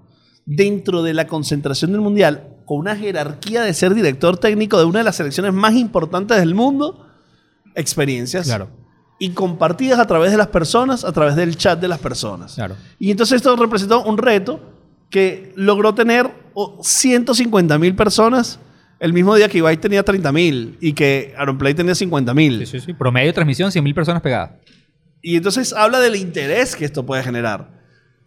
dentro 0.45 1.01
de 1.01 1.13
la 1.13 1.25
concentración 1.27 1.91
del 1.91 2.01
Mundial 2.01 2.49
con 2.65 2.79
una 2.79 2.95
jerarquía 2.95 3.61
de 3.63 3.73
ser 3.73 3.93
director 3.95 4.37
técnico 4.37 4.77
de 4.77 4.85
una 4.85 4.99
de 4.99 5.05
las 5.05 5.15
selecciones 5.15 5.53
más 5.53 5.73
importantes 5.75 6.37
del 6.37 6.53
mundo, 6.55 7.07
experiencias 7.75 8.45
Claro, 8.47 8.69
y 9.19 9.29
compartidas 9.29 9.99
a 9.99 10.05
través 10.07 10.31
de 10.31 10.37
las 10.37 10.47
personas, 10.47 11.03
a 11.05 11.11
través 11.11 11.35
del 11.35 11.55
chat 11.57 11.79
de 11.79 11.87
las 11.87 11.99
personas. 11.99 12.55
claro. 12.55 12.75
Y 12.99 13.11
entonces 13.11 13.37
esto 13.37 13.55
representó 13.55 14.03
un 14.03 14.17
reto 14.17 14.59
que 15.09 15.53
logró 15.55 15.93
tener 15.95 16.29
oh, 16.53 16.79
150 16.83 17.77
mil 17.79 17.95
personas 17.95 18.59
el 18.99 19.13
mismo 19.13 19.35
día 19.35 19.49
que 19.49 19.57
Ibai 19.57 19.77
tenía 19.77 20.03
30 20.03 20.31
mil 20.31 20.77
y 20.79 20.93
que 20.93 21.33
Aaronplay 21.37 21.73
tenía 21.73 21.95
50 21.95 22.33
mil. 22.33 22.59
Sí, 22.59 22.79
sí, 22.79 22.85
sí. 22.87 22.93
Promedio 22.93 23.27
de 23.27 23.33
transmisión, 23.33 23.71
100.000 23.71 23.93
personas 23.93 24.21
pegadas. 24.21 24.51
Y 25.21 25.35
entonces 25.35 25.73
habla 25.73 25.99
del 25.99 26.15
interés 26.15 26.75
que 26.75 26.85
esto 26.85 27.05
puede 27.05 27.23
generar. 27.23 27.75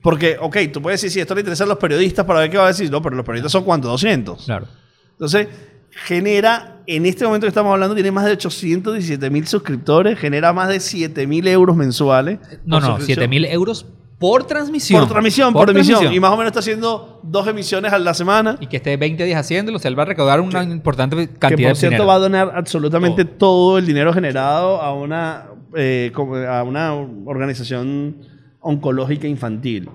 Porque, 0.02 0.36
ok, 0.40 0.56
tú 0.72 0.82
puedes 0.82 1.00
decir, 1.00 1.12
si 1.12 1.20
esto 1.20 1.34
le 1.34 1.40
interesa 1.40 1.64
a 1.64 1.66
los 1.66 1.78
periodistas 1.78 2.24
para 2.24 2.40
ver 2.40 2.50
qué 2.50 2.58
va 2.58 2.64
a 2.64 2.68
decir. 2.68 2.90
No, 2.90 3.02
pero 3.02 3.16
los 3.16 3.24
periodistas 3.24 3.52
son 3.52 3.64
cuántos, 3.64 3.90
200. 3.90 4.44
Claro. 4.44 4.66
Entonces, 5.12 5.48
genera, 5.90 6.82
en 6.86 7.06
este 7.06 7.24
momento 7.24 7.46
que 7.46 7.48
estamos 7.48 7.72
hablando, 7.72 7.94
tiene 7.94 8.10
más 8.10 8.24
de 8.24 8.32
817 8.32 9.30
mil 9.30 9.46
suscriptores, 9.46 10.18
genera 10.18 10.52
más 10.52 10.68
de 10.68 10.80
7 10.80 11.26
mil 11.26 11.46
euros 11.48 11.76
mensuales. 11.76 12.38
No, 12.64 12.80
no, 12.80 12.96
suscripción. 12.96 13.30
7.000 13.30 13.52
euros 13.52 13.86
por 14.18 14.44
transmisión. 14.44 15.00
Por 15.00 15.08
transmisión, 15.08 15.52
por, 15.52 15.70
emisión. 15.70 16.12
Y 16.12 16.18
más 16.18 16.32
o 16.32 16.36
menos 16.36 16.48
está 16.48 16.60
haciendo 16.60 17.20
dos 17.22 17.46
emisiones 17.46 17.92
a 17.92 17.98
la 17.98 18.14
semana. 18.14 18.56
Y 18.60 18.66
que 18.66 18.78
esté 18.78 18.96
20 18.96 19.24
días 19.24 19.38
haciéndolo, 19.38 19.76
o 19.76 19.80
sea, 19.80 19.88
él 19.90 19.98
va 19.98 20.02
a 20.02 20.06
recaudar 20.06 20.40
una 20.40 20.64
importante 20.64 21.16
que 21.16 21.28
cantidad 21.28 21.68
por 21.68 21.76
de 21.76 21.80
cierto 21.80 21.94
dinero. 21.94 22.06
va 22.06 22.14
a 22.14 22.18
donar 22.18 22.52
absolutamente 22.54 23.24
todo 23.24 23.78
el 23.78 23.86
dinero 23.86 24.12
generado 24.12 24.82
a 24.82 24.92
una, 24.92 25.46
eh, 25.76 26.10
a 26.48 26.62
una 26.64 26.94
organización 26.94 28.16
oncológica 28.60 29.28
infantil, 29.28 29.88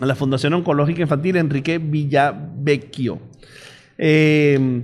a 0.00 0.06
la 0.06 0.14
Fundación 0.14 0.54
Oncológica 0.54 1.02
Infantil 1.02 1.36
Enrique 1.36 1.76
Villavecchio. 1.76 3.18
Eh, 3.98 4.82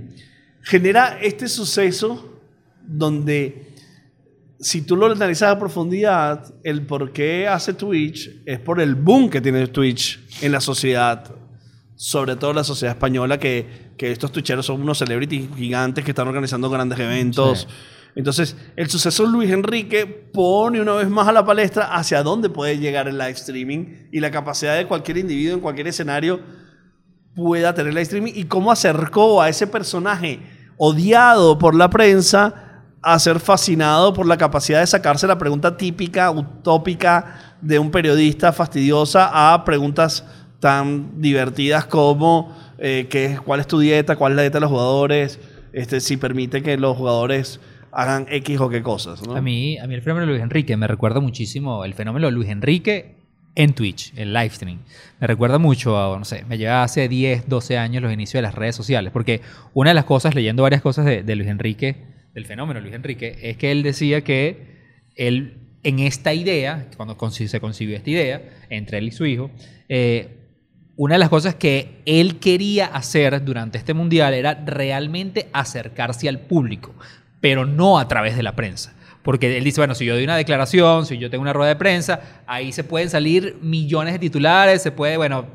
genera 0.61 1.17
este 1.19 1.47
suceso 1.47 2.39
donde 2.85 3.68
si 4.59 4.81
tú 4.81 4.95
lo 4.95 5.05
analizas 5.05 5.49
a 5.55 5.59
profundidad, 5.59 6.53
el 6.63 6.85
por 6.85 7.13
qué 7.13 7.47
hace 7.47 7.73
Twitch 7.73 8.41
es 8.45 8.59
por 8.59 8.81
el 8.81 8.95
boom 8.95 9.29
que 9.29 9.39
tiene 9.39 9.65
Twitch 9.67 10.19
en 10.41 10.51
la 10.51 10.59
sociedad, 10.59 11.33
sobre 11.95 12.35
todo 12.35 12.53
la 12.53 12.63
sociedad 12.63 12.95
española, 12.95 13.39
que, 13.39 13.93
que 13.97 14.11
estos 14.11 14.31
twitcheros 14.31 14.65
son 14.65 14.81
unos 14.81 14.97
celebrities 14.97 15.49
gigantes 15.55 16.03
que 16.03 16.11
están 16.11 16.27
organizando 16.27 16.69
grandes 16.69 16.99
eventos. 16.99 17.61
Sí. 17.61 17.67
Entonces, 18.15 18.57
el 18.75 18.89
suceso 18.89 19.23
de 19.23 19.29
Luis 19.29 19.49
Enrique 19.49 20.05
pone 20.05 20.81
una 20.81 20.93
vez 20.93 21.09
más 21.09 21.27
a 21.27 21.31
la 21.31 21.45
palestra 21.45 21.95
hacia 21.95 22.21
dónde 22.21 22.49
puede 22.49 22.77
llegar 22.77 23.07
el 23.07 23.17
live 23.17 23.31
streaming 23.31 24.07
y 24.11 24.19
la 24.19 24.29
capacidad 24.29 24.75
de 24.75 24.87
cualquier 24.87 25.19
individuo 25.19 25.53
en 25.53 25.61
cualquier 25.61 25.87
escenario 25.87 26.41
pueda 27.33 27.73
tener 27.73 27.93
live 27.93 28.01
streaming 28.01 28.33
y 28.35 28.45
cómo 28.45 28.71
acercó 28.71 29.41
a 29.41 29.47
ese 29.47 29.67
personaje 29.67 30.39
odiado 30.77 31.57
por 31.59 31.75
la 31.75 31.89
prensa 31.89 32.68
a 33.01 33.17
ser 33.19 33.39
fascinado 33.39 34.13
por 34.13 34.25
la 34.25 34.37
capacidad 34.37 34.81
de 34.81 34.87
sacarse 34.87 35.27
la 35.27 35.37
pregunta 35.37 35.77
típica, 35.77 36.31
utópica 36.31 37.57
de 37.61 37.79
un 37.79 37.91
periodista 37.91 38.51
fastidiosa 38.51 39.53
a 39.53 39.63
preguntas 39.63 40.25
tan 40.59 41.21
divertidas 41.21 41.85
como 41.85 42.55
eh, 42.77 43.07
¿qué 43.09 43.39
cuál 43.43 43.59
es 43.59 43.67
tu 43.67 43.79
dieta, 43.79 44.15
cuál 44.15 44.33
es 44.33 44.35
la 44.37 44.41
dieta 44.43 44.57
de 44.57 44.61
los 44.61 44.69
jugadores, 44.69 45.39
este, 45.73 46.01
si 46.01 46.17
permite 46.17 46.61
que 46.61 46.77
los 46.77 46.97
jugadores 46.97 47.59
hagan 47.91 48.27
X 48.29 48.59
o 48.59 48.69
qué 48.69 48.83
cosas. 48.83 49.21
A 49.23 49.41
mí, 49.41 49.77
a 49.77 49.87
mí 49.87 49.95
el 49.95 50.01
fenómeno 50.01 50.27
de 50.27 50.33
Luis 50.33 50.43
Enrique 50.43 50.75
me 50.77 50.87
recuerda 50.87 51.19
muchísimo 51.19 51.83
el 51.85 51.93
fenómeno 51.93 52.27
de 52.27 52.33
Luis 52.33 52.49
Enrique 52.49 53.15
en 53.55 53.73
Twitch, 53.73 54.13
el 54.15 54.33
live 54.33 54.51
stream. 54.51 54.79
Me 55.19 55.27
recuerda 55.27 55.57
mucho 55.57 55.97
a, 55.97 56.17
no 56.17 56.25
sé, 56.25 56.45
me 56.47 56.57
lleva 56.57 56.83
hace 56.83 57.09
10, 57.09 57.49
12 57.49 57.77
años 57.77 58.03
los 58.03 58.13
inicios 58.13 58.35
de 58.35 58.41
las 58.43 58.55
redes 58.55 58.75
sociales. 58.75 59.11
Porque 59.11 59.41
una 59.73 59.89
de 59.89 59.95
las 59.95 60.05
cosas, 60.05 60.35
leyendo 60.35 60.63
varias 60.63 60.81
cosas 60.81 61.05
de 61.05 61.35
Luis 61.35 61.49
Enrique, 61.49 62.08
del 62.33 62.45
fenómeno 62.45 62.79
Luis 62.79 62.93
Enrique, 62.93 63.37
es 63.41 63.57
que 63.57 63.71
él 63.71 63.83
decía 63.83 64.23
que 64.23 64.79
él, 65.15 65.57
en 65.83 65.99
esta 65.99 66.33
idea, 66.33 66.87
cuando 66.95 67.17
se 67.29 67.59
concibió 67.59 67.95
esta 67.95 68.09
idea, 68.09 68.41
entre 68.69 68.99
él 68.99 69.07
y 69.07 69.11
su 69.11 69.25
hijo, 69.25 69.51
eh, 69.87 70.35
una 70.95 71.15
de 71.15 71.19
las 71.19 71.29
cosas 71.29 71.55
que 71.55 72.01
él 72.05 72.39
quería 72.39 72.87
hacer 72.87 73.43
durante 73.43 73.77
este 73.77 73.93
mundial 73.93 74.33
era 74.33 74.53
realmente 74.65 75.47
acercarse 75.53 76.27
al 76.27 76.41
público, 76.41 76.93
pero 77.39 77.65
no 77.65 77.99
a 77.99 78.07
través 78.07 78.35
de 78.35 78.43
la 78.43 78.55
prensa. 78.55 78.93
Porque 79.23 79.57
él 79.57 79.63
dice, 79.63 79.79
bueno, 79.79 79.95
si 79.95 80.05
yo 80.05 80.13
doy 80.13 80.23
una 80.23 80.35
declaración, 80.35 81.05
si 81.05 81.17
yo 81.17 81.29
tengo 81.29 81.41
una 81.41 81.53
rueda 81.53 81.69
de 81.69 81.75
prensa, 81.77 82.43
ahí 82.47 82.71
se 82.71 82.83
pueden 82.83 83.09
salir 83.09 83.57
millones 83.61 84.13
de 84.13 84.19
titulares, 84.19 84.81
se 84.81 84.91
puede, 84.91 85.17
bueno, 85.17 85.45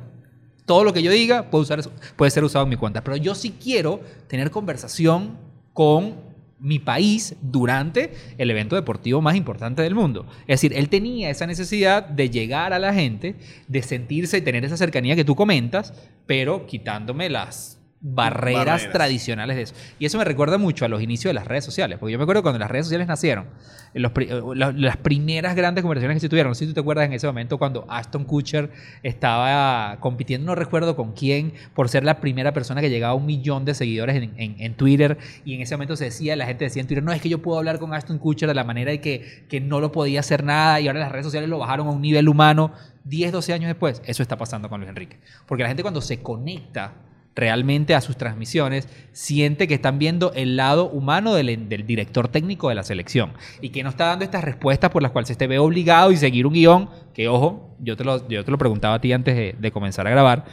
todo 0.66 0.84
lo 0.84 0.92
que 0.92 1.02
yo 1.02 1.10
diga 1.10 1.50
puede, 1.50 1.82
puede 2.16 2.30
ser 2.30 2.44
usado 2.44 2.64
en 2.64 2.70
mi 2.70 2.76
cuenta. 2.76 3.04
Pero 3.04 3.16
yo 3.16 3.34
sí 3.34 3.54
quiero 3.62 4.00
tener 4.28 4.50
conversación 4.50 5.36
con 5.74 6.23
mi 6.64 6.78
país 6.78 7.36
durante 7.42 8.12
el 8.38 8.50
evento 8.50 8.74
deportivo 8.74 9.20
más 9.20 9.36
importante 9.36 9.82
del 9.82 9.94
mundo. 9.94 10.26
Es 10.48 10.60
decir, 10.60 10.72
él 10.76 10.88
tenía 10.88 11.30
esa 11.30 11.46
necesidad 11.46 12.08
de 12.08 12.30
llegar 12.30 12.72
a 12.72 12.78
la 12.78 12.94
gente, 12.94 13.36
de 13.68 13.82
sentirse 13.82 14.38
y 14.38 14.40
tener 14.40 14.64
esa 14.64 14.78
cercanía 14.78 15.14
que 15.14 15.24
tú 15.24 15.36
comentas, 15.36 15.92
pero 16.26 16.66
quitándome 16.66 17.28
las 17.28 17.83
barreras, 18.06 18.66
Barreras. 18.66 18.92
tradicionales 18.92 19.56
de 19.56 19.62
eso. 19.62 19.74
Y 19.98 20.04
eso 20.04 20.18
me 20.18 20.24
recuerda 20.24 20.58
mucho 20.58 20.84
a 20.84 20.88
los 20.88 21.00
inicios 21.02 21.30
de 21.30 21.34
las 21.34 21.46
redes 21.46 21.64
sociales, 21.64 21.98
porque 21.98 22.12
yo 22.12 22.18
me 22.18 22.24
acuerdo 22.24 22.42
cuando 22.42 22.58
las 22.58 22.70
redes 22.70 22.84
sociales 22.84 23.08
nacieron, 23.08 23.46
los 23.94 24.12
eh, 24.16 24.42
la- 24.54 24.72
las 24.72 24.98
primeras 24.98 25.56
grandes 25.56 25.82
conversaciones 25.82 26.16
que 26.16 26.20
se 26.20 26.28
tuvieron, 26.28 26.50
no 26.50 26.54
sé 26.54 26.64
si 26.64 26.68
tú 26.68 26.74
te 26.74 26.80
acuerdas 26.80 27.06
en 27.06 27.14
ese 27.14 27.26
momento 27.26 27.56
cuando 27.58 27.86
Ashton 27.88 28.24
Kutcher 28.24 28.70
estaba 29.02 29.98
compitiendo, 30.00 30.46
no 30.46 30.54
recuerdo 30.54 30.96
con 30.96 31.12
quién, 31.12 31.54
por 31.74 31.88
ser 31.88 32.04
la 32.04 32.20
primera 32.20 32.52
persona 32.52 32.80
que 32.80 32.90
llegaba 32.90 33.12
a 33.12 33.16
un 33.16 33.24
millón 33.26 33.64
de 33.64 33.74
seguidores 33.74 34.16
en, 34.16 34.34
en- 34.36 34.56
en 34.60 34.74
Twitter, 34.74 35.16
y 35.44 35.54
en 35.54 35.62
ese 35.62 35.74
momento 35.76 35.96
se 35.96 36.04
decía, 36.04 36.36
la 36.36 36.44
gente 36.46 36.64
decía 36.64 36.82
en 36.82 36.88
Twitter, 36.88 37.02
no, 37.04 37.12
es 37.12 37.22
que 37.22 37.28
yo 37.30 37.40
puedo 37.40 37.58
hablar 37.58 37.78
con 37.78 37.94
Ashton 37.94 38.18
Kutcher 38.18 38.48
de 38.48 38.54
la 38.54 38.64
manera 38.64 38.90
de 38.90 39.00
que, 39.00 39.46
que 39.48 39.60
no 39.60 39.80
lo 39.80 39.92
podía 39.92 40.20
hacer 40.20 40.44
nada, 40.44 40.80
y 40.80 40.88
ahora 40.88 41.00
las 41.00 41.12
redes 41.12 41.24
sociales 41.24 41.48
lo 41.48 41.58
bajaron 41.58 41.86
a 41.86 41.90
un 41.90 42.02
nivel 42.02 42.28
humano. 42.28 42.72
10, 43.04 43.32
12 43.32 43.52
años 43.52 43.68
después, 43.68 44.02
eso 44.06 44.22
está 44.22 44.36
pasando 44.38 44.68
con 44.68 44.80
Luis 44.80 44.88
Enrique. 44.88 45.18
Porque 45.46 45.62
la 45.62 45.68
gente 45.68 45.82
cuando 45.82 46.00
se 46.00 46.20
conecta 46.22 46.94
realmente 47.36 47.94
a 47.94 48.00
sus 48.00 48.16
transmisiones, 48.16 48.88
siente 49.12 49.66
que 49.66 49.74
están 49.74 49.98
viendo 49.98 50.32
el 50.34 50.56
lado 50.56 50.88
humano 50.90 51.34
del, 51.34 51.68
del 51.68 51.86
director 51.86 52.28
técnico 52.28 52.68
de 52.68 52.76
la 52.76 52.84
selección 52.84 53.32
y 53.60 53.70
que 53.70 53.82
no 53.82 53.88
está 53.90 54.06
dando 54.06 54.24
estas 54.24 54.44
respuestas 54.44 54.90
por 54.90 55.02
las 55.02 55.10
cuales 55.10 55.28
se 55.28 55.34
te 55.34 55.46
ve 55.48 55.58
obligado 55.58 56.12
y 56.12 56.16
seguir 56.16 56.46
un 56.46 56.52
guion, 56.54 56.90
que 57.12 57.26
ojo, 57.28 57.76
yo 57.80 57.96
te 57.96 58.04
lo, 58.04 58.28
yo 58.28 58.44
te 58.44 58.50
lo 58.50 58.58
preguntaba 58.58 58.94
a 58.94 59.00
ti 59.00 59.12
antes 59.12 59.34
de, 59.36 59.56
de 59.58 59.70
comenzar 59.72 60.06
a 60.06 60.10
grabar, 60.10 60.44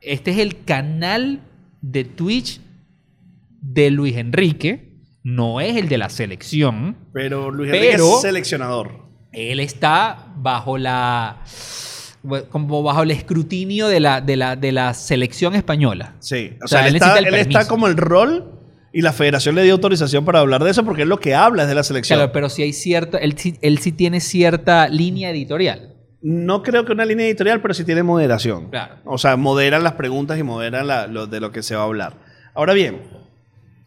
este 0.00 0.32
es 0.32 0.38
el 0.38 0.64
canal 0.64 1.40
de 1.80 2.04
Twitch 2.04 2.60
de 3.60 3.90
Luis 3.90 4.16
Enrique, 4.16 4.92
no 5.22 5.60
es 5.60 5.76
el 5.76 5.88
de 5.88 5.98
la 5.98 6.10
selección, 6.10 6.96
Pero 7.12 7.50
Luis 7.50 7.70
Pero- 7.70 7.84
Enrique 7.92 8.14
es 8.16 8.20
seleccionador. 8.22 9.04
él 9.32 9.60
está 9.60 10.32
bajo 10.36 10.76
la 10.78 11.38
como 12.50 12.82
bajo 12.82 13.02
el 13.02 13.10
escrutinio 13.10 13.88
de 13.88 14.00
la, 14.00 14.20
de 14.20 14.36
la, 14.36 14.56
de 14.56 14.72
la 14.72 14.94
selección 14.94 15.54
española. 15.54 16.14
Sí. 16.20 16.52
O, 16.60 16.64
O 16.64 16.68
sea, 16.68 16.80
sea, 16.80 16.88
él, 16.88 16.94
está, 16.96 17.18
él 17.18 17.34
está 17.34 17.68
como 17.68 17.86
el 17.86 17.96
rol 17.96 18.50
y 18.92 19.02
la 19.02 19.12
federación 19.12 19.54
le 19.56 19.62
dio 19.64 19.72
autorización 19.74 20.24
para 20.24 20.40
hablar 20.40 20.62
de 20.64 20.70
eso 20.70 20.84
porque 20.84 21.02
es 21.02 21.08
lo 21.08 21.18
que 21.20 21.34
habla 21.34 21.62
es 21.64 21.68
de 21.68 21.74
la 21.74 21.82
selección. 21.82 22.18
Claro, 22.18 22.32
pero 22.32 22.48
si 22.48 22.62
hay 22.62 22.72
cierta, 22.72 23.18
él, 23.18 23.36
sí- 23.36 23.58
él 23.60 23.78
sí 23.78 23.92
tiene 23.92 24.20
cierta 24.20 24.88
línea 24.88 25.30
editorial. 25.30 25.90
No 26.22 26.62
creo 26.62 26.86
que 26.86 26.92
una 26.92 27.04
línea 27.04 27.26
editorial, 27.26 27.60
pero 27.60 27.74
sí 27.74 27.84
tiene 27.84 28.02
moderación. 28.02 28.70
Claro. 28.70 28.94
O 29.04 29.18
sea, 29.18 29.36
moderan 29.36 29.82
las 29.84 29.92
preguntas 29.94 30.38
y 30.38 30.42
moderan 30.42 30.86
la- 30.86 31.06
lo, 31.06 31.26
de 31.26 31.40
lo 31.40 31.52
que 31.52 31.62
se 31.62 31.74
va 31.74 31.82
a 31.82 31.84
hablar. 31.84 32.14
Ahora 32.54 32.72
bien, 32.72 33.02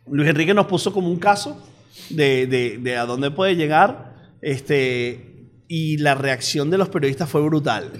Luis 0.09 0.29
Enrique 0.29 0.53
nos 0.53 0.67
puso 0.67 0.93
como 0.93 1.09
un 1.09 1.17
caso 1.19 1.65
de, 2.11 2.45
de- 2.45 2.77
de 2.77 2.97
a 2.97 3.05
dónde 3.05 3.31
puede 3.31 3.55
llegar 3.55 4.13
este, 4.41 5.49
y 5.67 5.97
la 5.97 6.15
reacción 6.15 6.69
de 6.69 6.77
los 6.77 6.89
periodistas 6.89 7.29
fue 7.29 7.41
brutal. 7.41 7.91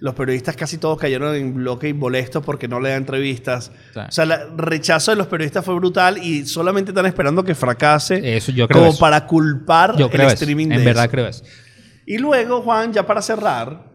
Los 0.00 0.14
periodistas 0.14 0.56
casi 0.56 0.78
todos 0.78 0.98
cayeron 0.98 1.34
en 1.34 1.54
bloque 1.54 1.88
y 1.88 1.94
molestos 1.94 2.44
porque 2.44 2.68
no 2.68 2.80
le 2.80 2.90
dan 2.90 2.98
entrevistas. 2.98 3.72
Sí. 3.94 4.00
O 4.00 4.10
sea, 4.12 4.24
el 4.24 4.58
rechazo 4.58 5.10
de 5.12 5.16
los 5.16 5.26
periodistas 5.26 5.64
fue 5.64 5.74
brutal 5.74 6.18
y 6.18 6.44
solamente 6.46 6.90
están 6.90 7.06
esperando 7.06 7.42
que 7.44 7.54
fracase 7.54 8.36
Eso 8.36 8.52
yo 8.52 8.68
creo 8.68 8.80
como 8.80 8.90
eso. 8.92 9.00
para 9.00 9.26
culpar 9.26 9.96
Yo 9.96 10.08
creo 10.10 10.22
el 10.22 10.34
eso. 10.34 10.34
streaming 10.44 10.66
En 10.72 10.78
de 10.78 10.84
verdad 10.84 11.04
eso. 11.04 11.10
creo 11.10 11.26
eso. 11.28 11.44
Y 12.04 12.18
luego, 12.18 12.62
Juan, 12.62 12.92
ya 12.92 13.06
para 13.06 13.22
cerrar, 13.22 13.94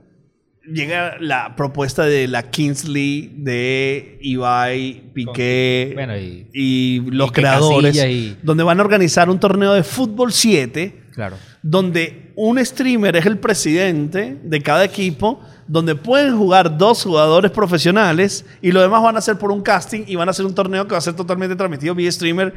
llega 0.66 1.16
la 1.20 1.56
propuesta 1.56 2.04
de 2.06 2.28
la 2.28 2.50
Kingsley 2.52 3.34
de 3.38 4.20
Ibai, 4.22 5.12
Piqué 5.14 5.92
Bueno, 5.96 6.18
y- 6.18 6.48
y 6.54 7.00
los 7.12 7.32
creadores, 7.32 7.96
y- 7.96 8.38
donde 8.44 8.64
van 8.64 8.80
a 8.80 8.84
organizar 8.84 9.30
un 9.30 9.40
torneo 9.40 9.74
de 9.74 9.84
fútbol 9.84 10.32
7, 10.32 11.02
Claro. 11.14 11.36
donde 11.64 12.32
un 12.36 12.64
streamer 12.64 13.16
es 13.16 13.26
el 13.26 13.38
presidente 13.40 14.38
de 14.44 14.62
cada 14.62 14.84
equipo, 14.86 15.42
donde 15.72 15.96
pueden 15.96 16.38
jugar 16.38 16.78
dos 16.78 17.02
jugadores 17.02 17.50
profesionales 17.50 18.44
y 18.62 18.74
lo 18.74 18.82
demás 18.82 19.02
van 19.02 19.16
a 19.16 19.20
hacer 19.20 19.38
por 19.38 19.54
un 19.54 19.62
casting 19.62 20.04
y 20.06 20.18
van 20.18 20.28
a 20.28 20.32
hacer 20.32 20.46
un 20.46 20.54
torneo 20.54 20.86
que 20.86 20.92
va 20.92 20.98
a 20.98 21.02
ser 21.02 21.16
totalmente 21.16 21.56
transmitido 21.56 21.96
vía 21.96 22.12
streamer 22.12 22.54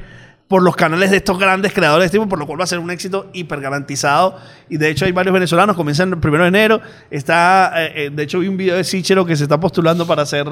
por 0.47 0.63
los 0.63 0.77
canales 0.77 1.11
de 1.11 1.17
estos 1.17 1.39
grandes 1.39 1.73
creadores 1.73 2.03
de 2.03 2.07
streaming, 2.09 2.29
por 2.29 2.39
lo 2.39 2.47
cual 2.47 2.61
va 2.61 2.65
a 2.65 2.67
ser 2.67 2.79
un 2.79 2.91
éxito 2.91 3.31
hiper 3.33 3.61
garantizado. 3.63 4.37
Y 4.69 4.77
de 4.77 4.91
hecho 4.91 5.07
hay 5.07 5.13
varios 5.13 5.33
venezolanos, 5.33 5.75
comienzan 5.75 6.11
el 6.13 6.19
primero 6.19 6.45
de 6.45 6.49
enero. 6.49 6.81
Está, 7.11 7.73
eh, 7.83 7.93
eh, 8.07 8.11
de 8.13 8.23
hecho 8.23 8.39
vi 8.41 8.49
un 8.49 8.57
video 8.59 8.77
de 8.77 8.85
Sichero 8.85 9.25
que 9.25 9.37
se 9.37 9.45
está 9.45 9.59
postulando 9.59 10.07
para 10.07 10.27
ser 10.27 10.47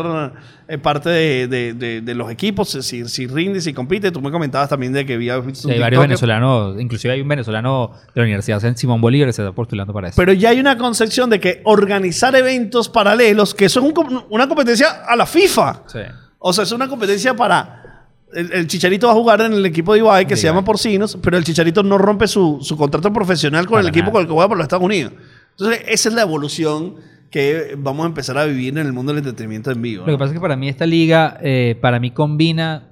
eh, 0.67 0.79
parte 0.79 1.11
de, 1.11 1.47
de- 1.47 1.73
de- 1.75 2.01
de 2.01 2.15
los 2.15 2.31
equipos, 2.31 2.71
si, 2.71 3.07
si 3.07 3.27
rinde, 3.27 3.61
si 3.61 3.75
compite. 3.75 4.11
Tú 4.11 4.23
me 4.23 4.31
comentabas 4.31 4.71
también 4.71 4.95
de 4.95 5.05
que 5.05 5.15
había 5.15 5.41
Sí, 5.53 5.71
hay 5.71 5.79
varios 5.79 6.01
venezolanos, 6.01 6.81
inclusive 6.81 7.13
hay 7.13 7.21
un 7.21 7.29
venezolano 7.29 7.93
de 8.15 8.21
la 8.21 8.25
Universidad 8.25 8.63
de 8.63 8.75
Simón 8.77 9.01
Bolívar 9.01 9.29
que 9.29 9.35
se 9.35 9.43
está 9.43 9.55
postulando 9.55 9.93
para 9.93 10.09
eso. 10.09 10.17
Pero 10.17 10.33
ya 10.33 10.49
hay 10.51 10.59
una 10.61 10.79
concepción 10.79 11.29
de 11.29 11.39
que 11.39 11.61
organizar 11.65 12.35
eventos 12.35 12.89
paralelos, 12.89 13.55
que 13.55 13.67
eso 13.67 13.81
es 13.81 13.87
un 13.87 14.25
una 14.31 14.49
competencia 14.49 15.03
a 15.07 15.15
la 15.17 15.27
FIFA. 15.27 15.83
Sí. 15.87 15.99
O 16.39 16.53
sea, 16.53 16.65
es 16.65 16.73
una 16.73 16.89
competencia 16.89 17.35
para... 17.35 17.92
El, 18.35 18.53
el 18.53 18.67
Chicharito 18.67 19.07
va 19.07 19.13
a 19.13 19.17
jugar 19.17 19.41
en 19.43 19.53
el 19.53 19.65
equipo 19.67 19.93
de 19.93 19.99
Ibai, 20.01 20.25
que 20.27 20.31
De 20.35 20.37
se 20.37 20.47
Ibai. 20.47 20.57
llama 20.57 20.65
Porcinos, 20.65 21.19
pero 21.23 21.37
el 21.37 21.45
Chicharito 21.45 21.83
no 21.83 21.99
rompe 21.99 22.27
su, 22.29 22.59
su 22.63 22.77
contrato 22.77 23.13
profesional 23.13 23.67
con 23.67 23.73
Para 23.75 23.83
el 23.83 23.89
equipo 23.89 24.05
nada. 24.07 24.13
con 24.13 24.21
el 24.23 24.27
que 24.29 24.33
juega 24.33 24.49
por 24.49 24.57
los 24.59 24.65
Estados 24.65 24.85
Unidos. 24.85 25.13
Entonces, 25.51 25.83
esa 25.89 26.09
es 26.09 26.15
la 26.15 26.23
evolución 26.23 26.97
que 27.31 27.75
vamos 27.79 28.05
a 28.05 28.09
empezar 28.09 28.37
a 28.39 28.45
vivir 28.45 28.77
en 28.79 28.87
el 28.87 28.93
mundo 28.93 29.13
del 29.13 29.19
entretenimiento 29.19 29.71
en 29.71 29.81
vivo. 29.83 30.01
Lo 30.03 30.07
que 30.07 30.13
¿no? 30.13 30.19
pasa 30.19 30.31
es 30.31 30.35
que 30.35 30.41
para 30.41 30.57
mí 30.57 30.69
esta 30.69 30.87
liga, 30.87 31.39
eh, 31.43 31.77
para 31.81 31.99
mí 32.01 32.11
combina 32.11 32.89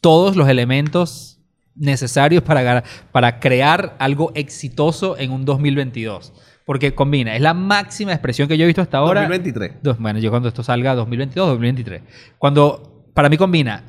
todos 0.00 0.36
los 0.36 0.48
elementos 0.48 1.40
necesarios 1.76 2.42
para, 2.42 2.84
para 3.12 3.40
crear 3.40 3.96
algo 3.98 4.32
exitoso 4.34 5.16
en 5.18 5.30
un 5.32 5.44
2022. 5.44 6.32
Porque 6.66 6.94
combina, 6.94 7.34
es 7.36 7.42
la 7.42 7.52
máxima 7.52 8.12
expresión 8.12 8.48
que 8.48 8.56
yo 8.56 8.64
he 8.64 8.66
visto 8.66 8.80
hasta 8.82 8.98
ahora. 8.98 9.22
2023. 9.22 9.82
Dos- 9.82 9.98
bueno, 9.98 10.18
yo 10.18 10.30
cuando 10.30 10.48
esto 10.48 10.62
salga 10.62 10.94
2022, 10.94 11.46
2023. 11.48 12.02
Cuando, 12.38 13.04
para 13.12 13.28
mí 13.28 13.36
combina, 13.36 13.84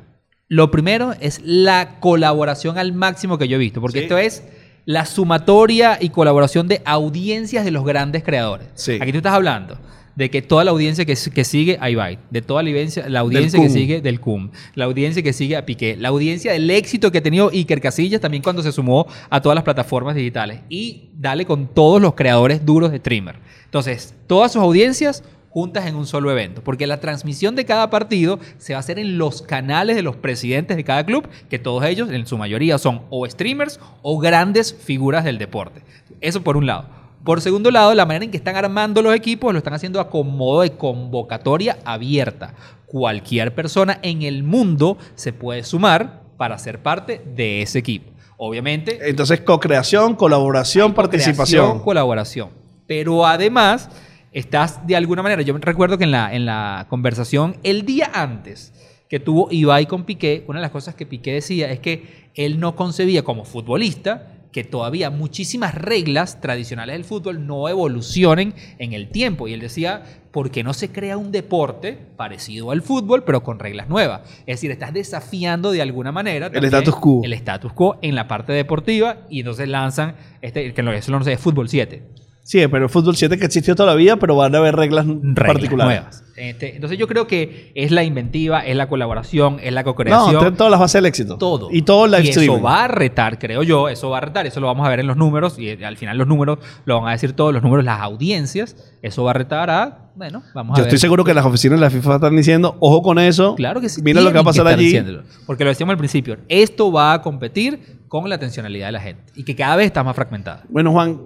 lo 0.48 0.70
primero 0.70 1.14
es 1.20 1.40
la 1.44 1.98
colaboración 2.00 2.78
al 2.78 2.92
máximo 2.92 3.38
que 3.38 3.48
yo 3.48 3.56
he 3.56 3.58
visto, 3.60 3.80
porque 3.80 3.98
Sí. 4.00 4.04
esto 4.04 4.18
es 4.18 4.42
la 4.84 5.04
sumatoria 5.06 5.98
y 6.00 6.10
colaboración 6.10 6.68
de 6.68 6.80
audiencias 6.84 7.64
de 7.64 7.72
los 7.72 7.84
grandes 7.84 8.22
creadores. 8.22 8.68
Sí. 8.74 8.98
Aquí 9.00 9.10
tú 9.10 9.18
estás 9.18 9.32
hablando 9.34 9.78
de 10.14 10.30
que 10.30 10.40
toda 10.40 10.64
la 10.64 10.70
audiencia 10.70 11.04
que, 11.04 11.14
que 11.34 11.44
sigue 11.44 11.76
a 11.80 11.90
Ibai, 11.90 12.18
de 12.30 12.40
toda 12.40 12.62
la 12.62 12.70
audiencia, 12.70 13.06
la 13.08 13.20
audiencia 13.20 13.60
que 13.60 13.68
sigue 13.68 14.00
del 14.00 14.18
CUM, 14.20 14.50
la 14.74 14.86
audiencia 14.86 15.22
que 15.22 15.32
sigue 15.34 15.56
a 15.56 15.66
Piqué, 15.66 15.96
la 15.98 16.08
audiencia 16.08 16.52
del 16.52 16.70
éxito 16.70 17.12
que 17.12 17.18
ha 17.18 17.22
tenido 17.22 17.50
Iker 17.50 17.80
Casillas 17.82 18.20
también 18.22 18.42
cuando 18.42 18.62
se 18.62 18.72
sumó 18.72 19.06
a 19.28 19.42
todas 19.42 19.54
las 19.56 19.64
plataformas 19.64 20.14
digitales 20.14 20.60
y 20.70 21.10
dale 21.18 21.44
con 21.44 21.66
todos 21.66 22.00
los 22.00 22.14
creadores 22.14 22.64
duros 22.64 22.92
de 22.92 22.98
streamer. 22.98 23.36
Entonces, 23.64 24.14
todas 24.26 24.52
sus 24.52 24.62
audiencias 24.62 25.22
juntas 25.56 25.86
en 25.86 25.96
un 25.96 26.04
solo 26.04 26.30
evento, 26.30 26.62
porque 26.62 26.86
la 26.86 27.00
transmisión 27.00 27.56
de 27.56 27.64
cada 27.64 27.88
partido 27.88 28.38
se 28.58 28.74
va 28.74 28.76
a 28.76 28.80
hacer 28.80 28.98
en 28.98 29.16
los 29.16 29.40
canales 29.40 29.96
de 29.96 30.02
los 30.02 30.14
presidentes 30.14 30.76
de 30.76 30.84
cada 30.84 31.06
club, 31.06 31.26
que 31.48 31.58
todos 31.58 31.82
ellos 31.86 32.10
en 32.10 32.26
su 32.26 32.36
mayoría 32.36 32.76
son 32.76 33.00
o 33.08 33.26
streamers 33.26 33.80
o 34.02 34.18
grandes 34.18 34.74
figuras 34.74 35.24
del 35.24 35.38
deporte. 35.38 35.80
Eso 36.20 36.42
por 36.42 36.58
un 36.58 36.66
lado. 36.66 36.84
Por 37.24 37.40
segundo 37.40 37.70
lado, 37.70 37.94
la 37.94 38.04
manera 38.04 38.26
en 38.26 38.30
que 38.30 38.36
están 38.36 38.54
armando 38.54 39.00
los 39.00 39.14
equipos 39.14 39.50
lo 39.50 39.56
están 39.56 39.72
haciendo 39.72 39.98
a 39.98 40.10
modo 40.24 40.60
de 40.60 40.72
convocatoria 40.72 41.78
abierta. 41.86 42.52
Cualquier 42.84 43.54
persona 43.54 43.98
en 44.02 44.20
el 44.20 44.42
mundo 44.42 44.98
se 45.14 45.32
puede 45.32 45.64
sumar 45.64 46.20
para 46.36 46.58
ser 46.58 46.82
parte 46.82 47.22
de 47.34 47.62
ese 47.62 47.78
equipo. 47.78 48.12
Obviamente, 48.36 48.98
Entonces, 49.08 49.40
co-creación, 49.40 50.16
colaboración, 50.16 50.92
participación. 50.92 51.62
Creación, 51.62 51.82
colaboración. 51.82 52.50
Pero 52.86 53.24
además, 53.26 53.88
estás 54.36 54.86
de 54.86 54.94
alguna 54.94 55.22
manera, 55.22 55.40
yo 55.40 55.56
recuerdo 55.56 55.96
que 55.96 56.04
en 56.04 56.10
la, 56.10 56.34
en 56.34 56.44
la 56.44 56.86
conversación 56.90 57.56
el 57.62 57.86
día 57.86 58.10
antes 58.12 58.74
que 59.08 59.18
tuvo 59.18 59.48
Ibai 59.50 59.86
con 59.86 60.04
Piqué, 60.04 60.44
una 60.46 60.58
de 60.58 60.62
las 60.62 60.72
cosas 60.72 60.94
que 60.94 61.06
Piqué 61.06 61.32
decía 61.32 61.70
es 61.72 61.80
que 61.80 62.28
él 62.34 62.60
no 62.60 62.76
concebía 62.76 63.22
como 63.22 63.46
futbolista 63.46 64.32
que 64.52 64.62
todavía 64.62 65.08
muchísimas 65.10 65.74
reglas 65.74 66.40
tradicionales 66.40 66.94
del 66.94 67.04
fútbol 67.04 67.46
no 67.46 67.68
evolucionen 67.68 68.54
en 68.78 68.92
el 68.92 69.08
tiempo. 69.10 69.48
Y 69.48 69.54
él 69.54 69.60
decía, 69.60 70.02
¿por 70.32 70.50
qué 70.50 70.62
no 70.62 70.72
se 70.72 70.90
crea 70.90 71.18
un 71.18 71.30
deporte 71.30 71.98
parecido 72.16 72.70
al 72.70 72.80
fútbol, 72.80 73.24
pero 73.24 73.42
con 73.42 73.58
reglas 73.58 73.88
nuevas? 73.88 74.22
Es 74.40 74.56
decir, 74.56 74.70
estás 74.70 74.94
desafiando 74.94 75.72
de 75.72 75.82
alguna 75.82 76.10
manera 76.10 76.50
también 76.50 76.72
status 76.72 76.96
quo. 76.96 77.20
El 77.22 77.34
status 77.34 77.72
quo 77.72 77.98
en 78.00 78.14
la 78.14 78.28
parte 78.28 78.52
deportiva 78.52 79.26
y 79.28 79.40
entonces 79.40 79.68
lanzan, 79.68 80.16
este, 80.40 80.72
que 80.72 80.82
lo 80.82 80.92
eso 80.92 81.12
no 81.12 81.22
sé, 81.22 81.34
es 81.34 81.40
Fútbol 81.40 81.68
7. 81.68 82.25
Sí, 82.48 82.64
pero 82.68 82.84
el 82.84 82.88
fútbol 82.90 83.16
7 83.16 83.38
que 83.38 83.44
existió 83.46 83.74
toda 83.74 83.88
la 83.90 83.96
vida, 83.96 84.16
pero 84.18 84.36
van 84.36 84.54
a 84.54 84.58
haber 84.58 84.76
reglas, 84.76 85.04
reglas 85.04 85.34
particulares. 85.48 86.00
nuevas. 86.00 86.22
Este, 86.36 86.76
entonces 86.76 86.96
yo 86.96 87.08
creo 87.08 87.26
que 87.26 87.72
es 87.74 87.90
la 87.90 88.04
inventiva, 88.04 88.60
es 88.64 88.76
la 88.76 88.88
colaboración, 88.88 89.56
es 89.60 89.72
la 89.72 89.80
No, 89.82 89.86
co-creación. 89.86 90.30
tienen 90.38 90.54
todas 90.54 90.70
las 90.70 90.78
bases 90.78 90.92
del 90.94 91.06
éxito. 91.06 91.38
todo. 91.38 91.70
Y 91.72 91.82
todo 91.82 92.04
el 92.04 92.12
live 92.12 92.22
y 92.24 92.28
streaming. 92.28 92.54
eso 92.58 92.62
va 92.62 92.84
a 92.84 92.88
retar, 92.88 93.40
creo 93.40 93.64
yo, 93.64 93.88
eso 93.88 94.10
va 94.10 94.18
a 94.18 94.20
retar, 94.20 94.46
eso 94.46 94.60
lo 94.60 94.68
vamos 94.68 94.86
a 94.86 94.90
ver 94.90 95.00
en 95.00 95.08
los 95.08 95.16
números 95.16 95.58
y 95.58 95.70
eh, 95.70 95.84
al 95.84 95.96
final 95.96 96.18
los 96.18 96.28
números 96.28 96.58
lo 96.84 97.00
van 97.00 97.08
a 97.08 97.12
decir 97.12 97.32
todos 97.32 97.52
los 97.52 97.64
números, 97.64 97.84
las 97.84 98.00
audiencias, 98.00 98.76
eso 99.02 99.24
va 99.24 99.30
a 99.32 99.34
retar 99.34 99.68
a, 99.70 100.10
bueno, 100.14 100.44
vamos 100.54 100.74
a 100.74 100.78
Yo 100.78 100.84
ver. 100.84 100.88
estoy 100.94 101.00
seguro 101.00 101.24
que 101.24 101.34
las 101.34 101.44
oficinas 101.44 101.80
de 101.80 101.84
la 101.86 101.90
FIFA 101.90 102.14
están 102.16 102.36
diciendo, 102.36 102.76
ojo 102.78 103.02
con 103.02 103.18
eso. 103.18 103.56
Claro 103.56 103.80
que 103.80 103.88
sí. 103.88 104.02
Mira 104.02 104.20
lo 104.20 104.28
que 104.28 104.34
va 104.36 104.42
a 104.42 104.44
pasar 104.44 104.68
allí. 104.68 104.84
diciéndolo. 104.84 105.24
Porque 105.46 105.64
lo 105.64 105.70
decíamos 105.70 105.94
al 105.94 105.98
principio, 105.98 106.36
esto 106.48 106.92
va 106.92 107.12
a 107.14 107.22
competir 107.22 107.98
con 108.06 108.28
la 108.28 108.36
atencionalidad 108.36 108.86
de 108.86 108.92
la 108.92 109.00
gente 109.00 109.24
y 109.34 109.42
que 109.42 109.56
cada 109.56 109.74
vez 109.74 109.86
está 109.86 110.04
más 110.04 110.14
fragmentada. 110.14 110.62
Bueno, 110.68 110.92
Juan, 110.92 111.18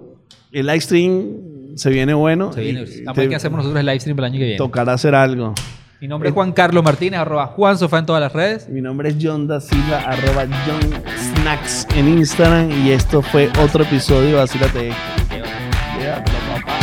el 0.51 0.65
live 0.65 0.81
stream 0.81 1.75
se 1.75 1.89
viene 1.89 2.13
bueno. 2.13 2.51
Se 2.53 2.61
viene, 2.61 2.81
y 2.81 3.07
a 3.07 3.13
te 3.13 3.29
qué 3.29 3.35
hacemos 3.35 3.57
nosotros 3.57 3.79
el 3.79 3.85
live 3.85 3.99
stream 3.99 4.19
el 4.19 4.25
año 4.25 4.33
que 4.33 4.43
viene. 4.43 4.57
Tocará 4.57 4.93
hacer 4.93 5.15
algo. 5.15 5.53
Mi 6.01 6.07
nombre 6.07 6.29
es 6.29 6.33
Juan 6.33 6.51
Carlos 6.51 6.83
Martínez, 6.83 7.19
arroba 7.19 7.45
Juan 7.45 7.77
Sofá 7.77 7.99
en 7.99 8.07
todas 8.07 8.21
las 8.21 8.33
redes. 8.33 8.67
Mi 8.67 8.81
nombre 8.81 9.09
es 9.09 9.17
John 9.21 9.47
da 9.47 9.61
Silva, 9.61 9.99
arroba 9.99 10.47
John 10.65 11.03
Snacks 11.35 11.87
en 11.95 12.07
Instagram. 12.07 12.71
Y 12.85 12.91
esto 12.91 13.21
fue 13.21 13.51
otro 13.63 13.83
episodio 13.83 14.29
de 14.29 14.33
Vacílate. 14.33 14.91
Llévatelo, 15.99 16.37
papá. 16.55 16.80